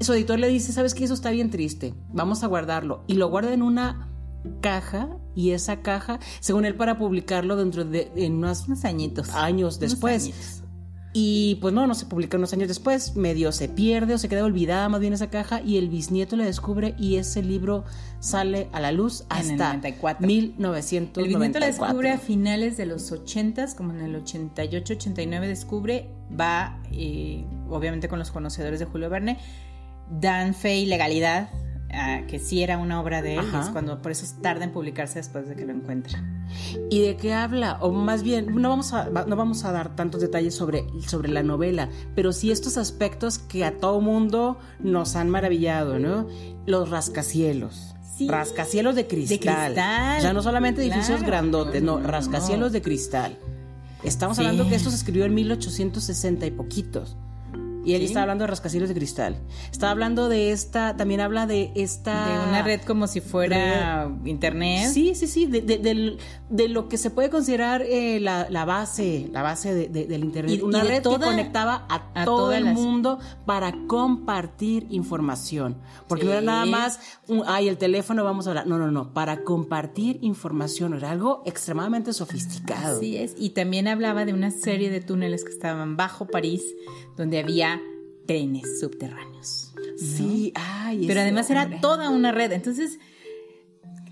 Su 0.00 0.12
editor 0.12 0.38
le 0.38 0.48
dice, 0.48 0.72
¿sabes 0.72 0.94
qué? 0.94 1.04
Eso 1.04 1.14
está 1.14 1.30
bien 1.30 1.50
triste. 1.50 1.94
Vamos 2.12 2.42
a 2.42 2.46
guardarlo. 2.46 3.04
Y 3.06 3.14
lo 3.14 3.28
guarda 3.28 3.52
en 3.52 3.62
una 3.62 4.08
caja 4.60 5.08
y 5.34 5.52
esa 5.52 5.82
caja, 5.82 6.18
según 6.40 6.64
él, 6.64 6.74
para 6.74 6.98
publicarlo 6.98 7.56
dentro 7.56 7.84
de 7.84 8.10
en 8.16 8.34
unos, 8.34 8.66
añitos. 8.84 9.30
Años 9.30 9.78
después. 9.78 10.62
Y 11.14 11.56
pues 11.62 11.72
no, 11.72 11.86
no 11.86 11.94
se 11.94 12.04
publica 12.04 12.36
unos 12.36 12.52
años 12.52 12.68
después, 12.68 13.16
medio 13.16 13.50
se 13.50 13.68
pierde 13.68 14.14
o 14.14 14.18
se 14.18 14.28
queda 14.28 14.44
olvidada 14.44 14.88
más 14.90 15.00
bien 15.00 15.14
esa 15.14 15.30
caja 15.30 15.62
y 15.62 15.78
el 15.78 15.88
bisnieto 15.88 16.36
la 16.36 16.44
descubre 16.44 16.94
y 16.98 17.16
ese 17.16 17.42
libro 17.42 17.84
sale 18.20 18.68
a 18.72 18.80
la 18.80 18.92
luz 18.92 19.24
hasta 19.30 19.72
en 19.74 19.84
el 19.84 20.26
1994. 20.26 21.22
El 21.22 21.28
bisnieto 21.28 21.58
la 21.60 21.66
descubre 21.66 22.10
a 22.10 22.18
finales 22.18 22.76
de 22.76 22.86
los 22.86 23.10
80, 23.10 23.74
como 23.74 23.92
en 23.94 24.00
el 24.02 24.16
88, 24.16 24.94
89 24.94 25.48
descubre, 25.48 26.10
va 26.38 26.78
eh, 26.92 27.44
obviamente 27.70 28.08
con 28.08 28.18
los 28.18 28.30
conocedores 28.30 28.78
de 28.78 28.84
Julio 28.84 29.08
Verne, 29.08 29.38
dan 30.10 30.54
fe 30.54 30.76
y 30.76 30.86
legalidad 30.86 31.48
que 32.28 32.38
sí 32.38 32.62
era 32.62 32.76
una 32.76 33.00
obra 33.00 33.22
de 33.22 33.36
él, 33.36 33.46
es 33.58 33.70
cuando 33.70 34.02
por 34.02 34.12
eso 34.12 34.26
tarda 34.42 34.64
en 34.64 34.72
publicarse 34.72 35.18
después 35.18 35.48
de 35.48 35.56
que 35.56 35.64
lo 35.64 35.72
encuentra. 35.72 36.22
¿Y 36.90 37.02
de 37.02 37.16
qué 37.16 37.34
habla? 37.34 37.78
O 37.80 37.90
más 37.90 38.22
bien, 38.22 38.54
no 38.54 38.68
vamos 38.68 38.92
a, 38.92 39.04
no 39.04 39.36
vamos 39.36 39.64
a 39.64 39.72
dar 39.72 39.94
tantos 39.94 40.20
detalles 40.20 40.54
sobre, 40.54 40.86
sobre 41.06 41.28
la 41.28 41.42
novela, 41.42 41.88
pero 42.14 42.32
sí 42.32 42.50
estos 42.50 42.76
aspectos 42.76 43.38
que 43.38 43.64
a 43.64 43.78
todo 43.78 44.00
mundo 44.00 44.58
nos 44.80 45.16
han 45.16 45.30
maravillado, 45.30 45.98
¿no? 45.98 46.26
Los 46.66 46.90
rascacielos. 46.90 47.94
Rascacielos 48.26 48.94
de 48.96 49.06
cristal. 49.06 49.74
De 49.74 50.22
Ya 50.22 50.32
no 50.32 50.42
solamente 50.42 50.82
edificios 50.82 51.22
grandotes, 51.22 51.82
no, 51.82 52.00
rascacielos 52.00 52.72
de 52.72 52.82
cristal. 52.82 53.38
Estamos 54.02 54.38
hablando 54.38 54.68
que 54.68 54.74
esto 54.74 54.90
se 54.90 54.96
escribió 54.96 55.24
en 55.24 55.34
1860 55.34 56.46
y 56.46 56.50
poquitos. 56.50 57.16
Y 57.88 57.94
él 57.94 58.02
está 58.02 58.20
hablando 58.20 58.42
de 58.42 58.48
rascacielos 58.48 58.90
de 58.90 58.94
cristal. 58.94 59.36
Está 59.72 59.90
hablando 59.90 60.28
de 60.28 60.52
esta, 60.52 60.94
también 60.96 61.20
habla 61.20 61.46
de 61.46 61.72
esta... 61.74 62.26
De 62.26 62.48
una 62.50 62.62
red 62.62 62.82
como 62.82 63.06
si 63.06 63.22
fuera 63.22 64.10
internet. 64.26 64.90
Sí, 64.92 65.14
sí, 65.14 65.26
sí, 65.26 65.46
de, 65.46 66.68
lo 66.68 66.88
que 66.90 66.98
se 66.98 67.08
puede 67.08 67.30
considerar 67.30 67.80
eh, 67.80 68.20
la, 68.20 68.64
base, 68.66 69.30
la 69.32 69.42
base 69.42 69.88
del 69.88 70.24
internet. 70.24 70.62
una 70.62 70.82
red 70.82 71.02
que 71.02 71.18
conectaba 71.18 71.86
a, 71.88 72.24
todo 72.26 72.52
el 72.52 72.66
mundo 72.66 73.20
para 73.46 73.72
compartir 73.86 74.86
información. 74.90 75.78
Porque 76.08 76.26
no 76.26 76.32
era 76.32 76.40
nada 76.42 76.66
más, 76.66 77.00
ay, 77.46 77.68
el 77.68 77.78
teléfono, 77.78 78.22
vamos 78.22 78.46
a 78.46 78.50
hablar. 78.50 78.66
No, 78.66 78.78
no, 78.78 78.90
no, 78.90 79.14
para 79.14 79.44
compartir 79.44 80.18
información. 80.20 80.92
Era 80.92 81.10
algo 81.10 81.42
extremadamente 81.46 82.12
sofisticado. 82.12 82.98
Así 82.98 83.16
es. 83.16 83.34
Y 83.38 83.50
también 83.50 83.88
hablaba 83.88 84.26
de 84.26 84.34
una 84.34 84.50
serie 84.50 84.90
de 84.90 85.00
túneles 85.00 85.44
que 85.44 85.50
estaban 85.50 85.96
bajo 85.96 86.26
París, 86.26 86.62
donde 87.18 87.40
había 87.40 87.82
trenes 88.26 88.80
subterráneos. 88.80 89.74
Sí, 89.98 90.52
ay, 90.54 91.06
pero 91.06 91.20
además 91.20 91.50
era 91.50 91.80
toda 91.80 92.08
una 92.10 92.32
red. 92.32 92.52
Entonces, 92.52 92.98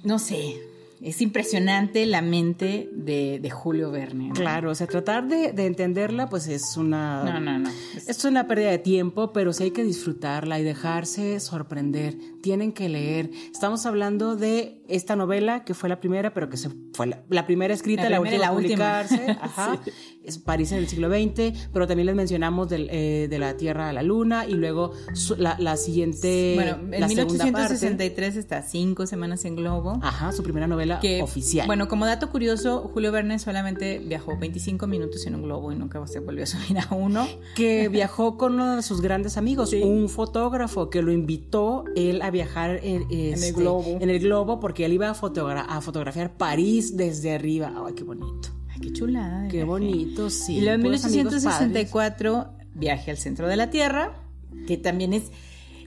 no 0.03 0.19
sé, 0.19 0.57
es 1.03 1.21
impresionante 1.21 2.07
la 2.07 2.23
mente 2.23 2.89
de, 2.93 3.51
Julio 3.51 3.91
Verne. 3.91 4.31
Claro, 4.35 4.71
o 4.71 4.75
sea, 4.75 4.87
tratar 4.87 5.29
de, 5.29 5.51
entenderla, 5.67 6.29
pues 6.29 6.49
es 6.49 6.77
una. 6.77 7.23
No, 7.23 7.39
no, 7.39 7.59
no. 7.59 7.71
Es... 7.95 8.25
una 8.25 8.47
pérdida 8.47 8.71
de 8.71 8.79
tiempo, 8.79 9.33
pero 9.33 9.53
sí 9.53 9.65
hay 9.65 9.71
que 9.71 9.85
disfrutarla 9.85 10.59
y 10.59 10.65
dejarse 10.65 11.39
sorprender. 11.41 12.17
Tienen 12.43 12.73
que 12.73 12.89
leer. 12.89 13.31
Estamos 13.53 13.87
hablando 13.87 14.37
de 14.37 14.83
esta 14.89 15.17
novela 15.17 15.65
que 15.65 15.75
fue 15.75 15.89
la 15.89 16.01
primera, 16.01 16.33
pero 16.33 16.49
que 16.49 16.57
se 16.57 16.71
fue 16.95 17.07
la, 17.29 17.47
primera 17.47 17.75
escrita, 17.75 18.09
la, 18.09 18.21
última 18.21 18.47
a 18.47 18.53
publicarse. 18.53 19.31
Ajá. 19.41 19.81
Es 20.27 20.39
París 20.39 20.73
en 20.73 20.79
el 20.79 20.89
siglo 20.89 21.09
XX, 21.09 21.57
pero 21.73 21.87
también 21.87 22.07
les 22.07 22.15
mencionamos 22.15 22.69
eh, 22.71 23.29
de 23.31 23.39
la 23.39 23.57
Tierra 23.57 23.89
a 23.89 23.93
la 23.93 24.03
Luna 24.03 24.45
y 24.47 24.55
luego 24.55 24.93
la, 25.39 25.77
siguiente. 25.77 26.53
Bueno, 26.57 26.79
en 26.93 27.07
1863 27.07 28.37
está 28.37 28.63
Cinco 28.63 29.07
Semanas 29.07 29.45
en 29.45 29.57
Globo. 29.57 29.99
Ajá, 30.03 30.33
su 30.33 30.43
primera 30.43 30.67
novela 30.67 31.01
oficial. 31.23 31.67
Bueno, 31.67 31.89
como 31.89 32.07
dato 32.07 32.31
curioso, 32.31 32.91
Julio 32.93 33.13
Verne 33.13 33.39
solamente 33.39 33.99
viajó 33.99 34.37
25 34.37 34.87
minutos 34.87 35.27
en 35.27 35.37
un 35.37 35.43
globo 35.43 35.73
y 35.73 35.77
nunca 35.77 36.05
se 36.07 36.19
volvió 36.19 36.45
a 36.45 36.47
subir 36.47 36.79
a 36.79 36.95
uno. 36.95 37.27
Que 37.55 37.89
viajó 37.89 38.37
con 38.37 38.55
uno 38.55 38.77
de 38.77 38.83
sus 38.83 39.01
grandes 39.01 39.37
amigos, 39.37 39.73
un 39.73 40.09
fotógrafo 40.09 40.91
que 40.91 41.03
lo 41.03 41.13
invitó 41.13 41.85
él 41.95 42.23
a 42.23 42.31
viajar 42.31 42.81
en, 42.83 43.07
el 43.11 43.35
este, 43.35 43.53
globo. 43.53 43.99
En 44.01 44.11
el 44.11 44.19
globo 44.19 44.59
porque 44.59 44.85
él 44.85 44.93
iba 44.93 45.09
a, 45.09 45.11
a 45.11 45.81
fotografiar 45.81 46.37
París 46.37 46.97
desde 46.97 47.35
arriba. 47.35 47.73
Ay, 47.87 47.95
qué 47.95 48.05
bonito. 48.05 48.56
Ay, 48.77 48.81
qué 48.81 48.93
chulada. 48.93 49.49
Qué 49.49 49.65
bonito, 49.65 50.29
sí. 50.31 50.59
Y 50.59 50.61
luego 50.61 50.75
en 50.75 50.83
1864, 50.83 52.53
viaje 52.75 53.11
al 53.11 53.17
centro 53.17 53.49
de 53.49 53.57
la 53.57 53.71
Tierra, 53.71 54.23
que 54.67 54.77
también 54.77 55.15
es 55.15 55.31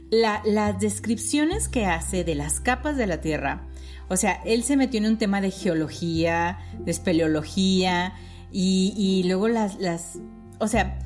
las 0.10 0.80
descripciones 0.80 1.68
que 1.68 1.86
hace 1.86 2.24
de 2.24 2.34
las 2.34 2.60
capas 2.60 2.98
de 2.98 3.06
la 3.06 3.22
Tierra. 3.22 3.68
O 4.08 4.18
sea, 4.18 4.42
él 4.44 4.64
se 4.64 4.76
metió 4.76 5.00
en 5.00 5.06
un 5.06 5.18
tema 5.18 5.40
de 5.40 5.52
geología, 5.52 6.58
de 6.80 6.92
espeleología, 6.92 8.14
y, 8.52 8.94
y 8.98 9.28
luego 9.28 9.48
las, 9.48 9.80
las, 9.80 10.18
o 10.60 10.68
sea, 10.68 10.98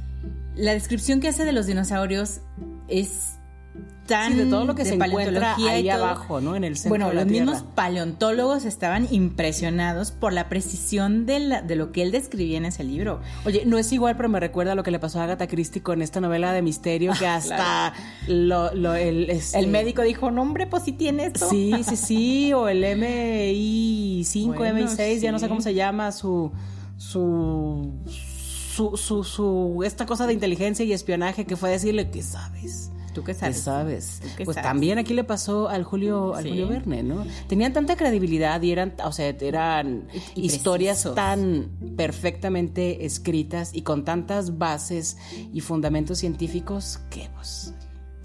la 0.56 0.74
descripción 0.74 1.20
que 1.20 1.28
hace 1.28 1.44
de 1.44 1.52
los 1.52 1.66
dinosaurios 1.66 2.40
es 2.88 3.40
tan 4.08 4.38
de 4.38 4.46
todo 4.48 4.66
lo 4.66 4.76
que 4.76 4.84
se 4.84 4.96
encuentra 4.96 5.56
ahí 5.56 5.88
abajo, 5.90 6.42
¿no? 6.42 6.56
En 6.56 6.64
el 6.64 6.76
centro 6.76 6.90
Bueno, 6.90 7.08
de 7.10 7.16
la 7.16 7.22
los 7.22 7.32
mismos 7.32 7.64
paleontólogos 7.76 8.66
estaban 8.66 9.08
impresionados 9.12 10.12
por 10.12 10.34
la 10.34 10.50
precisión 10.50 11.26
de, 11.26 11.62
de, 11.66 11.76
lo 11.76 11.92
que 11.92 12.02
él 12.02 12.12
describía 12.12 12.58
en 12.58 12.66
ese 12.66 12.84
libro. 12.84 13.22
Oye, 13.46 13.64
no 13.66 13.78
es 13.78 13.92
igual, 13.94 14.18
pero 14.18 14.28
me 14.30 14.40
recuerda 14.40 14.76
lo 14.76 14.84
que 14.84 14.92
le 14.92 15.00
pasó 15.00 15.20
a 15.20 15.24
Agatha 15.24 15.48
Christie 15.48 15.82
con 15.82 16.02
esta 16.02 16.20
novela 16.20 16.52
de 16.52 16.62
misterio 16.62 17.14
que 17.20 17.28
hasta 17.28 17.94
lo, 18.28 18.74
lo, 18.74 18.94
el, 18.94 19.30
este 19.30 19.60
el 19.60 19.68
médico 19.68 20.02
dijo, 20.02 20.32
no, 20.32 20.42
hombre, 20.42 20.68
pues 20.68 20.84
sí 20.84 20.92
tiene 20.92 21.28
esto. 21.28 21.50
Sí, 21.50 21.74
sí, 21.88 21.96
sí, 21.96 22.54
o 22.54 22.68
el 22.68 22.84
MI5, 22.84 24.56
MI6, 24.58 25.20
ya 25.20 25.32
no 25.32 25.40
sé 25.40 25.48
cómo 25.48 25.62
se 25.62 25.74
llama, 25.74 26.12
su... 26.12 26.52
su 26.98 27.94
su, 28.74 28.98
su, 28.98 29.24
su, 29.24 29.84
esta 29.86 30.08
cosa 30.08 30.26
de 30.26 30.34
inteligencia 30.34 30.84
y 30.84 30.94
espionaje 30.94 31.46
que 31.46 31.56
fue 31.56 31.70
decirle 31.70 32.10
que 32.10 32.24
sabes 32.24 32.90
¿Tú 33.14 33.24
qué 33.24 33.34
sabes? 33.34 33.58
sabes? 33.58 34.22
pues 34.44 34.62
también 34.62 34.98
aquí 34.98 35.14
le 35.14 35.24
pasó 35.24 35.70
al 35.70 35.84
Julio, 35.84 36.36
al 36.36 36.48
Julio 36.48 36.68
Verne, 36.68 37.04
¿no? 37.04 37.26
Tenían 37.48 37.74
tanta 37.74 37.96
credibilidad 37.96 38.62
y 38.62 38.72
eran, 38.72 38.94
o 39.04 39.12
sea, 39.12 39.28
eran 39.28 40.08
historias 40.36 41.08
tan 41.16 41.70
perfectamente 41.96 43.06
escritas 43.06 43.74
y 43.74 43.82
con 43.84 44.04
tantas 44.04 44.58
bases 44.58 45.18
y 45.54 45.62
fundamentos 45.62 46.20
científicos 46.20 47.00
que, 47.10 47.30
pues, 47.36 47.74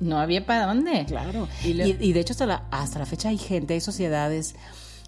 no 0.00 0.18
había 0.18 0.46
para 0.46 0.66
dónde. 0.66 1.04
Claro. 1.06 1.48
Y, 1.64 1.70
y, 1.70 2.12
de 2.12 2.20
hecho, 2.20 2.32
hasta 2.32 2.46
la, 2.46 2.68
hasta 2.70 2.98
la 2.98 3.06
fecha 3.06 3.28
hay 3.28 3.38
gente, 3.38 3.74
hay 3.74 3.80
sociedades 3.80 4.54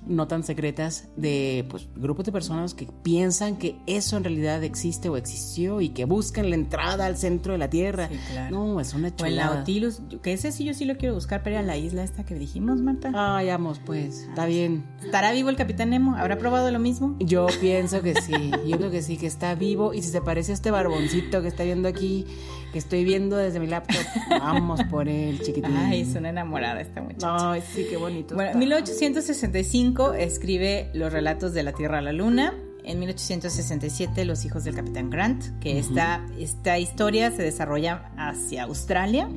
no 0.06 0.26
tan 0.26 0.42
secretas 0.42 1.08
de 1.16 1.66
pues, 1.68 1.88
grupos 1.94 2.24
de 2.26 2.32
personas 2.32 2.74
que 2.74 2.88
piensan 3.02 3.56
que 3.56 3.76
eso 3.86 4.16
en 4.16 4.24
realidad 4.24 4.62
existe 4.64 5.08
o 5.08 5.16
existió 5.16 5.80
y 5.80 5.90
que 5.90 6.04
buscan 6.04 6.50
la 6.50 6.56
entrada 6.56 7.06
al 7.06 7.16
centro 7.16 7.52
de 7.52 7.58
la 7.58 7.70
Tierra. 7.70 8.08
No, 8.50 8.80
es 8.80 8.94
una 8.94 9.14
chulada. 9.14 9.48
O 9.48 9.50
el 9.50 9.56
Nautilus, 9.56 10.02
que 10.22 10.32
ese 10.32 10.52
sí 10.52 10.64
yo 10.64 10.74
sí 10.74 10.84
lo 10.84 10.96
quiero 10.96 11.14
buscar 11.14 11.42
para 11.42 11.56
ir 11.56 11.58
a 11.58 11.62
la 11.62 11.76
isla 11.76 12.02
esta 12.02 12.24
que 12.24 12.34
dijimos, 12.34 12.80
Marta. 12.80 13.12
Ah, 13.14 13.42
vamos, 13.46 13.80
pues, 13.84 14.20
está 14.28 14.46
bien. 14.46 14.84
¿Estará 15.04 15.32
vivo 15.32 15.50
el 15.50 15.56
Capitán 15.56 15.90
Nemo? 15.90 16.16
¿Habrá 16.16 16.38
probado 16.38 16.70
lo 16.70 16.78
mismo? 16.78 17.16
Yo 17.20 17.46
pienso 17.60 18.02
que 18.02 18.14
sí, 18.20 18.50
yo 18.66 18.78
creo 18.78 18.90
que 18.90 19.02
sí, 19.02 19.16
que 19.16 19.26
está 19.26 19.54
vivo 19.54 19.92
y 19.94 20.02
si 20.02 20.10
se 20.10 20.20
parece 20.20 20.52
a 20.52 20.54
este 20.54 20.70
barboncito 20.70 21.42
que 21.42 21.48
está 21.48 21.64
viendo 21.64 21.88
aquí, 21.88 22.26
que 22.72 22.78
estoy 22.78 23.04
viendo 23.04 23.36
desde 23.36 23.60
mi 23.60 23.66
laptop, 23.66 24.02
vamos 24.30 24.82
por 24.84 25.08
él, 25.08 25.40
chiquitín. 25.40 25.76
Ay, 25.76 26.02
es 26.02 26.14
una 26.14 26.30
enamorada 26.30 26.80
esta 26.80 27.02
muchacha. 27.02 27.52
Ay, 27.52 27.62
sí, 27.74 27.86
qué 27.88 27.96
bonito. 27.96 28.34
Bueno, 28.34 28.58
1865 28.58 30.14
escribe 30.14 30.90
Los 30.94 31.12
relatos 31.12 31.52
de 31.52 31.62
la 31.62 31.72
Tierra 31.72 31.98
a 31.98 32.02
la 32.02 32.12
Luna. 32.12 32.54
En 32.82 32.98
1867, 32.98 34.24
Los 34.24 34.44
hijos 34.44 34.64
del 34.64 34.74
Capitán 34.74 35.10
Grant, 35.10 35.44
que 35.60 35.78
esta, 35.78 36.26
esta 36.38 36.78
historia 36.78 37.30
se 37.30 37.42
desarrolla 37.42 38.10
hacia 38.16 38.64
Australia. 38.64 39.28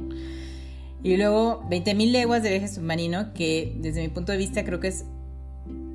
Y 1.04 1.18
luego 1.18 1.62
20.000 1.70 2.12
leguas 2.12 2.44
de 2.44 2.52
viaje 2.52 2.70
submarino, 2.70 3.34
que 3.34 3.76
desde 3.80 4.02
mi 4.02 4.08
punto 4.08 4.32
de 4.32 4.38
vista 4.38 4.64
creo 4.64 4.80
que 4.80 4.88
es, 4.88 5.04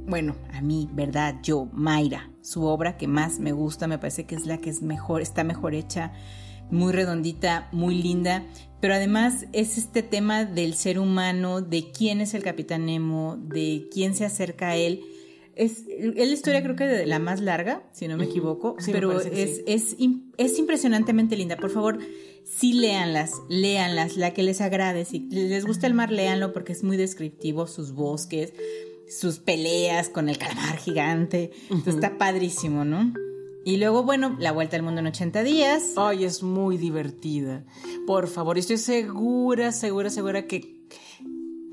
bueno, 0.07 0.37
a 0.53 0.61
mí, 0.61 0.91
¿verdad? 0.93 1.37
Yo, 1.43 1.67
Mayra, 1.73 2.31
su 2.43 2.65
obra 2.65 2.99
que 2.99 3.09
más 3.09 3.41
me 3.41 3.53
gusta, 3.53 3.87
me 3.87 3.99
parece 3.99 4.27
que 4.27 4.35
es 4.35 4.45
la 4.45 4.59
que 4.59 4.69
es 4.69 4.83
mejor, 4.83 5.23
está 5.23 5.45
mejor 5.45 5.75
hecha, 5.75 6.13
muy 6.71 6.93
redondita, 6.93 7.69
muy 7.73 8.01
linda. 8.03 8.45
Pero 8.81 8.95
además 8.95 9.47
es 9.53 9.77
este 9.77 10.03
tema 10.03 10.45
del 10.45 10.75
ser 10.75 10.99
humano, 10.99 11.61
de 11.61 11.91
quién 11.91 12.21
es 12.21 12.35
el 12.35 12.43
capitán 12.43 12.87
Nemo, 12.87 13.37
de 13.37 13.89
quién 13.93 14.15
se 14.15 14.25
acerca 14.25 14.71
a 14.71 14.77
él. 14.77 15.01
Es, 15.57 15.85
la 15.89 16.25
historia 16.25 16.63
creo 16.63 16.77
que 16.77 16.87
de 16.87 17.05
la 17.05 17.19
más 17.19 17.41
larga, 17.41 17.83
si 17.93 18.07
no 18.07 18.17
me 18.17 18.27
equivoco, 18.27 18.77
pero 18.87 19.21
es, 19.21 19.63
es, 19.67 19.97
es, 20.37 20.59
impresionantemente 20.59 21.37
linda. 21.37 21.57
Por 21.57 21.71
favor, 21.71 21.99
sí 22.45 22.75
léanlas, 22.75 23.33
léanlas, 23.49 24.17
la 24.17 24.33
que 24.33 24.45
les 24.45 24.61
agrade. 24.61 25.05
Si 25.05 25.29
les 25.31 25.67
gusta 25.67 25.89
el 25.89 25.95
mar, 25.95 26.13
léanlo 26.13 26.53
porque 26.53 26.73
es 26.73 26.85
muy 26.85 26.97
descriptivo, 26.97 27.67
sus 27.67 27.91
bosques, 27.91 28.53
sus 29.09 29.41
peleas 29.41 30.09
con 30.09 30.29
el 30.29 30.39
calamar 30.39 30.79
gigante. 30.79 31.51
está 31.85 32.17
padrísimo, 32.19 32.85
¿no? 32.85 33.13
Y 33.69 33.77
luego, 33.77 34.03
bueno, 34.03 34.35
La 34.39 34.53
Vuelta 34.53 34.77
al 34.77 34.83
Mundo 34.83 35.01
en 35.01 35.09
80 35.09 35.43
días. 35.43 35.93
Ay, 35.99 36.25
es 36.25 36.43
muy 36.43 36.79
divertida. 36.79 37.65
Por 38.07 38.27
favor, 38.27 38.57
estoy 38.57 38.79
segura, 38.79 39.73
segura, 39.73 40.09
segura 40.09 40.47
que 40.47 40.87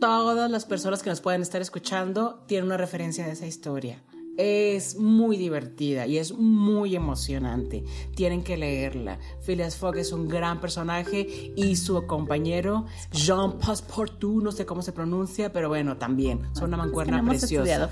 todas 0.02 0.52
las 0.52 0.66
personas 0.66 1.02
que 1.02 1.10
nos 1.10 1.22
pueden 1.22 1.42
estar 1.42 1.62
escuchando 1.62 2.44
tienen 2.48 2.66
una 2.66 2.76
referencia 2.76 3.26
de 3.26 3.32
esa 3.32 3.48
historia. 3.48 4.04
Es 4.38 4.98
muy 4.98 5.38
divertida 5.38 6.08
y 6.08 6.18
es 6.18 6.34
muy 6.34 6.96
emocionante. 6.96 7.84
Tienen 8.16 8.44
que 8.44 8.58
leerla. 8.58 9.20
Phileas 9.42 9.78
Fogg 9.78 9.98
es 9.98 10.12
un 10.12 10.28
gran 10.28 10.60
personaje 10.60 11.54
y 11.56 11.76
su 11.76 12.06
compañero 12.06 12.86
Jean 13.12 13.58
Passepartout, 13.58 14.44
no 14.44 14.52
sé 14.52 14.66
cómo 14.66 14.82
se 14.82 14.92
pronuncia, 14.92 15.54
pero 15.54 15.70
bueno, 15.70 15.98
también 15.98 16.42
son 16.54 16.66
una 16.66 16.78
mancuerna 16.78 17.24
preciosa. 17.24 17.90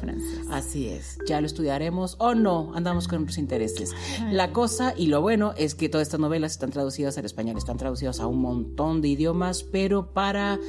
Así 0.50 0.88
es. 0.88 1.18
Ya 1.28 1.40
lo 1.40 1.48
estudiaremos 1.48 2.16
o 2.20 2.36
no, 2.36 2.74
andamos 2.76 3.08
con 3.08 3.24
otros 3.24 3.38
intereses. 3.38 3.92
La 4.32 4.52
cosa 4.52 4.94
y 4.98 5.08
lo 5.08 5.22
bueno 5.22 5.54
es 5.58 5.76
que 5.76 5.90
todas 5.90 6.08
estas 6.08 6.20
novelas 6.20 6.54
están 6.54 6.72
traducidas 6.72 7.18
al 7.18 7.26
español, 7.26 7.58
están 7.58 7.78
traducidas 7.78 8.20
a 8.20 8.28
un 8.28 8.42
montón 8.42 9.02
de 9.02 9.10
idiomas, 9.10 9.64
pero 9.64 10.14
para 10.14 10.60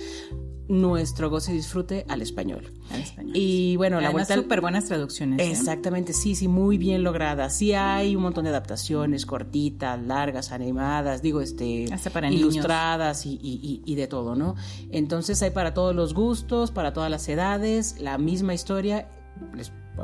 nuestro 0.69 1.29
goce 1.29 1.53
y 1.53 1.57
disfrute 1.57 2.07
al 2.09 2.23
español. 2.23 2.73
Al 2.91 3.01
español. 3.01 3.33
Y 3.35 3.77
bueno, 3.77 4.01
la 4.01 4.11
vuelta. 4.11 4.35
súper 4.35 4.61
buenas 4.61 4.87
traducciones. 4.87 5.41
¿eh? 5.41 5.51
Exactamente, 5.51 6.13
sí, 6.13 6.35
sí, 6.35 6.49
muy 6.49 6.79
bien 6.79 7.03
lograda. 7.03 7.51
Sí 7.51 7.75
hay 7.75 8.17
un 8.17 8.23
montón 8.23 8.45
de 8.45 8.51
adaptaciones 8.51 9.27
cortitas, 9.27 10.01
largas, 10.03 10.53
animadas, 10.53 11.23
digo, 11.23 11.41
este, 11.41 11.87
ilustradas 12.31 13.25
y, 13.27 13.95
de 13.95 14.07
todo, 14.07 14.35
¿no? 14.35 14.55
Entonces 14.91 15.43
hay 15.43 15.51
para 15.51 15.75
todos 15.75 15.95
los 15.95 16.15
gustos, 16.15 16.71
para 16.71 16.93
todas 16.93 17.11
las 17.11 17.29
edades, 17.29 18.01
la 18.01 18.19
misma 18.19 18.55
historia. 18.55 19.09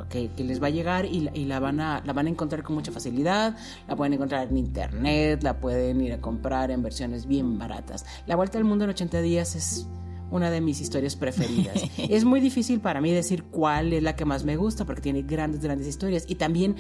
que, 0.09 0.31
les 0.37 0.63
va 0.63 0.67
a 0.67 0.71
llegar 0.71 1.07
y, 1.07 1.21
la, 1.47 1.59
van 1.59 1.81
a, 1.81 2.03
la 2.05 2.13
van 2.13 2.27
a 2.27 2.31
encontrar 2.31 2.63
con 2.63 2.75
mucha 2.75 2.93
facilidad, 2.93 3.57
la 3.89 3.97
pueden 3.97 4.13
encontrar 4.13 4.49
en 4.49 4.57
internet, 4.59 5.43
la 5.43 5.59
pueden 5.59 6.01
ir 6.03 6.13
a 6.13 6.21
comprar 6.21 6.71
en 6.71 6.83
versiones 6.83 7.27
bien 7.27 7.59
baratas. 7.59 8.05
La 8.27 8.37
Vuelta 8.37 8.59
al 8.59 8.65
Mundo 8.65 8.85
en 8.85 8.91
80 8.91 9.21
días 9.23 9.57
es 9.57 9.87
una 10.31 10.51
de 10.51 10.61
mis 10.61 10.81
historias 10.81 11.17
preferidas. 11.17 11.83
es 11.99 12.25
muy 12.25 12.41
difícil 12.41 12.81
para 12.81 13.01
mí 13.01 13.13
decir 13.13 13.45
cuál 13.45 13.93
es 13.93 14.03
la 14.03 14.17
que 14.17 14.25
más 14.25 14.45
me 14.45 14.57
gusta 14.57 14.85
porque 14.85 15.03
tiene 15.03 15.23
grandes, 15.23 15.61
grandes 15.61 15.87
historias 15.87 16.25
y 16.29 16.37
también 16.37 16.77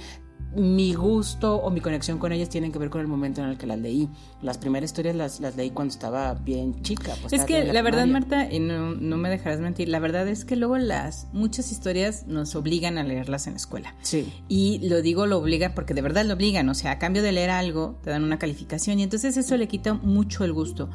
mi 0.54 0.94
gusto 0.94 1.56
o 1.56 1.70
mi 1.70 1.80
conexión 1.80 2.18
con 2.18 2.32
ellas 2.32 2.48
tienen 2.48 2.72
que 2.72 2.78
ver 2.78 2.90
con 2.90 3.00
el 3.00 3.06
momento 3.06 3.42
en 3.42 3.50
el 3.50 3.58
que 3.58 3.66
las 3.66 3.78
leí. 3.78 4.08
Las 4.42 4.58
primeras 4.58 4.90
historias 4.90 5.14
las, 5.14 5.40
las 5.40 5.56
leí 5.56 5.70
cuando 5.70 5.92
estaba 5.92 6.34
bien 6.34 6.82
chica. 6.82 7.14
Pues 7.20 7.32
es 7.32 7.44
que 7.44 7.64
la, 7.64 7.82
verdad, 7.82 8.06
Marta, 8.06 8.52
y 8.52 8.58
no, 8.58 8.94
no, 8.94 9.16
me 9.16 9.28
dejarás 9.28 9.60
mentir, 9.60 9.88
la 9.88 10.00
verdad 10.00 10.26
es 10.28 10.44
que 10.44 10.56
luego 10.56 10.76
las 10.78 11.28
muchas 11.32 11.70
historias 11.70 12.26
nos 12.26 12.54
obligan 12.54 12.98
a 12.98 13.04
leerlas 13.04 13.46
en 13.46 13.54
la 13.54 13.58
escuela. 13.58 13.94
Sí. 14.02 14.32
Y 14.48 14.88
lo 14.88 15.02
digo, 15.02 15.26
lo 15.26 15.38
obligan 15.38 15.72
porque 15.74 15.94
de 15.94 16.02
verdad 16.02 16.24
lo 16.24 16.34
obligan. 16.34 16.68
O 16.68 16.74
sea, 16.74 16.92
a 16.92 16.98
cambio 16.98 17.22
de 17.22 17.32
leer 17.32 17.50
algo, 17.50 17.98
te 18.02 18.10
dan 18.10 18.24
una 18.24 18.38
calificación 18.38 18.98
y 18.98 19.04
entonces 19.04 19.36
eso 19.36 19.56
le 19.56 19.68
quita 19.68 19.94
mucho 19.94 20.44
el 20.44 20.52
gusto 20.52 20.90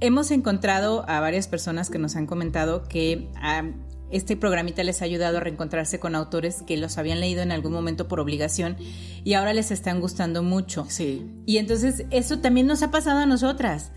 hemos 0.00 0.30
encontrado 0.30 1.04
a 1.08 1.20
varias 1.20 1.48
personas 1.48 1.90
que 1.90 1.98
nos 1.98 2.16
han 2.16 2.26
comentado 2.26 2.82
que 2.84 3.28
este 4.10 4.36
programita 4.36 4.84
les 4.84 5.00
ha 5.02 5.06
ayudado 5.06 5.38
a 5.38 5.40
reencontrarse 5.40 5.98
con 5.98 6.14
autores 6.14 6.62
que 6.62 6.76
los 6.76 6.98
habían 6.98 7.20
leído 7.20 7.42
en 7.42 7.50
algún 7.50 7.72
momento 7.72 8.08
por 8.08 8.20
obligación 8.20 8.76
y 9.24 9.34
ahora 9.34 9.54
les 9.54 9.70
están 9.70 10.00
gustando 10.00 10.42
mucho. 10.42 10.86
Sí. 10.88 11.26
Y 11.46 11.56
entonces 11.56 12.04
eso 12.10 12.38
también 12.38 12.66
nos 12.66 12.82
ha 12.82 12.90
pasado 12.90 13.20
a 13.20 13.26
nosotras. 13.26 13.92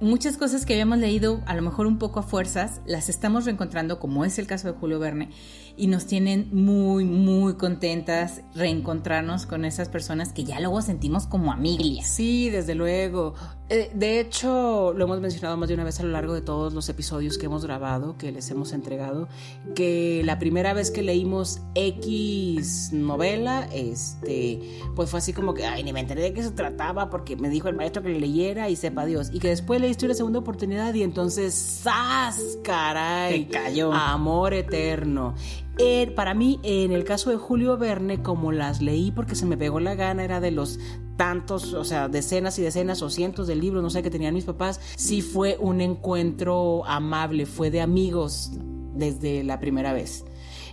Muchas 0.00 0.36
cosas 0.36 0.64
que 0.64 0.74
habíamos 0.74 0.98
leído 0.98 1.42
a 1.46 1.54
lo 1.54 1.62
mejor 1.62 1.86
un 1.86 1.98
poco 1.98 2.20
a 2.20 2.22
fuerzas, 2.22 2.80
las 2.86 3.08
estamos 3.08 3.44
reencontrando, 3.44 3.98
como 3.98 4.24
es 4.24 4.38
el 4.38 4.46
caso 4.46 4.68
de 4.68 4.78
Julio 4.78 4.98
Verne, 4.98 5.30
y 5.76 5.86
nos 5.86 6.06
tienen 6.06 6.48
muy, 6.52 7.04
muy 7.04 7.54
contentas 7.54 8.42
reencontrarnos 8.54 9.46
con 9.46 9.64
esas 9.64 9.88
personas 9.88 10.32
que 10.32 10.44
ya 10.44 10.58
luego 10.60 10.82
sentimos 10.82 11.26
como 11.26 11.52
amigas. 11.52 12.08
Sí, 12.08 12.50
desde 12.50 12.74
luego. 12.74 13.34
Eh, 13.70 13.90
de 13.94 14.18
hecho, 14.18 14.94
lo 14.96 15.04
hemos 15.04 15.20
mencionado 15.20 15.56
más 15.56 15.68
de 15.68 15.74
una 15.74 15.84
vez 15.84 16.00
a 16.00 16.02
lo 16.02 16.08
largo 16.08 16.32
de 16.32 16.40
todos 16.40 16.72
los 16.72 16.88
episodios 16.88 17.36
que 17.36 17.46
hemos 17.46 17.64
grabado, 17.64 18.16
que 18.16 18.32
les 18.32 18.50
hemos 18.50 18.72
entregado, 18.72 19.28
que 19.74 20.22
la 20.24 20.38
primera 20.38 20.72
vez 20.72 20.90
que 20.90 21.02
leímos 21.02 21.60
X 21.74 22.90
novela, 22.92 23.68
este, 23.72 24.60
pues 24.96 25.10
fue 25.10 25.18
así 25.18 25.32
como 25.32 25.54
que, 25.54 25.66
ay, 25.66 25.84
ni 25.84 25.92
me 25.92 26.00
enteré 26.00 26.22
de 26.22 26.32
qué 26.32 26.42
se 26.42 26.50
trataba 26.50 27.10
porque 27.10 27.36
me 27.36 27.50
dijo 27.50 27.68
el 27.68 27.76
maestro 27.76 28.02
que 28.02 28.08
le 28.08 28.20
leyera 28.20 28.70
y 28.70 28.76
sepa 28.76 29.04
Dios. 29.04 29.28
Y 29.32 29.38
que 29.38 29.48
después 29.48 29.80
leíste 29.88 30.04
una 30.04 30.14
segunda 30.14 30.38
oportunidad 30.40 30.92
y 30.92 31.02
entonces, 31.02 31.54
¡zas! 31.82 32.58
Caray. 32.62 33.46
Te 33.46 33.52
cayó. 33.52 33.90
Amor 33.90 34.52
eterno. 34.52 35.34
Eh, 35.78 36.12
para 36.14 36.34
mí, 36.34 36.60
en 36.62 36.92
el 36.92 37.04
caso 37.04 37.30
de 37.30 37.36
Julio 37.36 37.78
Verne, 37.78 38.22
como 38.22 38.52
las 38.52 38.82
leí 38.82 39.10
porque 39.12 39.34
se 39.34 39.46
me 39.46 39.56
pegó 39.56 39.80
la 39.80 39.94
gana, 39.94 40.24
era 40.24 40.40
de 40.40 40.50
los 40.50 40.78
tantos, 41.16 41.72
o 41.72 41.84
sea, 41.84 42.08
decenas 42.08 42.58
y 42.58 42.62
decenas 42.62 43.00
o 43.00 43.08
cientos 43.08 43.46
de 43.46 43.56
libros, 43.56 43.82
no 43.82 43.88
sé, 43.88 44.02
que 44.02 44.10
tenían 44.10 44.34
mis 44.34 44.44
papás, 44.44 44.78
sí 44.96 45.22
fue 45.22 45.56
un 45.58 45.80
encuentro 45.80 46.84
amable, 46.84 47.46
fue 47.46 47.70
de 47.70 47.80
amigos 47.80 48.52
desde 48.94 49.42
la 49.42 49.58
primera 49.58 49.94
vez. 49.94 50.26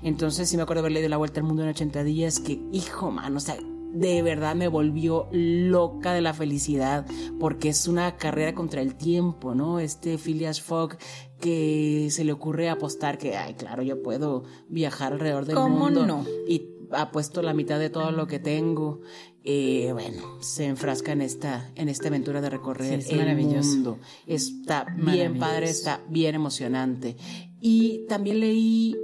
Entonces 0.04 0.50
sí 0.50 0.58
me 0.58 0.64
acuerdo 0.64 0.82
haber 0.82 0.92
leído 0.92 1.08
La 1.08 1.16
Vuelta 1.16 1.40
al 1.40 1.46
Mundo 1.46 1.64
en 1.64 1.70
80 1.70 2.04
días, 2.04 2.42
que 2.42 2.60
hijo, 2.74 3.12
mano, 3.12 3.38
o 3.38 3.40
sea, 3.40 3.56
de 3.96 4.22
verdad 4.22 4.56
me 4.56 4.68
volvió 4.68 5.28
loca 5.32 6.14
de 6.14 6.22
la 6.22 6.34
felicidad 6.34 7.06
porque 7.40 7.70
es 7.70 7.88
una 7.88 8.18
carrera 8.18 8.54
contra 8.54 8.82
el 8.82 8.96
tiempo, 8.96 9.56
¿no? 9.56 9.80
Este 9.80 10.18
Phileas 10.18 10.62
Fogg 10.62 10.98
que 11.40 12.08
se 12.12 12.24
le 12.26 12.32
ocurre 12.32 12.70
apostar 12.70 13.18
que, 13.18 13.36
ay, 13.38 13.54
claro, 13.54 13.84
yo 13.84 14.04
puedo 14.04 14.44
viajar 14.68 15.14
alrededor 15.14 15.46
del 15.46 15.56
¿Cómo 15.56 15.78
mundo. 15.86 16.06
no? 16.06 16.26
Y 16.48 16.70
apuesto 16.92 17.42
la 17.42 17.54
mitad 17.54 17.80
de 17.80 17.90
todo 17.90 18.12
lo 18.12 18.28
que 18.28 18.40
tengo. 18.40 19.02
Eh, 19.44 19.92
bueno, 19.94 20.42
se 20.42 20.66
enfrasca 20.66 21.12
en 21.12 21.22
esta, 21.22 21.72
en 21.76 21.88
esta 21.88 22.08
aventura 22.08 22.42
de 22.42 22.50
recorrer 22.50 23.02
Sí, 23.02 23.08
es 23.08 23.10
el 23.12 23.18
maravilloso. 23.20 23.70
mundo. 23.70 24.00
Está 24.28 24.86
bien 24.98 25.38
padre, 25.40 25.70
está 25.70 26.02
bien 26.10 26.36
emocionante. 26.36 27.16
Y 27.62 28.06
también 28.08 28.40
leí 28.40 28.96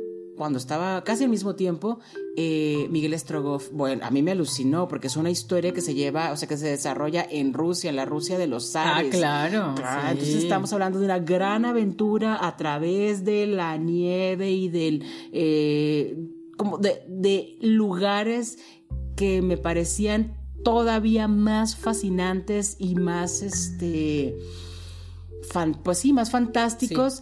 cuando 0.41 0.57
estaba 0.57 1.03
casi 1.03 1.25
al 1.25 1.29
mismo 1.29 1.53
tiempo, 1.53 1.99
eh, 2.35 2.87
Miguel 2.89 3.13
Strogoff, 3.19 3.69
bueno, 3.71 4.03
a 4.03 4.09
mí 4.09 4.23
me 4.23 4.31
alucinó 4.31 4.87
porque 4.87 5.05
es 5.05 5.15
una 5.15 5.29
historia 5.29 5.71
que 5.71 5.81
se 5.81 5.93
lleva, 5.93 6.31
o 6.31 6.35
sea, 6.35 6.47
que 6.47 6.57
se 6.57 6.65
desarrolla 6.67 7.23
en 7.29 7.53
Rusia, 7.53 7.91
en 7.91 7.95
la 7.95 8.05
Rusia 8.05 8.39
de 8.39 8.47
los 8.47 8.75
Ah, 8.75 8.95
zares. 8.95 9.11
claro. 9.15 9.75
Ah, 9.83 10.05
sí. 10.07 10.11
Entonces 10.13 10.35
estamos 10.37 10.73
hablando 10.73 10.97
de 10.97 11.05
una 11.05 11.19
gran 11.19 11.63
aventura 11.65 12.43
a 12.43 12.57
través 12.57 13.23
de 13.23 13.45
la 13.45 13.77
nieve 13.77 14.49
y 14.49 14.67
del 14.69 15.03
eh, 15.31 16.17
como 16.57 16.79
de, 16.79 17.03
de 17.07 17.57
lugares 17.61 18.57
que 19.15 19.43
me 19.43 19.57
parecían 19.57 20.37
todavía 20.63 21.27
más 21.27 21.75
fascinantes 21.75 22.77
y 22.79 22.95
más 22.95 23.43
este 23.43 24.35
fan- 25.51 25.79
pues 25.83 25.99
sí, 25.99 26.13
más 26.13 26.31
fantásticos 26.31 27.21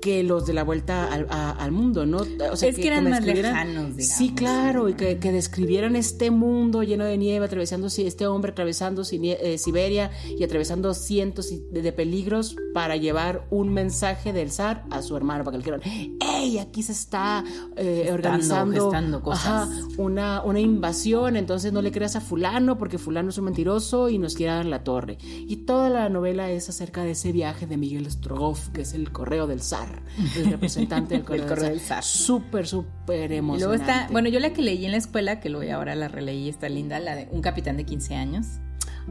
que 0.00 0.22
los 0.22 0.46
de 0.46 0.52
la 0.52 0.62
vuelta 0.64 1.12
al, 1.12 1.26
a- 1.30 1.50
al 1.50 1.72
mundo, 1.72 2.06
¿no? 2.06 2.18
O 2.18 2.56
Es 2.68 2.76
que 2.76 2.86
eran 2.86 3.04
me 3.04 3.10
más 3.10 3.24
lejanos, 3.24 3.96
digamos, 3.96 4.16
Sí, 4.16 4.32
claro, 4.34 4.88
y 4.88 4.94
que, 4.94 5.18
que 5.18 5.32
describieran 5.32 5.96
este 5.96 6.30
mundo 6.30 6.82
lleno 6.82 7.04
de 7.04 7.18
nieve, 7.18 7.44
atravesando 7.46 7.88
este 8.06 8.26
hombre 8.26 8.52
atravesando 8.52 9.02
eh, 9.42 9.58
Siberia 9.58 10.10
y 10.38 10.42
atravesando 10.44 10.94
cientos 10.94 11.50
de, 11.72 11.82
de 11.82 11.92
peligros 11.92 12.56
para 12.74 12.96
llevar 12.96 13.46
un 13.50 13.72
mensaje 13.72 14.32
del 14.32 14.50
zar 14.52 14.84
a 14.90 15.02
su 15.02 15.16
hermano, 15.16 15.44
para 15.44 15.58
que 15.58 15.70
le 15.70 15.78
dijeran, 15.78 16.16
¡Ey! 16.38 16.58
Aquí 16.58 16.82
se 16.82 16.92
está 16.92 17.44
eh, 17.76 18.10
organizando 18.12 19.22
cosas. 19.22 19.46
ajá, 19.46 19.68
una, 19.96 20.42
una 20.42 20.60
invasión, 20.60 21.36
entonces 21.36 21.72
no 21.72 21.82
le 21.82 21.90
creas 21.92 22.16
a 22.16 22.20
fulano 22.20 22.78
porque 22.78 22.98
fulano 22.98 23.30
es 23.30 23.38
un 23.38 23.46
mentiroso 23.46 24.08
y 24.08 24.18
nos 24.18 24.34
quiere 24.34 24.52
dar 24.52 24.66
la 24.66 24.84
torre. 24.84 25.18
Y 25.22 25.56
toda 25.66 25.90
la 25.90 26.08
novela 26.08 26.50
es 26.50 26.68
acerca 26.68 27.02
de 27.04 27.12
ese 27.12 27.32
viaje 27.32 27.66
de 27.66 27.76
Miguel 27.76 28.10
Strogoff, 28.10 28.68
que 28.68 28.82
es 28.82 28.92
el 28.94 29.10
correo 29.12 29.46
del 29.46 29.60
zar, 29.62 30.02
el 30.36 30.46
representante 30.50 31.14
del 31.14 31.24
correo, 31.24 31.42
El 31.42 31.48
correo 31.48 31.70
del 31.70 31.80
zar. 31.80 32.02
Súper, 32.04 32.66
súper 32.66 33.32
Y 33.32 33.36
emocionante. 33.36 33.78
luego 33.78 33.92
está, 33.92 34.12
bueno, 34.12 34.28
yo 34.28 34.40
la 34.40 34.52
que 34.52 34.62
leí 34.62 34.84
en 34.84 34.92
la 34.92 34.98
escuela, 34.98 35.40
que 35.40 35.48
luego 35.48 35.72
ahora 35.74 35.94
la 35.94 36.08
releí, 36.08 36.48
está 36.48 36.68
linda, 36.68 36.98
la 37.00 37.14
de 37.16 37.28
Un 37.32 37.42
capitán 37.42 37.76
de 37.76 37.84
15 37.84 38.14
años. 38.14 38.46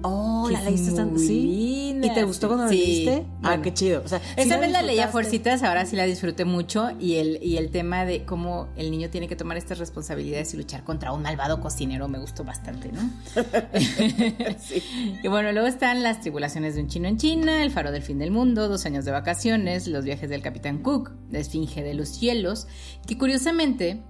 Oh, 0.03 0.49
la 0.51 0.61
leíste 0.61 0.91
tan 0.91 1.17
sí. 1.17 1.97
¿Y 2.01 2.13
te 2.13 2.23
gustó 2.23 2.47
cuando 2.47 2.69
sí. 2.69 2.77
la 2.77 3.11
leíste? 3.11 3.25
Ah, 3.43 3.61
qué 3.61 3.73
chido. 3.73 4.01
O 4.05 4.07
sea, 4.07 4.19
sí 4.19 4.25
Esa 4.37 4.57
vez 4.57 4.71
la 4.71 4.81
leí 4.81 4.99
a 4.99 5.07
fuercitas, 5.07 5.63
ahora 5.63 5.85
sí 5.85 5.95
la 5.95 6.05
disfruté 6.05 6.45
mucho 6.45 6.89
y 6.99 7.15
el, 7.15 7.39
y 7.41 7.57
el 7.57 7.71
tema 7.71 8.05
de 8.05 8.23
cómo 8.25 8.67
el 8.75 8.91
niño 8.91 9.09
tiene 9.09 9.27
que 9.27 9.35
tomar 9.35 9.57
estas 9.57 9.79
responsabilidades 9.79 10.53
y 10.53 10.57
luchar 10.57 10.83
contra 10.83 11.11
un 11.11 11.21
malvado 11.21 11.59
cocinero 11.59 12.07
me 12.07 12.19
gustó 12.19 12.43
bastante, 12.43 12.91
¿no? 12.91 13.09
Y 15.23 15.27
bueno, 15.27 15.51
luego 15.51 15.67
están 15.67 16.03
las 16.03 16.21
tribulaciones 16.21 16.75
de 16.75 16.81
un 16.81 16.87
chino 16.87 17.07
en 17.07 17.17
China, 17.17 17.63
el 17.63 17.71
faro 17.71 17.91
del 17.91 18.03
fin 18.03 18.19
del 18.19 18.31
mundo, 18.31 18.67
dos 18.67 18.85
años 18.85 19.05
de 19.05 19.11
vacaciones, 19.11 19.87
los 19.87 20.03
viajes 20.03 20.29
del 20.29 20.41
capitán 20.41 20.79
Cook, 20.79 21.11
la 21.31 21.39
esfinge 21.39 21.83
de 21.83 21.93
los 21.93 22.19
hielos, 22.19 22.67
que 23.07 23.17
curiosamente 23.17 24.03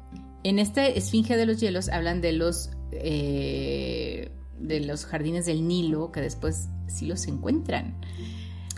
en 0.44 0.60
esta 0.60 0.86
esfinge 0.86 1.36
de 1.38 1.46
los 1.46 1.60
hielos 1.60 1.90
hablan 1.90 2.22
de 2.22 2.34
los 2.34 2.72
eh, 2.92 4.32
de 4.60 4.80
los 4.82 5.06
jardines 5.06 5.46
del 5.46 5.68
Nilo 5.68 6.12
que 6.12 6.22
después 6.22 6.68
sí 6.88 7.06
los 7.06 7.28
encuentran. 7.28 7.96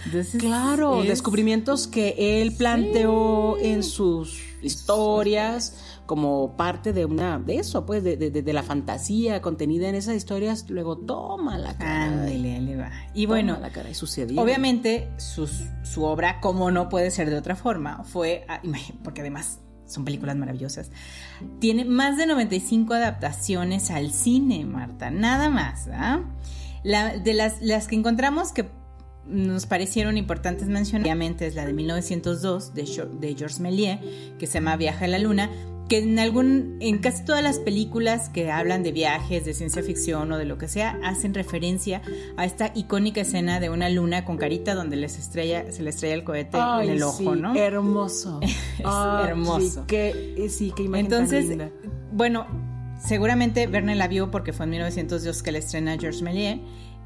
Entonces, 0.05 0.39
Claro, 0.41 1.01
es- 1.01 1.09
descubrimientos 1.09 1.87
que 1.87 2.41
él 2.41 2.53
planteó 2.55 3.57
en 3.59 3.83
sus 3.83 4.39
historias 4.61 5.77
como 6.05 6.55
parte 6.57 6.91
de 6.93 7.05
una 7.05 7.37
de 7.37 7.57
eso, 7.57 7.85
pues, 7.85 8.03
de, 8.03 8.15
de- 8.17 8.53
la 8.53 8.63
fantasía 8.63 9.41
contenida 9.41 9.89
en 9.89 9.95
esas 9.95 10.15
historias, 10.15 10.67
luego 10.69 10.97
toma 10.97 11.57
la 11.57 11.77
cara. 11.77 12.05
Ándele, 12.05 12.55
ahí 12.55 12.61
le 12.61 12.75
va. 12.77 12.91
Y 13.13 13.25
bueno, 13.27 13.57
la 13.59 13.69
cara 13.71 13.89
y 13.89 13.93
sucedió. 13.93 14.41
Obviamente, 14.41 15.09
sus- 15.17 15.65
su 15.83 16.03
obra, 16.05 16.39
como 16.41 16.71
no 16.71 16.89
puede 16.89 17.11
ser 17.11 17.29
de 17.29 17.37
otra 17.37 17.55
forma, 17.55 18.03
fue, 18.05 18.45
porque 19.03 19.21
además 19.21 19.59
son 19.89 20.05
películas 20.05 20.35
maravillosas, 20.37 20.91
tiene 21.59 21.83
más 21.85 22.15
de 22.17 22.25
95 22.27 22.93
adaptaciones 22.93 23.91
al 23.91 24.11
cine, 24.11 24.65
Marta, 24.65 25.11
nada 25.11 25.49
más. 25.49 25.89
¿ah? 25.91 26.21
La- 26.83 27.17
de 27.17 27.33
las, 27.33 27.61
las 27.61 27.87
que 27.87 27.95
encontramos 27.95 28.51
que 28.53 28.69
nos 29.25 29.65
parecieron 29.65 30.17
importantes 30.17 30.67
mencionar, 30.69 31.03
obviamente 31.05 31.45
es 31.45 31.53
la 31.55 31.65
de 31.65 31.73
1902 31.73 32.73
de, 32.73 32.81
de 33.19 33.35
Georges 33.35 33.59
Méliès, 33.59 33.99
que 34.39 34.47
se 34.47 34.53
llama 34.55 34.75
Viaje 34.77 35.05
a 35.05 35.07
la 35.07 35.19
Luna, 35.19 35.49
que 35.89 35.97
en 35.97 36.19
algún 36.19 36.77
en 36.79 36.99
casi 36.99 37.25
todas 37.25 37.43
las 37.43 37.57
películas 37.59 38.29
que 38.29 38.51
hablan 38.51 38.83
de 38.83 38.91
viajes, 38.91 39.43
de 39.43 39.53
ciencia 39.53 39.81
ficción 39.83 40.31
o 40.31 40.37
de 40.37 40.45
lo 40.45 40.57
que 40.57 40.67
sea, 40.67 40.99
hacen 41.03 41.33
referencia 41.33 42.01
a 42.37 42.45
esta 42.45 42.71
icónica 42.75 43.21
escena 43.21 43.59
de 43.59 43.69
una 43.69 43.89
luna 43.89 44.23
con 44.23 44.37
carita 44.37 44.75
donde 44.75 44.95
les 44.95 45.17
estrella, 45.17 45.71
se 45.71 45.81
le 45.83 45.89
estrella 45.89 46.13
el 46.13 46.23
cohete 46.23 46.57
Ay, 46.61 46.87
en 46.87 46.93
el 46.93 46.99
sí, 46.99 47.03
ojo, 47.05 47.35
¿no? 47.35 47.55
Hermoso. 47.55 48.39
Es 48.79 48.85
Ay, 48.85 49.27
hermoso. 49.29 49.81
Sí, 49.81 49.87
qué, 49.87 50.35
eh, 50.37 50.49
sí, 50.49 50.71
qué 50.75 50.83
imagen 50.83 51.09
tan 51.09 51.23
Entonces, 51.23 51.49
linda. 51.49 51.69
bueno, 52.13 52.45
seguramente 53.03 53.67
Verne 53.67 53.95
la 53.95 54.07
vio 54.07 54.31
porque 54.31 54.53
fue 54.53 54.65
en 54.65 54.69
1902 54.69 55.43
que 55.43 55.51
la 55.51 55.57
estrena 55.57 55.97
Georges 55.97 56.21
Méliès 56.21 56.59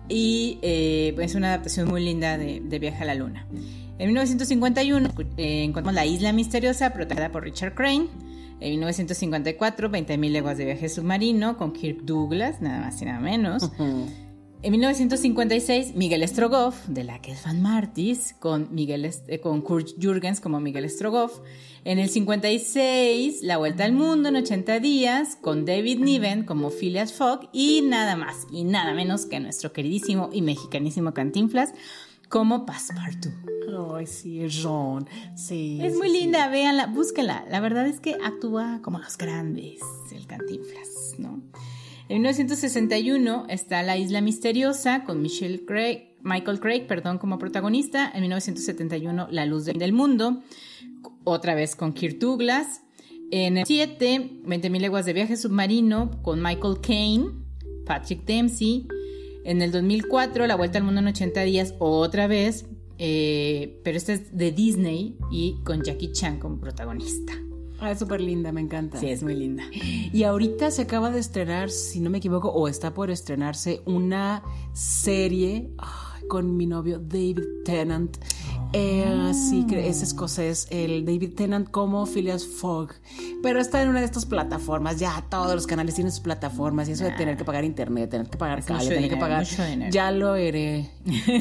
y 0.09 0.59
eh, 0.61 1.15
es 1.19 1.35
una 1.35 1.47
adaptación 1.47 1.87
muy 1.87 2.03
linda 2.03 2.37
de, 2.37 2.61
de 2.63 2.79
Viaje 2.79 3.01
a 3.03 3.05
la 3.05 3.15
Luna. 3.15 3.47
En 3.97 4.07
1951 4.07 5.09
eh, 5.37 5.63
encontramos 5.63 5.93
La 5.93 6.05
Isla 6.05 6.33
Misteriosa, 6.33 6.89
protagonizada 6.91 7.31
por 7.31 7.43
Richard 7.43 7.73
Crane. 7.75 8.07
En 8.59 8.69
1954, 8.71 9.89
20.000 9.89 10.31
leguas 10.31 10.57
de 10.57 10.65
viaje 10.65 10.89
submarino 10.89 11.57
con 11.57 11.73
Kirk 11.73 12.03
Douglas, 12.03 12.61
nada 12.61 12.79
más 12.79 13.01
y 13.01 13.05
nada 13.05 13.19
menos. 13.19 13.69
En 14.63 14.71
1956, 14.71 15.93
Miguel 15.95 16.25
Strogoff, 16.25 16.87
de 16.87 17.03
la 17.03 17.21
que 17.21 17.33
es 17.33 17.43
Van 17.43 17.61
Martis, 17.61 18.33
con, 18.39 18.73
Miguel, 18.73 19.11
eh, 19.27 19.39
con 19.41 19.61
Kurt 19.61 19.89
Jürgens 19.99 20.39
como 20.39 20.61
Miguel 20.61 20.89
Strogoff. 20.89 21.41
En 21.83 21.99
el 21.99 22.07
56, 22.07 23.41
La 23.41 23.57
Vuelta 23.57 23.83
al 23.83 23.91
Mundo 23.91 24.29
en 24.29 24.37
80 24.37 24.79
días, 24.79 25.35
con 25.35 25.65
David 25.65 25.99
Niven 25.99 26.45
como 26.45 26.69
Phileas 26.69 27.11
Fogg. 27.11 27.49
Y 27.51 27.81
nada 27.81 28.15
más 28.15 28.47
y 28.53 28.63
nada 28.63 28.93
menos 28.93 29.25
que 29.25 29.41
nuestro 29.41 29.73
queridísimo 29.73 30.29
y 30.31 30.41
mexicanísimo 30.41 31.13
Cantinflas 31.13 31.73
como 32.33 32.65
Passepartout. 32.65 33.31
Ay, 33.95 34.07
sí, 34.07 34.41
es 34.41 34.59
John. 34.63 35.07
Sí. 35.35 35.77
Es 35.79 35.93
sí, 35.93 35.99
muy 35.99 36.09
sí. 36.09 36.19
linda, 36.21 36.47
véanla, 36.47 36.87
búsquenla. 36.87 37.45
La 37.47 37.59
verdad 37.59 37.85
es 37.85 37.99
que 37.99 38.17
actúa 38.25 38.79
como 38.81 38.97
los 38.97 39.19
grandes, 39.19 39.79
el 40.11 40.25
Cantinflas, 40.25 41.13
¿no? 41.19 41.43
En 42.09 42.23
1961 42.23 43.45
está 43.49 43.83
La 43.83 43.97
Isla 43.97 44.21
Misteriosa 44.21 45.03
con 45.03 45.21
Michelle 45.21 45.63
Craig, 45.63 46.15
Michael 46.23 46.59
Craig, 46.59 46.87
perdón, 46.87 47.19
como 47.19 47.37
protagonista. 47.37 48.11
En 48.11 48.21
1971 48.21 49.27
La 49.29 49.45
Luz 49.45 49.65
del 49.65 49.93
Mundo, 49.93 50.41
otra 51.25 51.53
vez 51.53 51.75
con 51.75 51.93
Kirk 51.93 52.17
Douglas. 52.17 52.81
En 53.29 53.59
el 53.59 53.67
7, 53.67 54.41
20.000 54.43 54.79
leguas 54.79 55.05
de 55.05 55.13
viaje 55.13 55.37
submarino 55.37 56.09
con 56.23 56.41
Michael 56.41 56.81
Caine, 56.81 57.29
Patrick 57.85 58.25
Dempsey. 58.25 58.87
En 59.43 59.61
el 59.61 59.71
2004, 59.71 60.47
La 60.47 60.55
Vuelta 60.55 60.77
al 60.77 60.83
Mundo 60.83 61.01
en 61.01 61.07
80 61.07 61.41
días, 61.41 61.75
otra 61.79 62.27
vez 62.27 62.65
eh, 62.97 63.79
pero 63.83 63.97
esta 63.97 64.13
es 64.13 64.35
de 64.35 64.51
Disney 64.51 65.17
y 65.31 65.57
con 65.63 65.81
Jackie 65.81 66.11
Chan 66.11 66.39
como 66.39 66.57
protagonista. 66.59 67.33
Ah, 67.79 67.91
es 67.91 67.99
súper 67.99 68.21
linda, 68.21 68.51
me 68.53 68.61
encanta. 68.61 68.97
Sí, 68.97 69.09
es 69.09 69.23
muy 69.23 69.35
linda. 69.35 69.63
Y 70.13 70.23
ahorita 70.23 70.71
se 70.71 70.83
acaba 70.83 71.09
de 71.09 71.19
estrenar, 71.19 71.69
si 71.69 71.99
no 71.99 72.09
me 72.09 72.19
equivoco, 72.19 72.49
o 72.49 72.69
está 72.69 72.93
por 72.93 73.11
estrenarse 73.11 73.81
una 73.85 74.41
serie 74.71 75.69
con 76.29 76.55
mi 76.55 76.65
novio 76.65 76.99
David 76.99 77.41
Tennant. 77.65 78.17
Eh, 78.73 79.31
sí, 79.33 79.65
es 79.71 80.01
escocés, 80.01 80.67
el 80.69 81.05
David 81.05 81.35
Tennant 81.35 81.69
como 81.69 82.05
Phileas 82.05 82.45
Fogg. 82.45 82.89
Pero 83.41 83.59
está 83.59 83.81
en 83.81 83.89
una 83.89 83.99
de 83.99 84.05
estas 84.05 84.25
plataformas. 84.25 84.99
Ya 84.99 85.23
todos 85.29 85.53
los 85.55 85.67
canales 85.67 85.95
tienen 85.95 86.11
sus 86.11 86.21
plataformas. 86.21 86.89
Y 86.89 86.93
eso 86.93 87.03
de 87.03 87.11
tener 87.11 87.37
que 87.37 87.45
pagar 87.45 87.63
internet, 87.63 88.09
tener 88.09 88.27
que 88.27 88.37
pagar 88.37 88.63
cable, 88.63 88.87
tener 88.87 89.09
que 89.09 89.17
pagar. 89.17 89.45
Ya 89.91 90.11
lo 90.11 90.33
veré. 90.33 90.89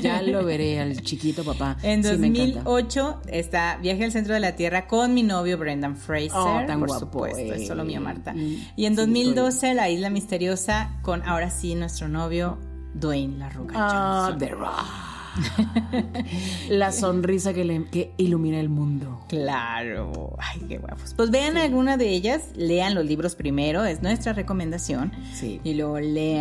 Ya 0.03 0.23
lo 0.23 0.45
veré 0.45 0.81
al 0.81 1.01
chiquito 1.03 1.45
papá. 1.45 1.77
En 1.83 2.03
2008 2.03 3.23
está 3.29 3.79
Viaje 3.81 4.05
al 4.05 4.13
centro 4.13 4.35
de 4.35 4.41
la 4.41 4.57
Tierra 4.57 4.87
con 4.87 5.15
mi 5.15 5.23
novio 5.23 5.59
Brendan 5.59 5.97
Fraser. 5.97 6.33
Oh, 6.35 6.63
tan 6.67 6.81
por 6.81 6.91
supuesto. 6.91 7.39
Es 7.39 7.67
solo 7.67 7.85
mío, 7.85 8.01
Marta. 8.01 8.33
Mm, 8.35 8.57
y 8.77 8.87
en 8.87 8.95
2012 8.95 9.75
La 9.75 9.89
Isla 9.89 10.11
Misteriosa 10.11 10.99
con 11.03 11.23
ahora 11.23 11.51
sí 11.51 11.75
nuestro 11.75 12.09
novio 12.09 12.59
Dwayne 12.95 13.39
La 13.39 13.49
Roca. 13.49 13.75
Ah, 13.77 14.37
The 14.39 14.49
Rock. 14.49 15.12
la 16.69 16.93
sonrisa 16.93 17.53
que, 17.53 17.85
que, 17.91 18.13
ilumina 18.17 18.61
el 18.61 18.69
mundo. 18.69 19.25
Claro. 19.29 20.37
Ay, 20.39 20.61
qué 20.69 20.79
guapos. 20.79 21.15
Pues 21.15 21.31
vean 21.31 21.57
alguna 21.57 21.97
de 21.97 22.09
ellas, 22.11 22.43
lean 22.55 22.95
los 22.95 23.05
libros 23.05 23.35
primero, 23.35 23.85
es 23.85 24.03
nuestra 24.03 24.33
recomendación. 24.33 25.13
Sí. 25.35 25.61
Y 25.65 25.75
luego 25.75 25.95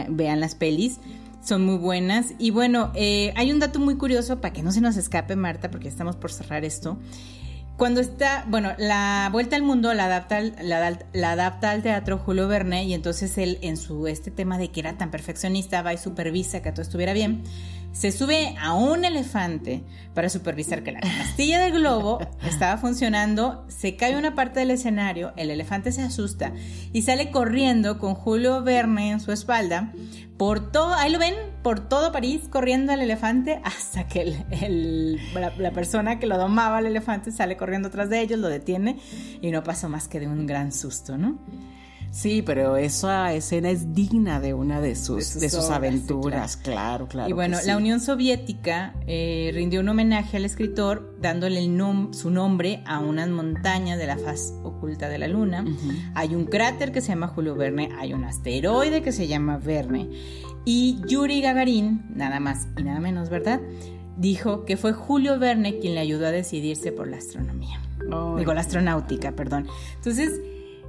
vean 0.09 0.39
las 0.39 0.55
pelis. 0.55 0.99
Son 1.43 1.65
muy 1.65 1.77
buenas. 1.77 2.33
Y 2.37 2.51
bueno, 2.51 2.91
eh, 2.93 3.33
hay 3.35 3.51
un 3.51 3.59
dato 3.59 3.79
muy 3.79 3.95
curioso 3.95 4.39
para 4.41 4.53
que 4.53 4.61
no 4.61 4.71
se 4.71 4.81
nos 4.81 4.95
escape, 4.97 5.35
Marta, 5.35 5.71
porque 5.71 5.87
estamos 5.87 6.15
por 6.15 6.31
cerrar 6.31 6.63
esto. 6.65 6.99
Cuando 7.77 7.99
está, 7.99 8.45
bueno, 8.47 8.73
la 8.77 9.29
vuelta 9.31 9.55
al 9.55 9.63
mundo 9.63 9.91
la 9.95 10.05
adapta, 10.05 10.39
la, 10.39 10.99
la, 11.13 11.31
adapta 11.31 11.71
al 11.71 11.81
teatro 11.81 12.19
Julio 12.19 12.47
Verne 12.47 12.83
y 12.83 12.93
entonces 12.93 13.35
él 13.39 13.57
en 13.63 13.75
su 13.75 14.05
este 14.05 14.29
tema 14.29 14.59
de 14.59 14.69
que 14.69 14.81
era 14.81 14.99
tan 14.99 15.09
perfeccionista 15.09 15.81
va 15.81 15.91
y 15.91 15.97
supervisa 15.97 16.61
que 16.61 16.71
todo 16.71 16.83
estuviera 16.83 17.13
bien 17.13 17.41
se 17.91 18.11
sube 18.11 18.55
a 18.59 18.73
un 18.73 19.05
elefante 19.05 19.83
para 20.13 20.29
supervisar 20.29 20.83
que 20.83 20.91
la 20.91 20.99
castilla 20.99 21.59
del 21.59 21.73
globo 21.73 22.19
estaba 22.47 22.77
funcionando, 22.77 23.65
se 23.67 23.95
cae 23.95 24.17
una 24.17 24.35
parte 24.35 24.59
del 24.61 24.71
escenario, 24.71 25.33
el 25.35 25.51
elefante 25.51 25.91
se 25.91 26.01
asusta 26.01 26.53
y 26.93 27.01
sale 27.01 27.31
corriendo 27.31 27.99
con 27.99 28.15
Julio 28.15 28.63
Verne 28.63 29.11
en 29.11 29.19
su 29.19 29.31
espalda 29.31 29.91
por 30.41 30.71
todo, 30.71 30.95
ahí 30.95 31.11
lo 31.11 31.19
ven, 31.19 31.35
por 31.61 31.87
todo 31.87 32.11
París 32.11 32.47
corriendo 32.49 32.91
al 32.91 33.01
elefante 33.01 33.61
hasta 33.63 34.07
que 34.07 34.35
la, 35.59 35.71
persona 35.71 36.17
que 36.17 36.25
lo 36.25 36.37
domaba 36.39 36.79
al 36.79 36.87
elefante 36.87 37.31
sale 37.31 37.57
corriendo 37.57 37.89
atrás 37.89 38.09
de 38.09 38.21
ellos, 38.21 38.39
lo 38.39 38.49
detiene 38.49 38.97
y 39.39 39.51
no 39.51 39.63
pasó 39.63 39.87
más 39.87 40.07
que 40.07 40.19
de 40.19 40.27
un 40.27 40.47
gran 40.47 40.71
susto, 40.71 41.15
¿no? 41.15 41.37
Sí, 42.11 42.41
pero 42.41 42.75
esa 42.75 43.33
escena 43.33 43.69
es 43.69 43.93
digna 43.93 44.41
de 44.41 44.53
una 44.53 44.81
de 44.81 44.95
sus, 44.95 45.39
de 45.39 45.49
sus, 45.49 45.69
aventuras, 45.69 46.57
claro. 46.57 47.07
claro. 47.07 47.29
Y 47.29 47.31
bueno, 47.31 47.57
la 47.65 47.77
Unión 47.77 48.01
Soviética 48.01 48.93
eh, 49.07 49.49
rindió 49.53 49.79
un 49.79 49.87
homenaje 49.87 50.35
al 50.35 50.43
escritor 50.43 51.15
dándole 51.21 51.61
su 52.11 52.29
nombre 52.29 52.83
a 52.85 52.99
unas 52.99 53.29
montañas 53.29 53.97
de 53.97 54.07
la 54.07 54.17
faz 54.17 54.53
oculta 54.63 55.07
de 55.07 55.19
la 55.19 55.29
Luna. 55.29 55.63
Hay 56.13 56.35
un 56.35 56.45
cráter 56.45 56.91
que 56.91 56.99
se 56.99 57.09
llama 57.09 57.29
Julio 57.29 57.55
Verne, 57.55 57.89
hay 57.97 58.13
un 58.13 58.25
asteroide 58.25 59.01
que 59.01 59.13
se 59.13 59.27
llama 59.27 59.57
Verne. 59.57 60.09
Y 60.65 60.99
Yuri 61.07 61.41
Gagarin, 61.41 62.03
nada 62.13 62.41
más 62.41 62.67
y 62.77 62.83
nada 62.83 62.99
menos, 62.99 63.29
¿verdad? 63.29 63.61
Dijo 64.17 64.65
que 64.65 64.75
fue 64.75 64.91
Julio 64.91 65.39
Verne 65.39 65.79
quien 65.79 65.95
le 65.95 66.01
ayudó 66.01 66.27
a 66.27 66.31
decidirse 66.31 66.91
por 66.91 67.07
la 67.07 67.17
astronomía. 67.17 67.81
Digo, 68.37 68.53
la 68.53 68.61
astronáutica, 68.61 69.31
perdón. 69.31 69.67
Entonces, 69.95 70.41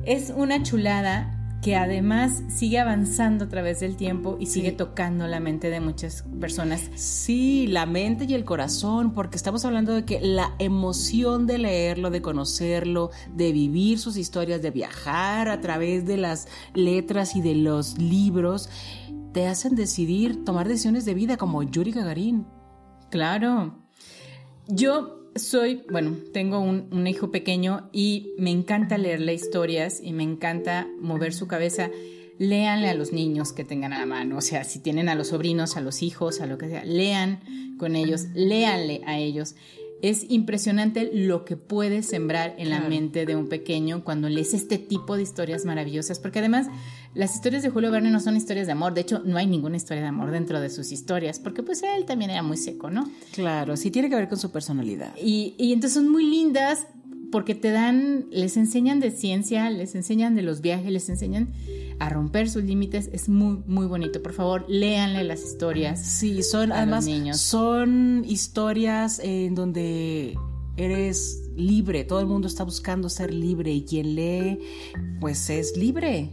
es 0.05 0.33
una 0.35 0.63
chulada 0.63 1.39
que 1.63 1.77
además 1.77 2.43
sigue 2.49 2.81
avanzando 2.81 3.45
a 3.45 3.49
través 3.49 3.79
del 3.79 3.97
tiempo 3.97 4.37
y 4.41 4.47
sigue 4.47 4.73
tocando 4.73 5.29
la 5.29 5.39
mente 5.39 5.71
de 5.71 5.79
muchas 5.79 6.25
personas. 6.41 6.91
Sí, 6.97 7.69
la 7.69 7.87
mente 7.87 8.25
y 8.25 8.35
el 8.35 8.45
corazón, 8.45 9.15
porque 9.15 9.37
estamos 9.37 9.65
hablando 9.65 9.95
de 9.95 10.05
que 10.05 10.21
la 10.21 10.57
emoción 10.59 11.47
de 11.47 11.59
leerlo, 11.59 12.11
de 12.11 12.21
conocerlo, 12.21 13.11
de 13.37 13.53
vivir 13.53 14.01
sus 14.01 14.17
historias, 14.17 14.61
de 14.61 14.73
viajar 14.73 15.49
a 15.49 15.61
través 15.61 16.05
de 16.05 16.17
las 16.17 16.49
letras 16.75 17.37
y 17.37 17.43
de 17.43 17.55
los 17.55 17.97
libros, 17.97 18.69
te 19.33 19.47
hacen 19.47 19.77
decidir 19.77 20.45
tomar 20.45 20.67
decisiones 20.67 21.05
de 21.05 21.15
vida 21.15 21.37
como 21.37 21.63
Yuri 21.63 21.93
Gagarin. 21.93 22.45
Claro. 23.09 23.79
Yo 24.67 25.22
soy, 25.35 25.83
bueno, 25.91 26.17
tengo 26.33 26.61
un, 26.61 27.07
hijo 27.07 27.31
pequeño 27.31 27.89
y 27.93 28.35
me 28.39 28.51
encanta 28.51 28.99
leerle 28.99 29.35
historias 29.35 30.01
y 30.03 30.13
me 30.13 30.23
encanta 30.23 30.89
mover 31.01 31.33
su 31.33 31.47
cabeza. 31.47 31.91
Léanle 32.39 32.89
a 32.89 32.95
los 32.95 33.13
niños 33.13 33.53
que 33.53 33.65
tengan 33.65 33.93
a 33.93 34.01
la 34.01 34.07
mano, 34.07 34.39
o 34.39 34.41
sea, 34.41 34.65
si 34.65 34.81
tienen 34.81 35.09
a 35.09 35.15
los 35.15 35.29
sobrinos, 35.29 35.77
a 35.77 35.81
los 35.81 36.03
hijos, 36.03 36.41
a 36.41 36.47
lo 36.47 36.59
que 36.59 36.69
sea, 36.69 36.85
lean 36.85 37.77
con 37.79 37.95
ellos, 37.95 38.27
léanle 38.35 39.03
a 39.07 39.19
ellos. 39.19 39.55
Es 40.01 40.29
impresionante 40.29 41.11
lo 41.13 41.45
que 41.45 41.57
puede 41.57 42.03
sembrar 42.03 42.57
en 42.59 42.71
la 42.71 42.81
mente 42.81 43.25
de 43.25 43.37
un 43.37 43.49
pequeño 43.49 44.03
cuando 44.03 44.29
lees 44.29 44.55
este 44.55 44.79
tipo 44.79 45.17
de 45.17 45.23
historias 45.23 45.65
maravillosas, 45.65 46.19
porque 46.19 46.41
además 46.41 46.67
las 47.15 47.35
historias 47.35 47.63
de 47.63 47.71
Julio 47.71 47.91
Verne 47.91 48.11
no 48.11 48.21
son 48.21 48.37
historias 48.37 48.67
de 48.67 48.73
amor, 48.73 48.95
de 48.95 49.03
hecho 49.03 49.23
no 49.25 49.37
hay 49.37 49.47
ninguna 49.47 49.77
historia 49.77 50.03
de 50.03 50.09
amor 50.09 50.31
dentro 50.31 50.61
de 50.61 50.71
sus 50.71 50.93
historias, 50.93 51.39
porque 51.39 51.63
pues 51.63 51.83
él 51.83 52.07
también 52.07 52.31
era 52.31 52.43
muy 52.43 52.57
seco, 52.57 52.91
¿no? 52.91 53.11
Claro, 53.33 53.77
sí 53.77 53.91
tiene 53.91 54.09
que 54.09 54.17
ver 54.17 54.29
con 54.29 54.39
su 54.39 54.51
personalidad. 54.51 55.13
Y, 55.23 55.55
y 55.59 55.73
entonces 55.73 55.95
son 55.95 56.09
muy 56.09 56.25
lindas 56.25 56.87
porque 57.31 57.55
te 57.55 57.71
dan, 57.71 58.27
les 58.31 58.57
enseñan 58.57 59.01
de 59.01 59.11
ciencia, 59.11 59.69
les 59.71 59.95
enseñan 59.95 60.35
de 60.35 60.43
los 60.43 60.61
viajes, 60.61 60.93
les 60.93 61.09
enseñan 61.09 61.51
a 61.99 62.09
romper 62.09 62.49
sus 62.49 62.63
límites. 62.63 63.09
Es 63.13 63.29
muy, 63.29 63.63
muy 63.67 63.87
bonito. 63.87 64.23
Por 64.23 64.35
favor, 64.35 64.67
léanle 64.69 65.25
las 65.25 65.43
historias. 65.43 66.05
Sí, 66.05 66.43
son 66.43 66.73
además 66.73 67.07
niños. 67.07 67.41
son 67.41 68.25
historias 68.27 69.19
en 69.19 69.55
donde 69.55 70.37
eres 70.77 71.43
libre. 71.57 72.05
Todo 72.05 72.21
el 72.21 72.27
mundo 72.27 72.49
está 72.49 72.65
buscando 72.65 73.09
ser 73.09 73.33
libre 73.33 73.73
y 73.73 73.85
quien 73.85 74.15
lee, 74.15 74.59
pues 75.19 75.49
es 75.49 75.77
libre 75.77 76.31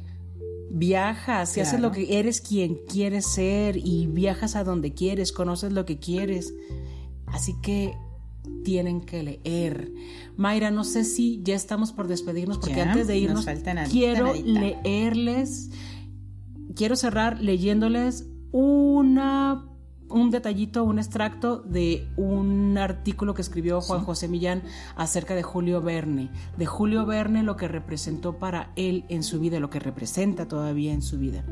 viajas 0.70 1.56
y 1.58 1.62
haces 1.62 1.80
lo 1.80 1.92
que 1.92 2.20
eres 2.20 2.42
quien 2.42 2.80
quieres 2.88 3.26
ser 3.26 3.78
y 3.78 4.08
viajas 4.08 4.56
a 4.56 4.64
donde 4.64 4.94
quieres, 4.94 5.32
conoces 5.32 5.74
lo 5.74 5.86
que 5.86 6.00
quieres. 6.00 6.54
Así 7.28 7.56
que 7.62 7.94
tienen 8.64 9.02
que 9.02 9.24
leer. 9.24 9.92
Mayra, 10.38 10.72
no 10.72 10.84
sé 10.84 11.04
si 11.04 11.42
ya 11.44 11.56
estamos 11.56 11.92
por 11.92 12.08
despedirnos 12.08 12.58
porque 12.58 12.82
antes 12.82 13.08
de 13.08 13.18
irnos 13.18 13.46
quiero 13.90 14.34
leerles, 14.34 15.70
quiero 16.76 16.96
cerrar 16.96 17.42
leyéndoles 17.42 18.28
una 18.52 19.66
un 20.10 20.32
detallito, 20.32 20.84
un 20.84 20.99
extracto 20.99 21.57
de 21.57 22.07
un 22.18 22.78
artículo 22.78 23.34
que 23.34 23.41
escribió 23.41 23.82
Juan 23.82 24.03
José 24.03 24.28
Millán 24.28 24.64
acerca 24.95 25.36
de 25.36 25.43
Julio 25.43 25.82
Verne, 25.82 26.30
de 26.57 26.66
Julio 26.66 27.05
Verne 27.05 27.43
lo 27.43 27.55
que 27.55 27.68
representó 27.68 28.38
para 28.38 28.72
él 28.76 29.05
en 29.10 29.24
su 29.24 29.39
vida, 29.39 29.60
lo 29.60 29.70
que 29.70 29.80
representa 29.80 30.47
todavía 30.47 30.93
en 30.93 31.01
su 31.01 31.18
vida. 31.18 31.43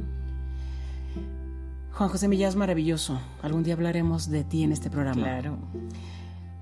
Juan 1.91 2.09
José 2.09 2.27
Millán 2.27 2.49
es 2.49 2.55
maravilloso. 2.55 3.19
Algún 3.41 3.63
día 3.63 3.73
hablaremos 3.73 4.29
de 4.29 4.43
ti 4.43 4.63
en 4.63 4.71
este 4.71 4.89
programa. 4.89 5.23
Claro. 5.23 5.57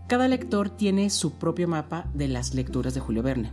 Cada 0.07 0.27
lector 0.27 0.69
tiene 0.69 1.09
su 1.09 1.33
propio 1.33 1.67
mapa 1.67 2.05
de 2.13 2.27
las 2.27 2.53
lecturas 2.53 2.93
de 2.93 3.01
Julio 3.01 3.23
Verne. 3.23 3.51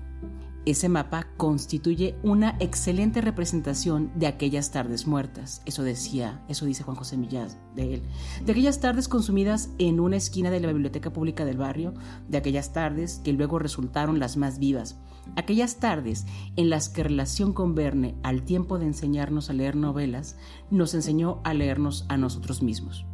Ese 0.65 0.89
mapa 0.89 1.27
constituye 1.37 2.15
una 2.23 2.57
excelente 2.61 3.21
representación 3.21 4.13
de 4.15 4.29
aquellas 4.29 4.71
tardes 4.71 5.09
muertas, 5.09 5.61
eso 5.67 5.83
decía, 5.83 6.45
eso 6.49 6.67
dice 6.67 6.85
Juan 6.85 6.97
José 6.97 7.17
Millás 7.17 7.59
de 7.75 7.95
él, 7.95 8.03
de 8.45 8.53
aquellas 8.53 8.79
tardes 8.79 9.09
consumidas 9.09 9.71
en 9.79 9.99
una 9.99 10.17
esquina 10.17 10.53
de 10.53 10.61
la 10.61 10.69
biblioteca 10.69 11.13
pública 11.13 11.45
del 11.45 11.57
barrio, 11.59 11.95
de 12.29 12.39
aquellas 12.39 12.73
tardes 12.73 13.21
que 13.25 13.33
luego 13.33 13.59
resultaron 13.59 14.21
las 14.21 14.37
más 14.37 14.61
vivas, 14.61 15.01
aquellas 15.35 15.81
tardes 15.81 16.27
en 16.55 16.71
las 16.71 16.89
que 16.89 17.03
relación 17.03 17.53
con 17.53 17.75
Verne, 17.75 18.15
al 18.23 18.45
tiempo 18.45 18.79
de 18.79 18.87
enseñarnos 18.87 19.51
a 19.51 19.55
leer 19.55 19.75
novelas, 19.75 20.37
nos 20.71 20.95
enseñó 20.95 21.41
a 21.43 21.55
leernos 21.55 22.07
a 22.09 22.17
nosotros 22.17 22.63
mismos. 22.63 23.05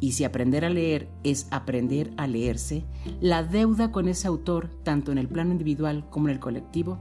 Y 0.00 0.12
si 0.12 0.24
aprender 0.24 0.64
a 0.64 0.70
leer 0.70 1.08
es 1.24 1.46
aprender 1.50 2.10
a 2.16 2.26
leerse, 2.26 2.84
la 3.20 3.42
deuda 3.42 3.92
con 3.92 4.08
ese 4.08 4.28
autor, 4.28 4.68
tanto 4.82 5.12
en 5.12 5.18
el 5.18 5.28
plano 5.28 5.52
individual 5.52 6.08
como 6.10 6.28
en 6.28 6.34
el 6.34 6.40
colectivo, 6.40 6.98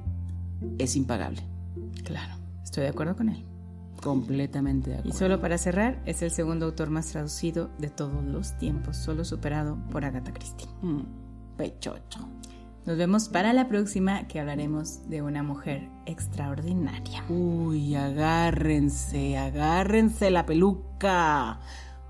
es 0.77 0.95
impagable. 0.95 1.41
Claro, 2.03 2.35
estoy 2.63 2.83
de 2.83 2.89
acuerdo 2.89 3.15
con 3.15 3.29
él. 3.29 3.43
Completamente 4.01 4.91
de 4.91 4.97
acuerdo. 4.97 5.15
Y 5.15 5.17
solo 5.17 5.41
para 5.41 5.57
cerrar, 5.57 6.01
es 6.05 6.21
el 6.21 6.31
segundo 6.31 6.65
autor 6.67 6.89
más 6.89 7.07
traducido 7.07 7.69
de 7.79 7.89
todos 7.89 8.23
los 8.23 8.57
tiempos, 8.57 8.97
solo 8.97 9.25
superado 9.25 9.77
por 9.91 10.05
Agatha 10.05 10.31
Christie. 10.33 10.69
Mm, 10.81 11.01
pechocho. 11.57 12.29
Nos 12.85 12.97
vemos 12.97 13.29
para 13.29 13.51
la 13.51 13.67
próxima 13.67 14.27
que 14.27 14.39
hablaremos 14.39 15.09
de 15.09 15.23
una 15.23 15.41
mujer 15.41 15.89
extraordinaria. 16.05 17.23
Uy, 17.29 17.95
agárrense, 17.95 19.37
agárrense 19.37 20.29
la 20.29 20.45
peluca. 20.45 21.59